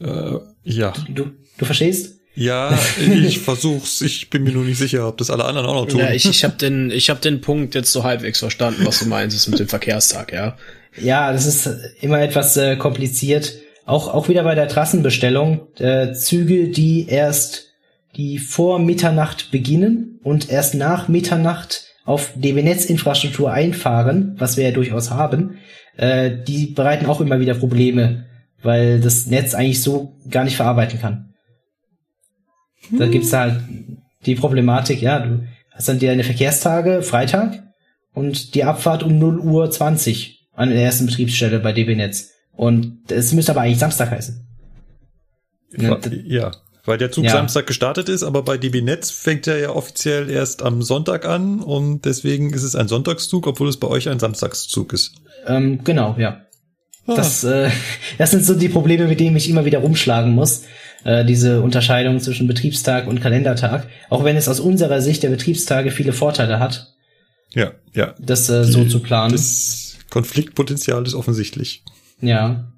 [0.00, 0.94] Äh, ja.
[1.10, 2.20] du, du verstehst?
[2.34, 4.00] Ja, ich versuch's.
[4.00, 6.00] Ich bin mir nur nicht sicher, ob das alle anderen auch noch tun.
[6.00, 9.06] Ja, ich, ich habe den, ich hab den Punkt jetzt so halbwegs verstanden, was du
[9.08, 10.56] meinst ist mit dem Verkehrstag, ja.
[10.98, 11.68] Ja, das ist
[12.00, 13.52] immer etwas äh, kompliziert.
[13.86, 15.68] Auch, auch wieder bei der Trassenbestellung.
[15.78, 17.68] Äh, Züge, die erst,
[18.16, 25.10] die vor Mitternacht beginnen und erst nach Mitternacht auf DB-Netz-Infrastruktur einfahren, was wir ja durchaus
[25.10, 25.58] haben,
[25.96, 28.26] äh, die bereiten auch immer wieder Probleme,
[28.60, 31.34] weil das Netz eigentlich so gar nicht verarbeiten kann.
[32.90, 33.60] Da gibt's halt
[34.26, 37.62] die Problematik, ja, du hast dann deine Verkehrstage, Freitag,
[38.14, 42.35] und die Abfahrt um 0 Uhr 20 an der ersten Betriebsstelle bei DB Netz.
[42.56, 44.46] Und es müsste aber eigentlich Samstag heißen.
[45.76, 46.52] Ja,
[46.86, 47.32] weil der Zug Ja.
[47.32, 51.60] Samstag gestartet ist, aber bei DB Netz fängt er ja offiziell erst am Sonntag an
[51.60, 55.14] und deswegen ist es ein Sonntagszug, obwohl es bei euch ein Samstagszug ist.
[55.46, 56.42] Ähm, genau, ja.
[57.06, 57.16] Ah.
[57.16, 57.70] Das, äh,
[58.18, 60.62] das sind so die Probleme, mit denen ich immer wieder rumschlagen muss.
[61.04, 63.88] Äh, diese Unterscheidung zwischen Betriebstag und Kalendertag.
[64.08, 66.94] Auch wenn es aus unserer Sicht der Betriebstage viele Vorteile hat,
[67.52, 68.14] Ja, ja.
[68.20, 69.32] das äh, so zu planen.
[69.32, 71.84] Das Konfliktpotenzial ist offensichtlich.
[72.20, 72.72] Ja.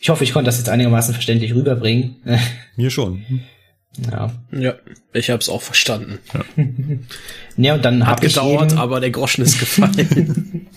[0.00, 2.16] Ich hoffe, ich konnte das jetzt einigermaßen verständlich rüberbringen.
[2.76, 3.24] Mir schon.
[4.10, 4.32] ja.
[4.50, 4.74] Ja,
[5.12, 6.18] ich hab's auch verstanden.
[7.56, 10.68] Ja, und dann Hat habe ich gedauert, eben, aber der Groschen ist gefallen.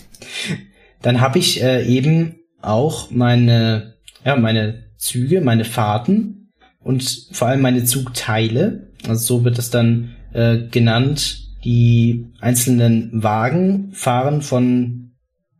[1.02, 7.61] dann habe ich äh, eben auch meine, ja, meine Züge, meine Fahrten und vor allem
[7.61, 8.91] meine Zugteile.
[9.07, 11.41] Also so wird es dann äh, genannt.
[11.64, 15.14] Die einzelnen Wagen fahren von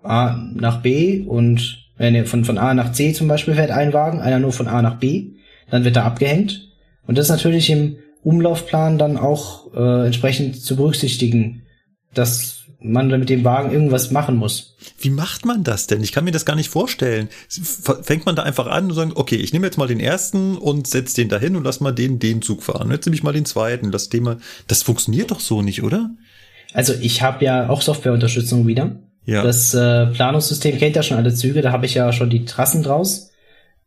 [0.04, 3.94] A nach B und äh, nee, von, von A nach C zum Beispiel fährt ein
[3.94, 5.32] Wagen, einer nur von A nach B.
[5.70, 6.70] Dann wird er abgehängt.
[7.08, 11.64] Und das ist natürlich im Umlaufplan dann auch äh, entsprechend zu berücksichtigen,
[12.14, 14.76] dass man mit dem Wagen irgendwas machen muss.
[15.00, 16.04] Wie macht man das denn?
[16.04, 17.30] Ich kann mir das gar nicht vorstellen.
[18.02, 20.88] Fängt man da einfach an und sagt, okay, ich nehme jetzt mal den ersten und
[20.88, 22.92] setz den dahin und lass mal den den Zug fahren.
[22.92, 24.38] Jetzt nehme ich mal den zweiten, lass den mal.
[24.68, 26.12] Das funktioniert doch so nicht, oder?
[26.74, 28.98] Also ich habe ja auch Softwareunterstützung wieder.
[29.26, 29.42] Ja.
[29.44, 32.84] Das äh, Planungssystem kennt ja schon alle Züge, da habe ich ja schon die Trassen
[32.84, 33.32] draus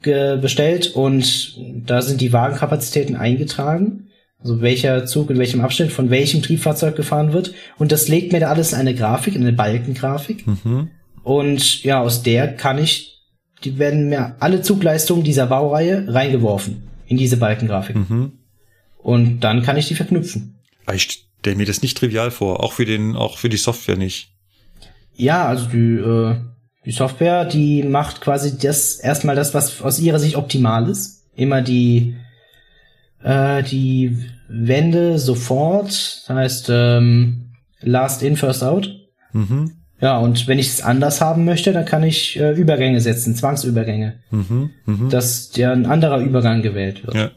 [0.00, 4.10] bestellt und da sind die Wagenkapazitäten eingetragen.
[4.38, 7.52] Also welcher Zug in welchem Abschnitt von welchem Triebfahrzeug gefahren wird.
[7.78, 10.46] Und das legt mir da alles in eine Grafik, in eine Balkengrafik.
[10.46, 10.90] Mhm.
[11.24, 13.24] Und ja, aus der kann ich,
[13.64, 17.96] die werden mir alle Zugleistungen dieser Baureihe reingeworfen in diese Balkengrafik.
[17.96, 18.38] Mhm.
[18.98, 20.60] Und dann kann ich die verknüpfen.
[20.86, 23.96] Aber Ich stelle mir das nicht trivial vor, auch für den, auch für die Software
[23.96, 24.32] nicht.
[25.18, 26.36] Ja, also die, äh,
[26.84, 31.24] die Software, die macht quasi das erstmal das, was aus ihrer Sicht optimal ist.
[31.34, 32.16] Immer die,
[33.22, 34.16] äh, die
[34.48, 35.88] Wände sofort,
[36.26, 37.50] das heißt ähm,
[37.80, 38.90] last in, first out.
[39.32, 39.72] Mhm.
[40.00, 44.20] Ja, und wenn ich es anders haben möchte, dann kann ich äh, Übergänge setzen, Zwangsübergänge,
[44.30, 44.70] Mhm.
[44.86, 45.10] Mhm.
[45.10, 47.16] dass der ein anderer Übergang gewählt wird.
[47.16, 47.30] Ja.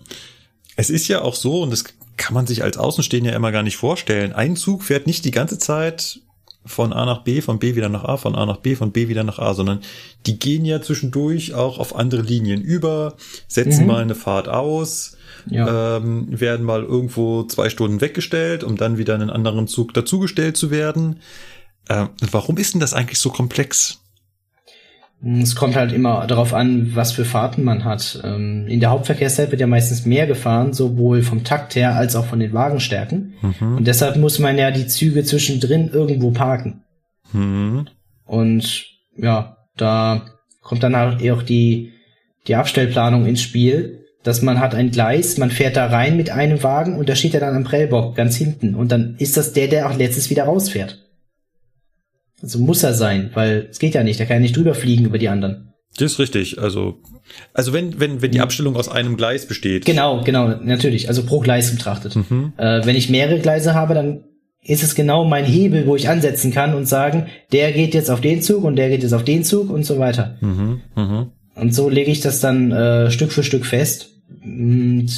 [0.75, 1.83] Es ist ja auch so, und das
[2.17, 4.31] kann man sich als Außenstehender immer gar nicht vorstellen.
[4.33, 6.19] Ein Zug fährt nicht die ganze Zeit
[6.65, 9.07] von A nach B, von B wieder nach A, von A nach B, von B
[9.07, 9.79] wieder nach A, sondern
[10.27, 13.15] die gehen ja zwischendurch auch auf andere Linien über,
[13.47, 13.88] setzen Mhm.
[13.88, 15.17] mal eine Fahrt aus,
[15.49, 15.97] Ja.
[15.97, 20.55] ähm, werden mal irgendwo zwei Stunden weggestellt, um dann wieder in einen anderen Zug dazugestellt
[20.55, 21.19] zu werden.
[21.89, 24.01] Ähm, warum ist denn das eigentlich so komplex?
[25.23, 28.19] Es kommt halt immer darauf an, was für Fahrten man hat.
[28.23, 32.26] Ähm, In der Hauptverkehrszeit wird ja meistens mehr gefahren, sowohl vom Takt her als auch
[32.26, 33.35] von den Wagenstärken.
[33.41, 33.77] Mhm.
[33.77, 36.81] Und deshalb muss man ja die Züge zwischendrin irgendwo parken.
[37.34, 37.88] Mhm.
[38.26, 40.26] Und ja, da
[40.61, 41.93] kommt dann halt auch die,
[42.48, 46.61] die Abstellplanung ins Spiel, dass man hat ein Gleis, man fährt da rein mit einem
[46.64, 48.76] Wagen und da steht er dann am Prellbock ganz hinten.
[48.76, 50.99] Und dann ist das der, der auch letztes wieder rausfährt.
[52.41, 55.05] Also muss er sein, weil es geht ja nicht, der kann ja nicht drüber fliegen
[55.05, 55.73] über die anderen.
[55.97, 56.59] Das ist richtig.
[56.59, 56.99] Also,
[57.53, 59.85] also wenn, wenn, wenn die Abstellung aus einem Gleis besteht.
[59.85, 61.09] Genau, genau, natürlich.
[61.09, 62.15] Also pro Gleis betrachtet.
[62.15, 62.53] Mhm.
[62.57, 64.23] Äh, wenn ich mehrere Gleise habe, dann
[64.63, 68.22] ist es genau mein Hebel, wo ich ansetzen kann und sagen, der geht jetzt auf
[68.22, 70.38] den Zug und der geht jetzt auf den Zug und so weiter.
[70.39, 70.81] Mhm.
[70.95, 71.31] Mhm.
[71.55, 74.11] Und so lege ich das dann äh, Stück für Stück fest.
[74.43, 75.09] Und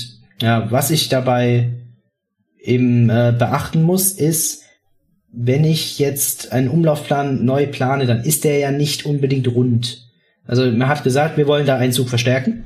[0.41, 1.71] Ja, was ich dabei
[2.59, 4.63] eben äh, beachten muss, ist,
[5.33, 10.07] wenn ich jetzt einen Umlaufplan neu plane, dann ist der ja nicht unbedingt rund.
[10.45, 12.65] Also man hat gesagt, wir wollen da einen Zug verstärken,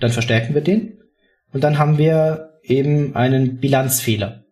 [0.00, 0.98] dann verstärken wir den
[1.52, 4.44] und dann haben wir eben einen Bilanzfehler.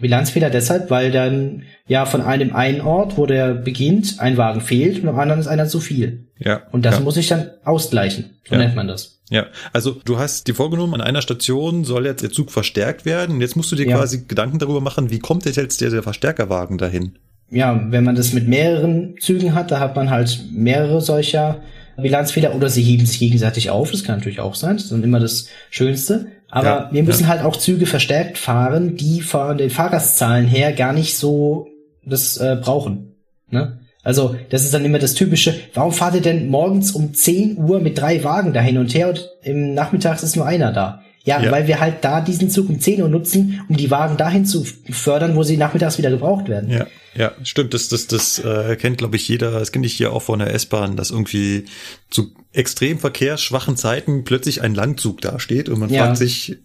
[0.00, 5.02] Bilanzfehler deshalb, weil dann ja von einem einen Ort, wo der beginnt, ein Wagen fehlt
[5.02, 6.28] und am anderen ist einer zu viel.
[6.38, 6.62] Ja.
[6.70, 7.00] Und das ja.
[7.02, 8.38] muss ich dann ausgleichen.
[8.48, 8.62] So Ja.
[8.62, 9.21] nennt man das.
[9.32, 13.36] Ja, also du hast dir vorgenommen, an einer Station soll jetzt der Zug verstärkt werden.
[13.36, 13.96] Und jetzt musst du dir Ja.
[13.96, 17.16] quasi Gedanken darüber machen, wie kommt jetzt der, der Verstärkerwagen dahin?
[17.50, 21.62] Ja, wenn man das mit mehreren Zügen hat, da hat man halt mehrere solcher
[21.96, 23.90] Bilanzfehler oder sie heben sich gegenseitig auf.
[23.90, 24.76] Das kann natürlich auch sein.
[24.76, 26.26] Das ist dann immer das Schönste.
[26.50, 30.92] Aber Ja, wir müssen halt auch Züge verstärkt fahren, die von den Fahrgastzahlen her gar
[30.92, 31.68] nicht so
[32.04, 33.14] das äh, brauchen.
[33.50, 33.78] Ne?
[34.04, 35.54] Also, das ist dann immer das Typische.
[35.74, 39.08] Warum fahrt ihr denn morgens um 10 Uhr mit drei Wagen da hin und her
[39.10, 41.02] und im Nachmittags ist nur einer da?
[41.24, 41.52] Ja, Ja.
[41.52, 44.64] weil wir halt da diesen Zug um 10 Uhr nutzen, um die Wagen dahin zu
[44.90, 46.68] fördern, wo sie nachmittags wieder gebraucht werden.
[46.68, 47.74] Ja, ja, stimmt.
[47.74, 49.52] Das, das, das äh, kennt, glaube ich, jeder.
[49.52, 51.66] Das kenne ich hier auch von der S-Bahn, dass irgendwie
[52.10, 56.06] zu extrem verkehrsschwachen Zeiten plötzlich ein Langzug dasteht und man Ja.
[56.06, 56.56] fragt sich,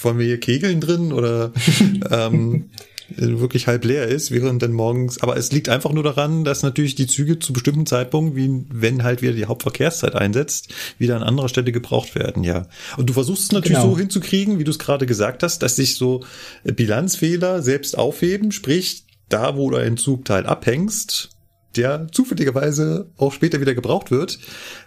[0.00, 1.52] wollen wir hier Kegeln drin oder
[2.10, 2.70] ähm,
[3.16, 6.94] wirklich halb leer ist, während dann morgens, aber es liegt einfach nur daran, dass natürlich
[6.94, 11.48] die Züge zu bestimmten Zeitpunkten, wie wenn halt wieder die Hauptverkehrszeit einsetzt, wieder an anderer
[11.48, 12.66] Stelle gebraucht werden, ja.
[12.96, 13.92] Und du versuchst es natürlich Genau.
[13.92, 16.24] so hinzukriegen, wie du es gerade gesagt hast, dass sich so
[16.64, 21.30] äh, Bilanzfehler selbst aufheben, sprich, da wo du einen Zugteil abhängst,
[21.76, 24.38] der zufälligerweise auch später wieder gebraucht wird.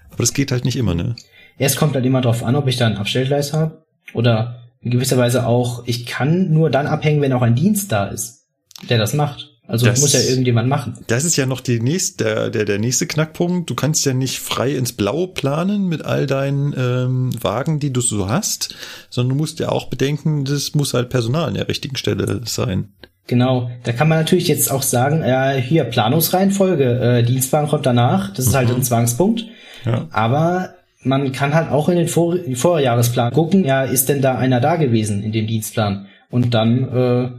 [0.10, 1.16] Aber das geht halt nicht immer, ne?
[1.58, 3.84] Es kommt halt immer darauf an, ob ich da ein Abstellgleis habe
[4.14, 8.06] oder in gewisser Weise auch, ich kann nur dann abhängen, wenn auch ein Dienst da
[8.06, 8.44] ist,
[8.90, 9.52] der das macht.
[9.68, 10.94] Also Das- muss ja irgendjemand machen.
[11.08, 13.68] Das ist ja noch die nächste, der, der, der nächste Knackpunkt.
[13.68, 18.00] Du kannst ja nicht frei ins Blaue planen mit all deinen ähm, Wagen, die du
[18.00, 18.76] so hast,
[19.10, 22.90] sondern du musst ja auch bedenken, das muss halt Personal an der richtigen Stelle sein.
[23.26, 28.32] Genau, da kann man natürlich jetzt auch sagen, ja, hier Planungsreihenfolge, äh, Dienstwagen kommt danach,
[28.36, 29.46] das ist halt ein Zwangspunkt.
[29.84, 30.08] Ja.
[30.12, 30.75] Aber
[31.06, 34.76] man kann halt auch in den Vor Vorjahresplan gucken, ja, ist denn da einer da
[34.76, 36.08] gewesen in dem Dienstplan?
[36.30, 37.30] Und dann äh,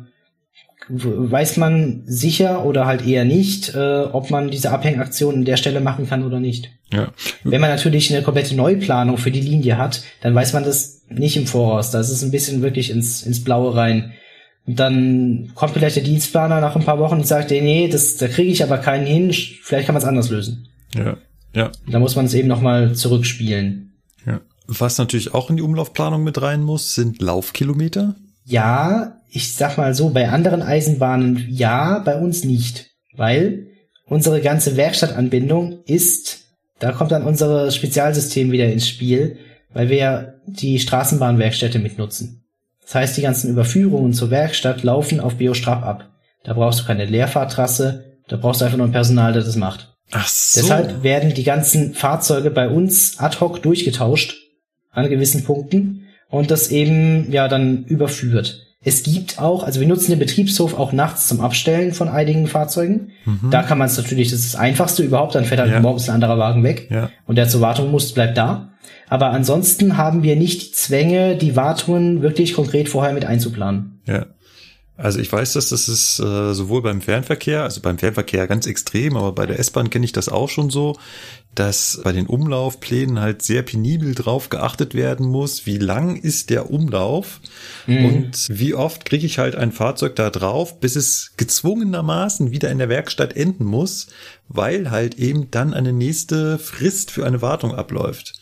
[0.88, 5.80] weiß man sicher oder halt eher nicht, äh, ob man diese Abhängaktion an der Stelle
[5.80, 6.70] machen kann oder nicht.
[6.92, 7.08] Ja.
[7.42, 11.36] Wenn man natürlich eine komplette Neuplanung für die Linie hat, dann weiß man das nicht
[11.36, 11.90] im Voraus.
[11.90, 14.12] Das ist ein bisschen wirklich ins, ins Blaue rein.
[14.66, 18.28] Und dann kommt vielleicht der Dienstplaner nach ein paar Wochen und sagt, nee, das, da
[18.28, 20.68] kriege ich aber keinen hin, vielleicht kann man es anders lösen.
[20.94, 21.16] Ja.
[21.56, 21.72] Ja.
[21.90, 23.94] Da muss man es eben nochmal zurückspielen.
[24.26, 24.40] Ja.
[24.66, 28.14] Was natürlich auch in die Umlaufplanung mit rein muss, sind Laufkilometer.
[28.44, 32.90] Ja, ich sag mal so, bei anderen Eisenbahnen ja, bei uns nicht.
[33.16, 33.68] Weil
[34.04, 36.44] unsere ganze Werkstattanbindung ist,
[36.78, 39.38] da kommt dann unser Spezialsystem wieder ins Spiel,
[39.72, 42.44] weil wir die Straßenbahnwerkstätte mitnutzen.
[42.82, 46.10] Das heißt, die ganzen Überführungen zur Werkstatt laufen auf Biostrap ab.
[46.44, 49.95] Da brauchst du keine Leerfahrtrasse, da brauchst du einfach nur ein Personal, das das macht.
[50.12, 50.60] Ach so.
[50.60, 54.36] Deshalb werden die ganzen Fahrzeuge bei uns ad hoc durchgetauscht
[54.92, 58.62] an gewissen Punkten und das eben ja dann überführt.
[58.82, 63.10] Es gibt auch, also wir nutzen den Betriebshof auch nachts zum Abstellen von einigen Fahrzeugen.
[63.50, 65.80] Da kann man es natürlich, das ist das Einfachste überhaupt, dann fährt halt Ja.
[65.80, 67.10] morgens ein anderer Wagen weg Ja.
[67.26, 68.70] und der zur Wartung muss, bleibt da.
[69.08, 74.00] Aber ansonsten haben wir nicht die Zwänge, die Wartungen wirklich konkret vorher mit einzuplanen.
[74.06, 74.26] Ja.
[74.96, 79.16] Also ich weiß, dass das ist äh, sowohl beim Fernverkehr, also beim Fernverkehr ganz extrem,
[79.16, 80.96] aber bei der S-Bahn kenne ich das auch schon so,
[81.54, 86.70] dass bei den Umlaufplänen halt sehr penibel drauf geachtet werden muss, wie lang ist der
[86.70, 87.40] Umlauf
[87.86, 92.78] und wie oft kriege ich halt ein Fahrzeug da drauf, bis es gezwungenermaßen wieder in
[92.78, 94.08] der Werkstatt enden muss,
[94.48, 98.34] weil halt eben dann eine nächste Frist für eine Wartung abläuft.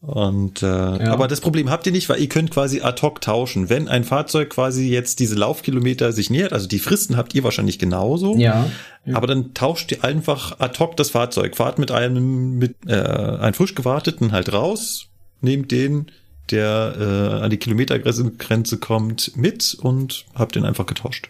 [0.00, 3.68] Und äh, aber das Problem habt ihr nicht, weil ihr könnt quasi ad hoc tauschen.
[3.68, 7.80] Wenn ein Fahrzeug quasi jetzt diese Laufkilometer sich nähert, also die Fristen habt ihr wahrscheinlich
[7.80, 8.36] genauso.
[8.36, 8.70] Ja.
[9.12, 11.56] Aber dann tauscht ihr einfach ad hoc das Fahrzeug.
[11.56, 15.08] Fahrt mit einem mit äh, einem frisch gewarteten halt raus,
[15.40, 16.06] nehmt den,
[16.52, 21.28] der äh, an die Kilometergrenze Grenze kommt, mit und habt den einfach getauscht.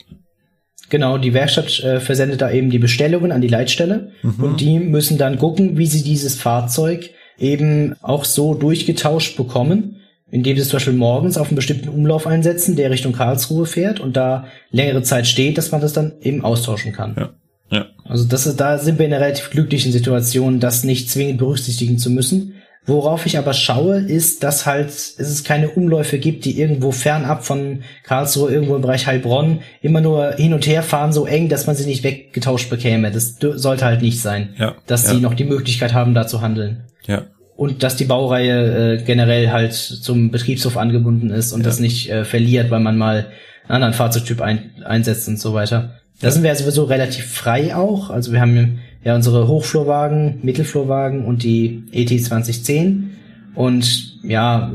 [0.90, 5.18] Genau, die Werkstatt äh, versendet da eben die Bestellungen an die Leitstelle und die müssen
[5.18, 9.96] dann gucken, wie sie dieses Fahrzeug eben auch so durchgetauscht bekommen,
[10.30, 14.16] indem sie zum Beispiel morgens auf einen bestimmten Umlauf einsetzen, der Richtung Karlsruhe fährt und
[14.16, 17.14] da längere Zeit steht, dass man das dann eben austauschen kann.
[17.18, 17.30] Ja.
[17.70, 17.86] Ja.
[18.04, 21.98] Also das ist, da sind wir in einer relativ glücklichen Situation, das nicht zwingend berücksichtigen
[21.98, 22.54] zu müssen.
[22.86, 27.82] Worauf ich aber schaue, ist, dass halt es keine Umläufe gibt, die irgendwo fernab von
[28.02, 31.76] Karlsruhe, irgendwo im Bereich Heilbronn, immer nur hin und her fahren, so eng, dass man
[31.76, 33.10] sie nicht weggetauscht bekäme.
[33.10, 35.10] Das sollte halt nicht sein, Ja, dass ja.
[35.10, 36.84] sie noch die Möglichkeit haben, da zu handeln.
[37.08, 37.22] Ja.
[37.56, 41.66] und dass die Baureihe äh, generell halt zum Betriebshof angebunden ist und Ja.
[41.66, 43.26] das nicht äh, verliert, weil man mal
[43.66, 45.94] einen anderen Fahrzeugtyp ein, einsetzt und so weiter.
[46.20, 48.10] Da sind wir ja sowieso relativ frei auch.
[48.10, 53.10] Also wir haben ja unsere Hochflurwagen, Mittelflurwagen und die ET 2010
[53.54, 54.70] und ja,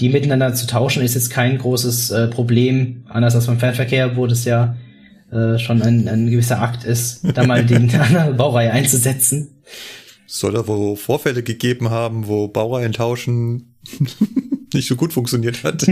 [0.00, 3.04] die miteinander zu tauschen ist jetzt kein großes äh, Problem.
[3.08, 4.76] Anders als beim Fernverkehr, wo das ja
[5.30, 9.48] äh, schon ein, ein gewisser Akt ist, da mal die andere Baureihe einzusetzen.
[10.36, 13.76] Soll da wohl Vorfälle gegeben haben, wo Baureihen tauschen
[14.74, 15.86] nicht so gut funktioniert hat?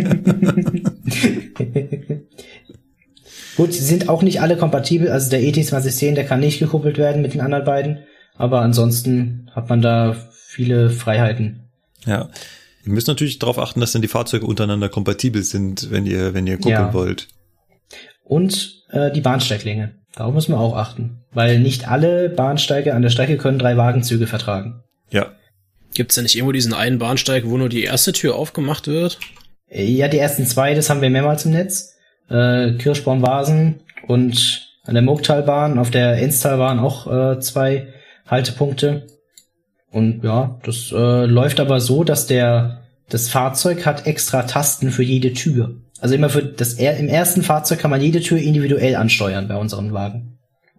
[3.57, 5.11] Gut, sie sind auch nicht alle kompatibel.
[5.11, 7.99] Also der ET 2010, der kann nicht gekuppelt werden mit den anderen beiden.
[8.35, 10.17] Aber ansonsten hat man da
[10.49, 11.69] viele Freiheiten.
[12.07, 12.29] ja.
[12.85, 16.49] Ihr müsst natürlich darauf achten, dass dann die Fahrzeuge untereinander kompatibel sind, wenn ihr, wenn
[16.49, 16.93] ihr gucken Ja.
[16.93, 17.29] wollt.
[18.25, 19.95] Und äh, die Bahnsteiglänge.
[20.17, 21.22] Darauf müssen wir auch achten.
[21.35, 24.83] Weil nicht alle Bahnsteige an der Strecke können drei Wagenzüge vertragen.
[25.11, 25.33] Ja.
[25.95, 29.19] Gibt's denn nicht irgendwo diesen einen Bahnsteig, wo nur die erste Tür aufgemacht wird?
[29.69, 31.97] Äh, Ja, die ersten zwei, das haben wir mehrmals im Netz.
[32.31, 37.89] Äh, Kirschbaum-Vasen und an der Murgtalbahn, auf der Enstalbahn auch äh, zwei
[38.27, 39.07] Haltepunkte.
[39.91, 45.03] Und ja, das äh, läuft aber so, dass der das Fahrzeug hat extra Tasten für
[45.03, 45.75] jede Tür.
[46.01, 49.93] Also immer für das im ersten Fahrzeug kann man jede Tür individuell ansteuern bei unseren
[49.93, 50.32] Wagen.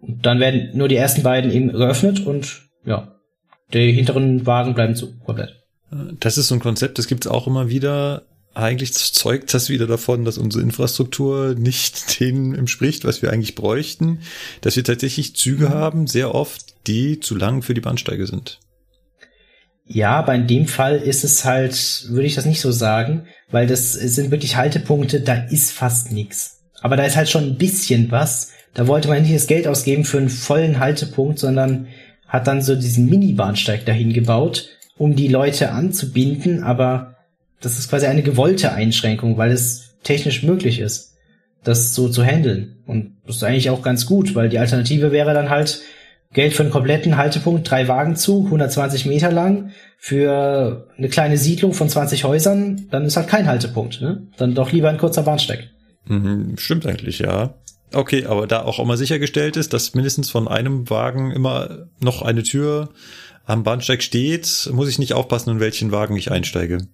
[0.06, 3.14] Und dann werden nur die ersten beiden eben geöffnet und ja,
[3.72, 5.64] die hinteren Wagen bleiben zu komplett.
[6.20, 8.22] Das ist so ein Konzept, das gibt's auch immer wieder.
[8.54, 14.20] Eigentlich zeugt das wieder davon, dass unsere Infrastruktur nicht dem entspricht, was wir eigentlich bräuchten.
[14.60, 18.60] Dass wir tatsächlich Züge haben, sehr oft, die zu lang für die Bahnsteige sind.
[19.86, 23.66] Ja, aber in dem Fall ist es halt, würde ich das nicht so sagen, weil
[23.66, 26.62] das sind wirklich Haltepunkte, da ist fast nichts.
[26.80, 28.50] Aber da ist halt schon ein bisschen was.
[28.74, 31.86] Da wollte man nicht das Geld ausgeben für einen vollen Haltepunkt, sondern
[32.26, 34.68] hat dann so diesen Mini-Bahnsteig dahin gebaut,
[34.98, 37.14] um die Leute anzubinden, aber
[37.60, 41.16] das ist quasi eine gewollte Einschränkung, weil es technisch möglich ist,
[41.62, 42.76] das so zu handeln.
[42.86, 45.82] Und das ist eigentlich auch ganz gut, weil die Alternative wäre dann halt,
[46.34, 51.88] Geld für einen kompletten Haltepunkt, drei Wagenzug, 120 Meter lang, für eine kleine Siedlung von
[51.88, 54.00] 20 Häusern, dann ist halt kein Haltepunkt.
[54.00, 54.26] Ne?
[54.36, 55.70] Dann doch lieber ein kurzer Bahnsteig.
[56.06, 57.54] Mhm, stimmt eigentlich, ja.
[57.94, 62.42] Okay, aber da auch immer sichergestellt ist, dass mindestens von einem Wagen immer noch eine
[62.42, 62.90] Tür
[63.46, 66.88] am Bahnsteig steht, muss ich nicht aufpassen, in welchen Wagen ich einsteige.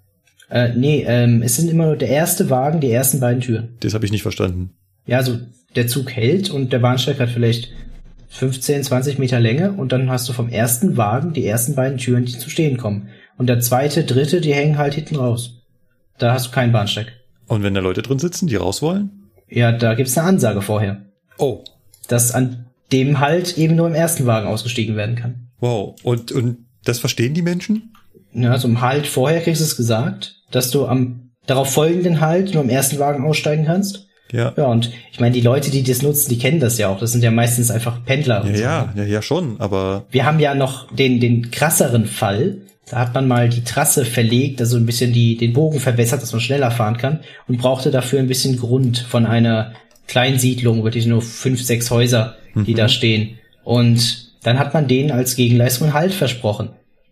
[0.51, 3.77] Äh, nee, ähm, es sind immer nur der erste Wagen, die ersten beiden Türen.
[3.81, 4.71] Das habe ich nicht verstanden.
[5.07, 5.39] Ja, also
[5.77, 7.69] der Zug hält und der Bahnsteig hat vielleicht
[8.31, 12.25] 15, 20 Meter Länge und dann hast du vom ersten Wagen die ersten beiden Türen,
[12.25, 13.09] die zu stehen kommen.
[13.39, 15.63] Und der zweite, dritte, die hängen halt hinten raus.
[16.19, 17.13] Da hast du keinen Bahnsteig.
[17.47, 19.20] Und wenn da Leute drin sitzen, die raus wollen?
[19.51, 21.03] Ja, da gibt's eine Ansage vorher,
[21.39, 21.65] Oh,
[22.09, 25.49] dass an dem halt eben nur im ersten Wagen ausgestiegen werden kann.
[25.61, 25.95] wow.
[26.03, 27.93] Und, und das verstehen die Menschen?
[28.33, 32.55] Ja, also im Halt vorher kriegst du es gesagt, dass du am darauf folgenden Halt
[32.55, 34.07] nur im ersten Wagen aussteigen kannst.
[34.33, 34.53] Ja.
[34.57, 37.01] Ja, und ich meine, die Leute, die das nutzen, die kennen das ja auch.
[37.01, 38.43] Das sind ja meistens einfach Pendler.
[38.45, 38.61] und Ja, so.
[38.63, 42.59] ja, ja, ja, schon, aber Wir haben ja noch den, den krasseren Fall.
[42.91, 46.33] Da hat man mal die Trasse verlegt, also ein bisschen die, den Bogen verbessert, dass
[46.33, 49.75] man schneller fahren kann und brauchte dafür ein bisschen Grund von einer
[50.09, 53.39] kleinen Siedlung, wirklich nur fünf, sechs Häuser, die da stehen.
[53.63, 56.71] Und dann hat man denen als Gegenleistung einen Halt versprochen.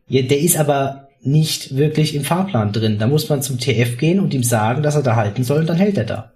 [0.09, 2.99] Ja, der ist aber nicht wirklich im Fahrplan drin.
[2.99, 5.69] Da muss man zum TF gehen und ihm sagen, dass er da halten soll und
[5.69, 6.33] dann hält er da.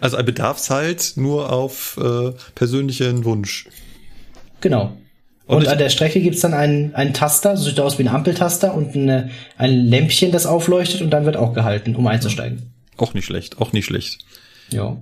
[0.00, 3.68] also ein Bedarfshalt nur auf äh, persönlichen Wunsch.
[4.60, 4.92] Genau.
[5.52, 8.08] Und Und, an der Strecke gibt's dann einen, einen Taster, so sieht aus wie ein
[8.08, 12.72] Ampeltaster und eine, ein Lämpchen, das aufleuchtet und dann wird auch gehalten, um einzusteigen.
[12.96, 14.18] Auch nicht schlecht, auch nicht schlecht.
[14.70, 14.96] Ja,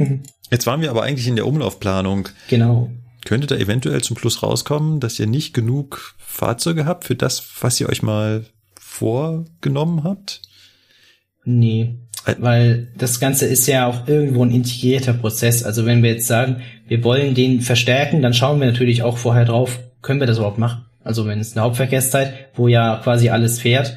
[0.50, 2.28] Jetzt waren wir aber eigentlich in der Umlaufplanung.
[2.48, 2.90] genau.
[3.24, 7.80] Könnte da eventuell zum Schluss rauskommen, dass ihr nicht genug Fahrzeuge habt für das, was
[7.80, 8.44] ihr euch mal
[8.78, 10.42] vorgenommen habt?
[11.44, 11.94] Nee.
[12.38, 15.62] Weil das Ganze ist ja auch irgendwo ein integrierter Prozess.
[15.62, 19.46] Also wenn wir jetzt sagen, wir wollen den verstärken, dann schauen wir natürlich auch vorher
[19.46, 20.84] drauf, können wir das überhaupt machen?
[21.02, 23.96] Also wenn es eine Hauptverkehrszeit, wo ja quasi alles fährt,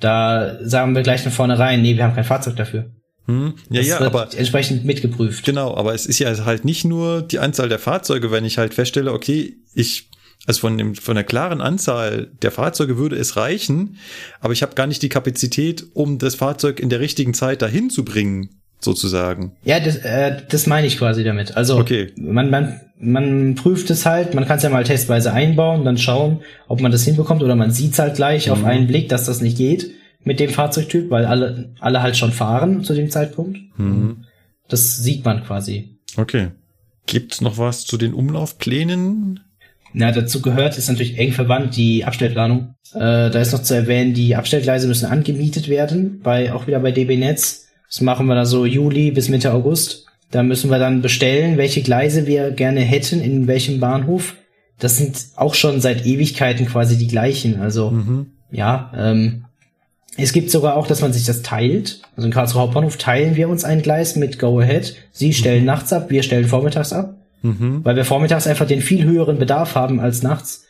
[0.00, 2.90] da sagen wir gleich von vornherein, nee, wir haben kein Fahrzeug dafür.
[3.26, 3.54] Hm?
[3.68, 5.44] Ja, Das ja, aber entsprechend mitgeprüft.
[5.44, 8.72] genau, aber es ist ja halt nicht nur die Anzahl der Fahrzeuge, wenn ich halt
[8.74, 10.08] feststelle, okay, ich
[10.46, 13.98] also von dem von der klaren Anzahl der Fahrzeuge würde es reichen,
[14.40, 17.90] aber ich habe gar nicht die Kapazität, um das Fahrzeug in der richtigen Zeit dahin
[17.90, 19.52] zu bringen, sozusagen.
[19.64, 21.56] Ja, das, äh, das meine ich quasi damit.
[21.56, 22.12] Also Okay.
[22.16, 26.40] man, man, man prüft es halt, man kann es ja mal testweise einbauen, dann schauen,
[26.68, 29.56] ob man das hinbekommt oder man sieht halt gleich auf einen Blick, dass das nicht
[29.56, 29.90] geht
[30.24, 33.58] mit dem Fahrzeugtyp, weil alle, alle halt schon fahren zu dem Zeitpunkt.
[33.78, 34.24] Mhm.
[34.68, 35.98] Das sieht man quasi.
[36.16, 36.48] Okay.
[37.06, 39.40] Gibt's noch was zu den Umlaufplänen?
[39.94, 42.74] Na, dazu gehört, ist natürlich eng verwandt die Abstellplanung.
[42.92, 42.98] Äh,
[43.30, 47.16] da ist noch zu erwähnen, die Abstellgleise müssen angemietet werden, bei, auch wieder bei DB
[47.16, 47.67] Netz.
[47.90, 50.06] Das machen wir da so Juli bis Mitte August.
[50.30, 54.34] Da müssen wir dann bestellen, welche Gleise wir gerne hätten, in welchem Bahnhof.
[54.78, 57.60] Das sind auch schon seit Ewigkeiten quasi die gleichen.
[57.60, 57.90] Also,
[58.50, 59.44] ja, ähm,
[60.16, 62.02] es gibt sogar auch, dass man sich das teilt.
[62.16, 64.96] Also in Karlsruhe Hauptbahnhof teilen wir uns ein Gleis mit Go Ahead.
[65.12, 67.14] Sie stellen nachts ab, wir stellen vormittags ab.
[67.84, 70.66] Weil wir vormittags einfach den viel höheren Bedarf haben als nachts.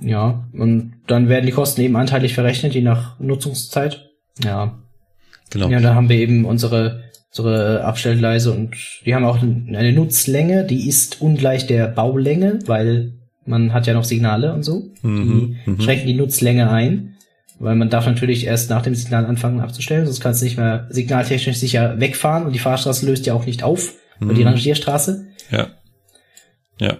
[0.00, 4.10] Ja, und dann werden die Kosten eben anteilig verrechnet, je nach Nutzungszeit.
[4.42, 4.78] Ja.
[5.50, 5.68] Genau.
[5.68, 10.88] Ja, da haben wir eben unsere, unsere Abstellgleise und die haben auch eine Nutzlänge, die
[10.88, 13.12] ist ungleich der Baulänge, weil
[13.44, 14.90] man hat ja noch Signale und so.
[15.02, 17.14] Mhm, Die schränken die Nutzlänge ein,
[17.60, 20.88] weil man darf natürlich erst nach dem Signal anfangen abzustellen, sonst kannst du nicht mehr
[20.90, 25.26] signaltechnisch sicher wegfahren und die Fahrstraße löst ja auch nicht auf, oder die Rangierstraße.
[25.50, 25.68] Ja.
[26.80, 26.98] Ja.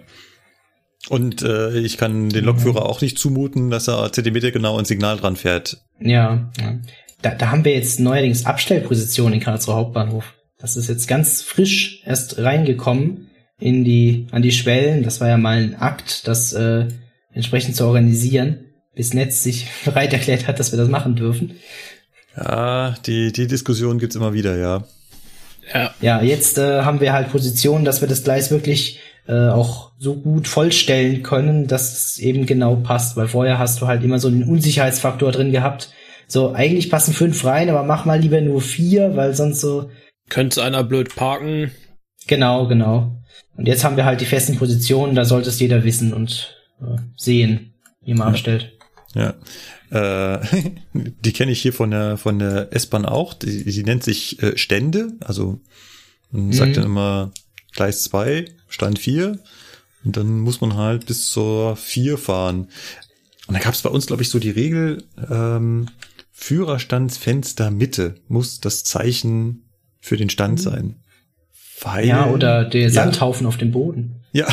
[1.09, 5.17] Und äh, ich kann den Lokführer auch nicht zumuten, dass er Zentimeter genau ins Signal
[5.17, 5.79] dran fährt.
[6.01, 6.79] Ja, ja.
[7.23, 10.35] Da, da haben wir jetzt neuerdings Abstellpositionen in Karlsruhe Hauptbahnhof.
[10.59, 13.29] Das ist jetzt ganz frisch erst reingekommen
[13.59, 15.03] in die, an die Schwellen.
[15.03, 16.87] Das war ja mal ein Akt, das äh,
[17.33, 21.57] entsprechend zu organisieren, bis Netz sich bereit erklärt hat, dass wir das machen dürfen.
[22.37, 24.85] Ja, die, die Diskussion gibt's immer wieder, ja.
[25.73, 25.95] Ja.
[26.01, 30.15] Ja, jetzt äh, haben wir halt Positionen, dass wir das Gleis wirklich äh, auch so
[30.15, 33.17] gut vollstellen können, dass es eben genau passt.
[33.17, 35.91] Weil vorher hast du halt immer so einen Unsicherheitsfaktor drin gehabt.
[36.29, 39.91] So, eigentlich passen fünf rein, aber mach mal lieber nur vier, weil sonst so.
[40.29, 41.71] Könnte einer blöd parken.
[42.27, 43.23] Genau, genau.
[43.57, 46.97] Und jetzt haben wir halt die festen Positionen, da sollte es jeder wissen und äh,
[47.17, 48.77] sehen, wie man abstellt.
[49.15, 49.35] Ja.
[49.91, 50.41] Äh,
[50.93, 53.35] die kenne ich hier von der von der S-Bahn auch.
[53.35, 55.13] Die, die nennt sich äh, Stände.
[55.21, 55.61] Also
[56.31, 57.33] man sagt dann immer
[57.73, 59.39] Gleis 2, Stand 4.
[60.05, 62.69] Und dann muss man halt bis zur 4 fahren.
[63.47, 65.89] Und da gab es bei uns, glaube ich, so die Regel, ähm,
[66.39, 69.65] Führerstandsfenster Mitte muss das Zeichen
[70.01, 70.97] für den Stand sein.
[71.81, 74.17] Weil, Ja, oder der Sandhaufen auf dem Boden.
[74.33, 74.47] Ja,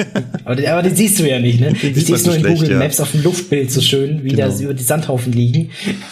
[0.44, 1.72] Aber, den- aber den siehst du ja nicht, ne?
[1.72, 2.78] Den man siehst so nur in schlecht, Google ja.
[2.78, 4.48] Maps auf dem Luftbild so schön, wie Genau.
[4.48, 5.70] da über die Sandhaufen liegen.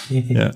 [0.30, 0.50] Ja,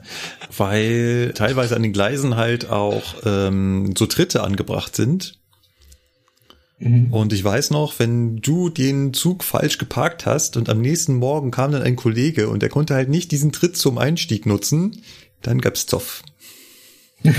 [0.57, 5.35] weil teilweise an den Gleisen halt auch ähm, so Tritte angebracht sind.
[7.11, 11.51] Und ich weiß noch, wenn du den Zug falsch geparkt hast und am nächsten Morgen
[11.51, 15.01] kam dann ein Kollege und der konnte halt nicht diesen Tritt zum Einstieg nutzen,
[15.43, 16.23] dann gab's Zoff.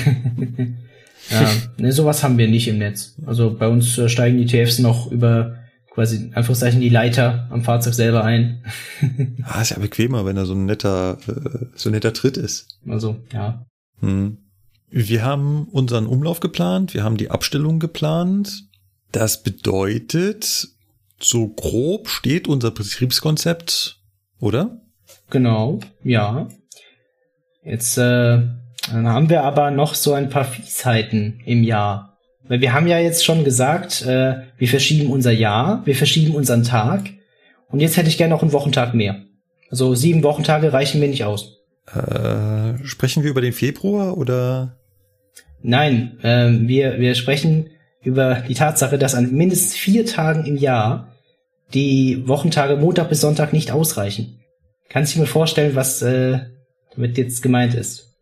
[1.29, 3.15] Ja, ne, sowas haben wir nicht im Netz.
[3.25, 5.55] Also bei uns äh, steigen die TFs noch über
[5.89, 8.63] quasi in Anführungszeichen die Leiter am Fahrzeug selber ein.
[9.43, 12.79] Ah, ist ja bequemer, wenn er so ein netter, äh, so ein netter Tritt ist.
[12.87, 13.65] Also, ja.
[13.99, 14.37] Hm.
[14.89, 18.65] Wir haben unseren Umlauf geplant, wir haben die Abstellung geplant.
[19.13, 20.69] Das bedeutet,
[21.19, 23.99] so grob steht unser Betriebskonzept,
[24.39, 24.81] oder?
[25.29, 26.47] Genau, ja.
[27.63, 28.41] Jetzt äh,
[28.91, 32.17] haben wir aber noch so ein paar Fiesheiten im Jahr.
[32.41, 36.63] Weil wir haben ja jetzt schon gesagt, äh, wir verschieben unser Jahr, wir verschieben unseren
[36.63, 37.11] Tag.
[37.69, 39.21] Und jetzt hätte ich gerne noch einen Wochentag mehr.
[39.69, 41.59] Also sieben Wochentage reichen mir nicht aus.
[41.85, 44.75] Äh, sprechen wir über den Februar oder?
[45.61, 47.69] Nein, ähm, wir, wir sprechen
[48.03, 51.13] über die Tatsache, dass an mindestens vier Tagen im Jahr
[51.73, 54.39] die Wochentage Montag bis Sonntag nicht ausreichen.
[54.89, 56.39] Kannst du dir mir vorstellen, was äh,
[56.93, 58.15] damit jetzt gemeint ist?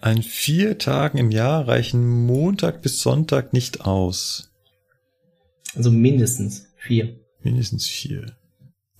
[0.00, 4.50] An vier Tagen im Jahr reichen Montag bis Sonntag nicht aus.
[5.74, 7.20] Also mindestens vier.
[7.42, 8.36] Mindestens vier.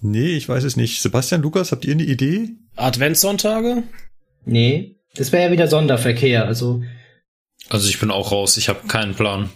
[0.01, 1.01] Nee, ich weiß es nicht.
[1.01, 2.51] Sebastian, Lukas, habt ihr eine Idee?
[2.77, 3.83] Adventssonntage?
[4.45, 6.47] Nee, das wäre ja wieder Sonderverkehr.
[6.47, 6.83] Also,
[7.69, 9.51] Also ich bin auch raus, ich habe keinen Plan.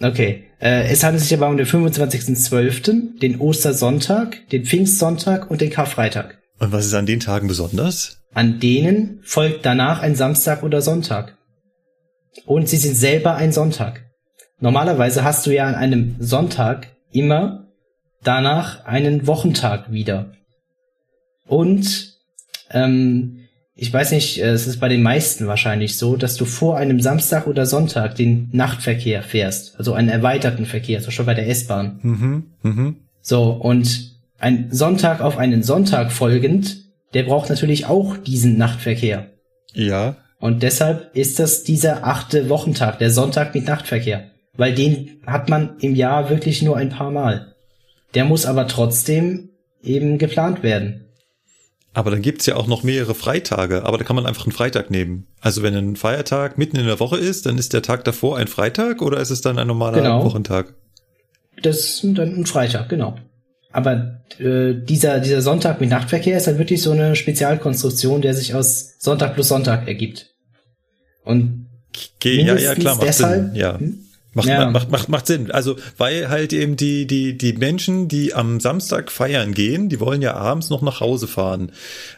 [0.00, 0.44] Okay.
[0.60, 6.38] Äh, es handelt sich aber um den 25.12., den Ostersonntag, den Pfingstsonntag und den Karfreitag.
[6.58, 8.18] Und was ist an den Tagen besonders?
[8.32, 11.36] An denen folgt danach ein Samstag oder Sonntag.
[12.46, 14.04] Und sie sind selber ein Sonntag.
[14.58, 17.68] Normalerweise hast du ja an einem Sonntag immer
[18.22, 20.32] danach einen Wochentag wieder.
[21.46, 22.14] Und
[22.70, 23.43] ähm,
[23.76, 27.00] ich weiß nicht, äh, es ist bei den meisten wahrscheinlich so, dass du vor einem
[27.00, 31.98] Samstag oder Sonntag den Nachtverkehr fährst, also einen erweiterten Verkehr, so schon bei der S-Bahn.
[32.02, 32.96] Mhm, mhm.
[33.20, 36.84] So, und ein Sonntag auf einen Sonntag folgend,
[37.14, 39.30] der braucht natürlich auch diesen Nachtverkehr.
[39.72, 40.16] Ja.
[40.38, 44.30] Und deshalb ist das dieser achte Wochentag, der Sonntag mit Nachtverkehr.
[44.56, 47.54] Weil den hat man im Jahr wirklich nur ein paar Mal.
[48.14, 49.50] Der muss aber trotzdem
[49.82, 51.06] eben geplant werden.
[51.94, 54.90] Aber dann gibt's ja auch noch mehrere Freitage, aber da kann man einfach einen Freitag
[54.90, 55.26] nehmen.
[55.40, 58.48] Also wenn ein Feiertag mitten in der Woche ist, dann ist der Tag davor ein
[58.48, 60.24] Freitag oder ist es dann ein normaler Genau.
[60.24, 60.74] Wochentag?
[61.62, 63.16] Das ist dann ein Freitag, genau.
[63.70, 68.54] aber äh, dieser, dieser Sonntag mit Nachtverkehr ist halt wirklich so eine Spezialkonstruktion, der sich
[68.54, 70.34] aus Sonntag plus Sonntag ergibt.
[71.22, 71.66] Und
[72.18, 73.54] Ge ja, ja, klar, macht deshalb, Sinn.
[73.54, 73.78] Ja.
[73.78, 74.03] Hm?
[74.34, 74.68] Macht, Ja.
[74.70, 75.50] macht, macht, macht Sinn.
[75.50, 80.22] Also, weil halt eben die, die, die Menschen, die am Samstag feiern gehen, die wollen
[80.22, 81.72] ja abends noch nach Hause fahren.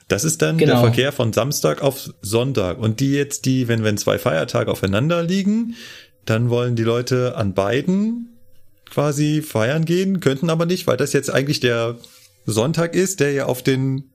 [0.09, 0.81] Das ist dann der Genau.
[0.81, 2.79] Verkehr von Samstag auf Sonntag.
[2.79, 5.75] Und die jetzt, die, wenn, wenn zwei Feiertage aufeinander liegen,
[6.25, 8.31] dann wollen die Leute an beiden
[8.91, 11.97] quasi feiern gehen, könnten aber nicht, weil das jetzt eigentlich der
[12.47, 14.11] Sonntag ist, der ja auf den,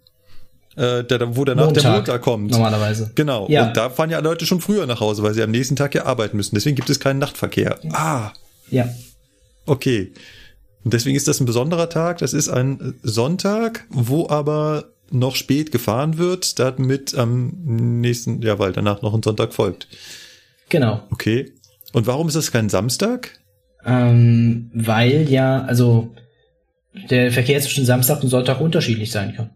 [0.76, 2.52] äh, der, wo danach der Montag kommt.
[2.52, 3.12] Normalerweise.
[3.16, 3.48] Genau.
[3.50, 3.68] Ja.
[3.68, 6.06] Und da fahren ja Leute schon früher nach Hause, weil sie am nächsten Tag ja
[6.06, 6.56] arbeiten müssen.
[6.56, 7.80] Deswegen gibt es keinen Nachtverkehr.
[7.92, 8.32] Ah,
[8.70, 8.88] Ja.
[9.66, 10.14] okay.
[10.84, 12.18] Und deswegen ist das ein besonderer Tag.
[12.20, 18.72] Das ist ein Sonntag, wo aber noch spät gefahren wird, damit am nächsten, ja, weil
[18.72, 19.88] danach noch ein Sonntag folgt.
[20.70, 21.04] Genau.
[21.12, 21.52] Okay.
[21.94, 23.38] Und warum ist das kein Samstag?
[23.86, 26.16] Ähm, weil ja, also
[27.10, 29.50] der Verkehr zwischen Samstag und Sonntag unterschiedlich sein kann.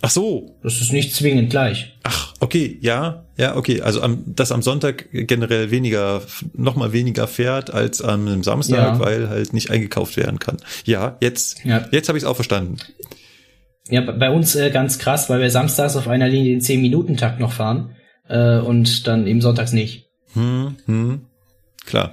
[0.00, 0.56] Ach so.
[0.62, 1.96] Das ist nicht zwingend gleich.
[2.04, 3.80] Ach, okay, ja, ja, okay.
[3.80, 6.22] Also am, dass am Sonntag generell weniger,
[6.54, 9.00] noch mal weniger fährt als am Samstag, Ja.
[9.00, 10.58] weil halt nicht eingekauft werden kann.
[10.84, 11.84] Ja, jetzt, Ja.
[11.90, 12.76] jetzt habe ich es auch verstanden.
[13.90, 17.52] Ja, bei uns äh, ganz krass, weil wir samstags auf einer Linie den 10-Minuten-Takt noch
[17.52, 17.96] fahren
[18.28, 20.06] äh, und dann eben sonntags nicht.
[20.34, 21.20] Hm, hm,
[21.86, 22.12] klar.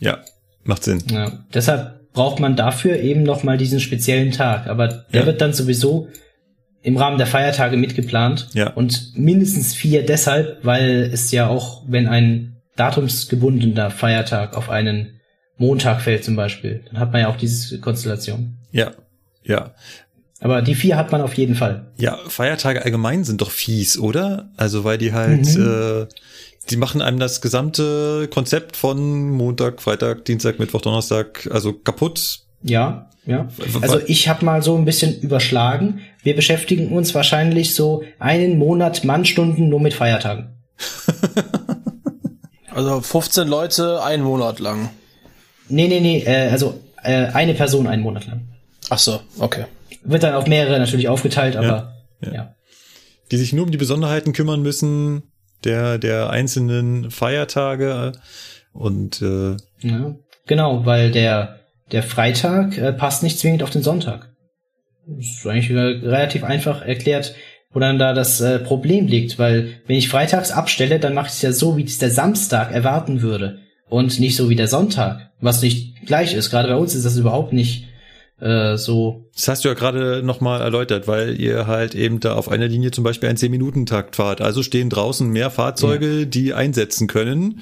[0.00, 0.18] Ja,
[0.64, 1.02] macht Sinn.
[1.10, 1.44] Ja.
[1.52, 4.66] Deshalb braucht man dafür eben noch mal diesen speziellen Tag.
[4.66, 5.26] Aber der Ja.
[5.26, 6.08] wird dann sowieso
[6.82, 8.48] im Rahmen der Feiertage mitgeplant.
[8.54, 8.70] Ja.
[8.70, 15.20] Und mindestens vier deshalb, weil es ja auch, wenn ein datumsgebundener Feiertag auf einen
[15.58, 18.56] Montag fällt zum Beispiel, dann hat man ja auch diese Konstellation.
[18.72, 18.92] Ja,
[19.44, 19.74] ja.
[20.40, 21.92] Aber die vier hat man auf jeden Fall.
[21.98, 24.48] Ja, Feiertage allgemein sind doch fies, oder?
[24.56, 25.66] Also weil die halt, Mhm.
[25.66, 26.06] äh,
[26.70, 32.40] die machen einem das gesamte Konzept von Montag, Freitag, Dienstag, Mittwoch, Donnerstag, also kaputt.
[32.62, 33.48] Ja, ja.
[33.82, 36.00] Also ich habe mal so ein bisschen überschlagen.
[36.22, 40.56] Wir beschäftigen uns wahrscheinlich so einen Monat Mannstunden nur mit Feiertagen.
[42.72, 44.90] Also 15 Leute einen Monat lang.
[45.68, 48.48] Nee, nee, nee, äh, also äh, eine Person einen Monat lang.
[48.88, 49.64] Ach so, okay.
[50.04, 51.94] Wird dann auf mehrere natürlich aufgeteilt, aber
[52.24, 52.32] ja.
[52.32, 52.54] ja.
[53.30, 55.24] die sich nur um die Besonderheiten kümmern müssen
[55.64, 58.12] der der einzelnen Feiertage
[58.72, 60.14] und äh, Ja,
[60.46, 61.60] genau, weil der,
[61.92, 64.29] der Freitag äh, passt nicht zwingend auf den Sonntag.
[65.06, 67.34] Das ist eigentlich äh, relativ einfach erklärt,
[67.72, 71.34] wo dann da das äh, Problem liegt, weil wenn ich freitags abstelle, dann mache ich
[71.34, 73.58] es ja so, wie es der Samstag erwarten würde
[73.88, 76.50] und nicht so wie der Sonntag, was nicht gleich ist.
[76.50, 77.88] Gerade bei uns ist das überhaupt nicht
[78.40, 79.28] äh, so.
[79.34, 82.90] das hast du ja gerade nochmal erläutert, weil ihr halt eben da auf einer Linie
[82.90, 84.40] zum Beispiel einen 10-Minuten-Takt fahrt.
[84.40, 87.60] Also stehen draußen mehr Fahrzeuge, die einsetzen können,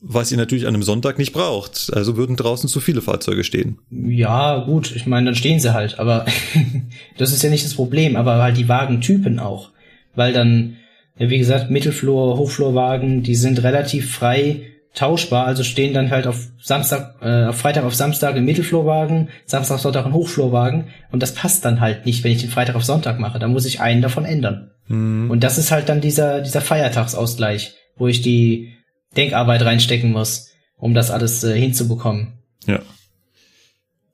[0.00, 1.90] was ihr natürlich an einem Sonntag nicht braucht.
[1.94, 3.78] Also würden draußen zu viele Fahrzeuge stehen.
[3.90, 6.26] Ja, gut, ich meine, dann stehen sie halt, aber
[7.18, 9.70] das ist ja nicht das Problem, aber halt die Wagentypen auch.
[10.14, 10.76] Weil dann,
[11.16, 14.62] wie gesagt, Mittelflur, Hochflurwagen, die sind relativ frei
[14.94, 19.80] tauschbar, also stehen dann halt auf Samstag, äh, auf Freitag auf Samstag ein Mittelflurwagen, Samstag,
[19.80, 23.18] Sonntag ein Hochflurwagen und das passt dann halt nicht, wenn ich den Freitag auf Sonntag
[23.18, 24.70] mache, da muss ich einen davon ändern.
[25.30, 28.73] Und das ist halt dann dieser, dieser Feiertagsausgleich, wo ich die
[29.16, 32.34] Denkarbeit reinstecken muss, um das alles äh, hinzubekommen.
[32.66, 32.82] Ja.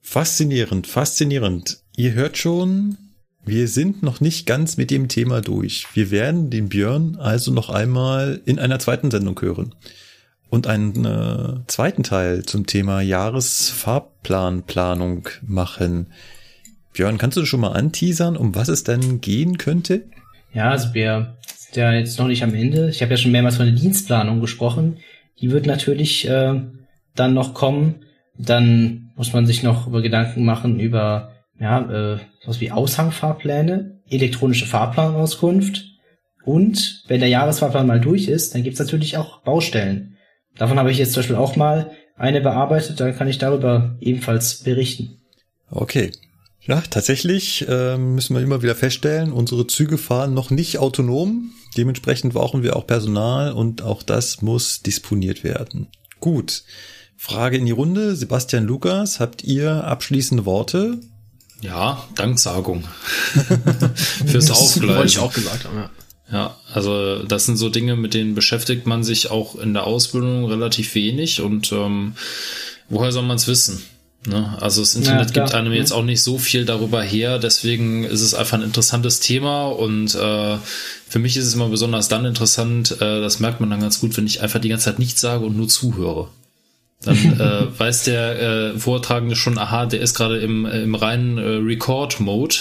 [0.00, 1.80] Faszinierend, faszinierend.
[1.96, 2.96] Ihr hört schon,
[3.44, 5.86] wir sind noch nicht ganz mit dem Thema durch.
[5.94, 9.74] Wir werden den Björn also noch einmal in einer zweiten Sendung hören.
[10.48, 16.08] Und einen äh, zweiten Teil zum Thema Jahresfahrplanplanung machen.
[16.92, 20.06] Björn, kannst du schon mal anteasern, um was es denn gehen könnte?
[20.52, 21.36] Ja, also wir
[21.70, 22.90] sind ja jetzt noch nicht am Ende.
[22.90, 24.98] Ich habe ja schon mehrmals von der Dienstplanung gesprochen.
[25.40, 26.60] Die wird natürlich äh,
[27.14, 28.06] dann noch kommen.
[28.36, 34.66] Dann muss man sich noch über Gedanken machen über ja, äh, was wie Aushangfahrpläne, elektronische
[34.66, 35.90] Fahrplanauskunft
[36.44, 40.16] und wenn der Jahresfahrplan mal durch ist, dann gibt's natürlich auch Baustellen.
[40.56, 44.62] Davon habe ich jetzt zum Beispiel auch mal eine bearbeitet, dann kann ich darüber ebenfalls
[44.62, 45.20] berichten.
[45.70, 46.10] Okay.
[46.62, 51.52] Ja, tatsächlich äh, müssen wir immer wieder feststellen, unsere Züge fahren noch nicht autonom.
[51.76, 55.88] Dementsprechend brauchen wir auch Personal und auch das muss disponiert werden.
[56.18, 56.64] Gut.
[57.16, 58.16] Frage in die Runde.
[58.16, 60.98] Sebastian Lukas, habt ihr abschließende Worte?
[61.60, 62.84] Ja, Danksagung.
[64.26, 64.48] Fürs
[64.80, 65.90] Wollte ich auch gesagt haben, ja.
[66.32, 70.44] Ja, also das sind so Dinge, mit denen beschäftigt man sich auch in der Ausbildung
[70.44, 72.14] relativ wenig und ähm,
[72.88, 73.82] woher soll man es wissen?
[74.26, 74.56] Ne?
[74.60, 78.20] Also das Internet Ja, gibt einem jetzt auch nicht so viel darüber her, deswegen ist
[78.20, 80.58] es einfach ein interessantes Thema und äh,
[81.08, 84.16] für mich ist es immer besonders dann interessant, äh, das merkt man dann ganz gut,
[84.16, 86.28] wenn ich einfach die ganze Zeit nichts sage und nur zuhöre.
[87.02, 88.40] Dann äh, weiß der
[88.74, 92.56] äh, Vortragende schon, aha, der ist gerade im, äh, im reinen äh, Record-Mode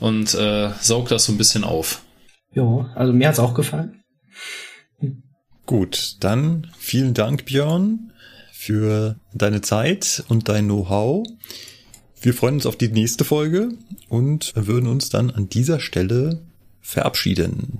[0.00, 2.00] und äh, saugt das so ein bisschen auf.
[2.54, 4.02] Ja, also mir hat's auch gefallen.
[5.66, 8.12] Gut, dann vielen Dank, Björn,
[8.66, 11.24] für deine Zeit und dein Know-how.
[12.20, 13.68] Wir freuen uns auf die nächste Folge
[14.08, 16.42] und würden uns dann an dieser Stelle
[16.80, 17.78] verabschieden.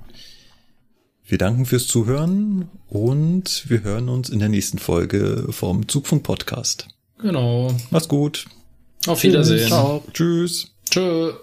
[1.25, 6.87] Wir danken fürs Zuhören und wir hören uns in der nächsten Folge vom Zugfunk Podcast.
[7.19, 7.75] Genau.
[7.89, 8.45] Mach's gut.
[9.07, 9.67] Auf Wiedersehen.
[9.67, 10.03] Ciao.
[10.13, 10.71] Tschüss.
[10.89, 11.33] Tschö.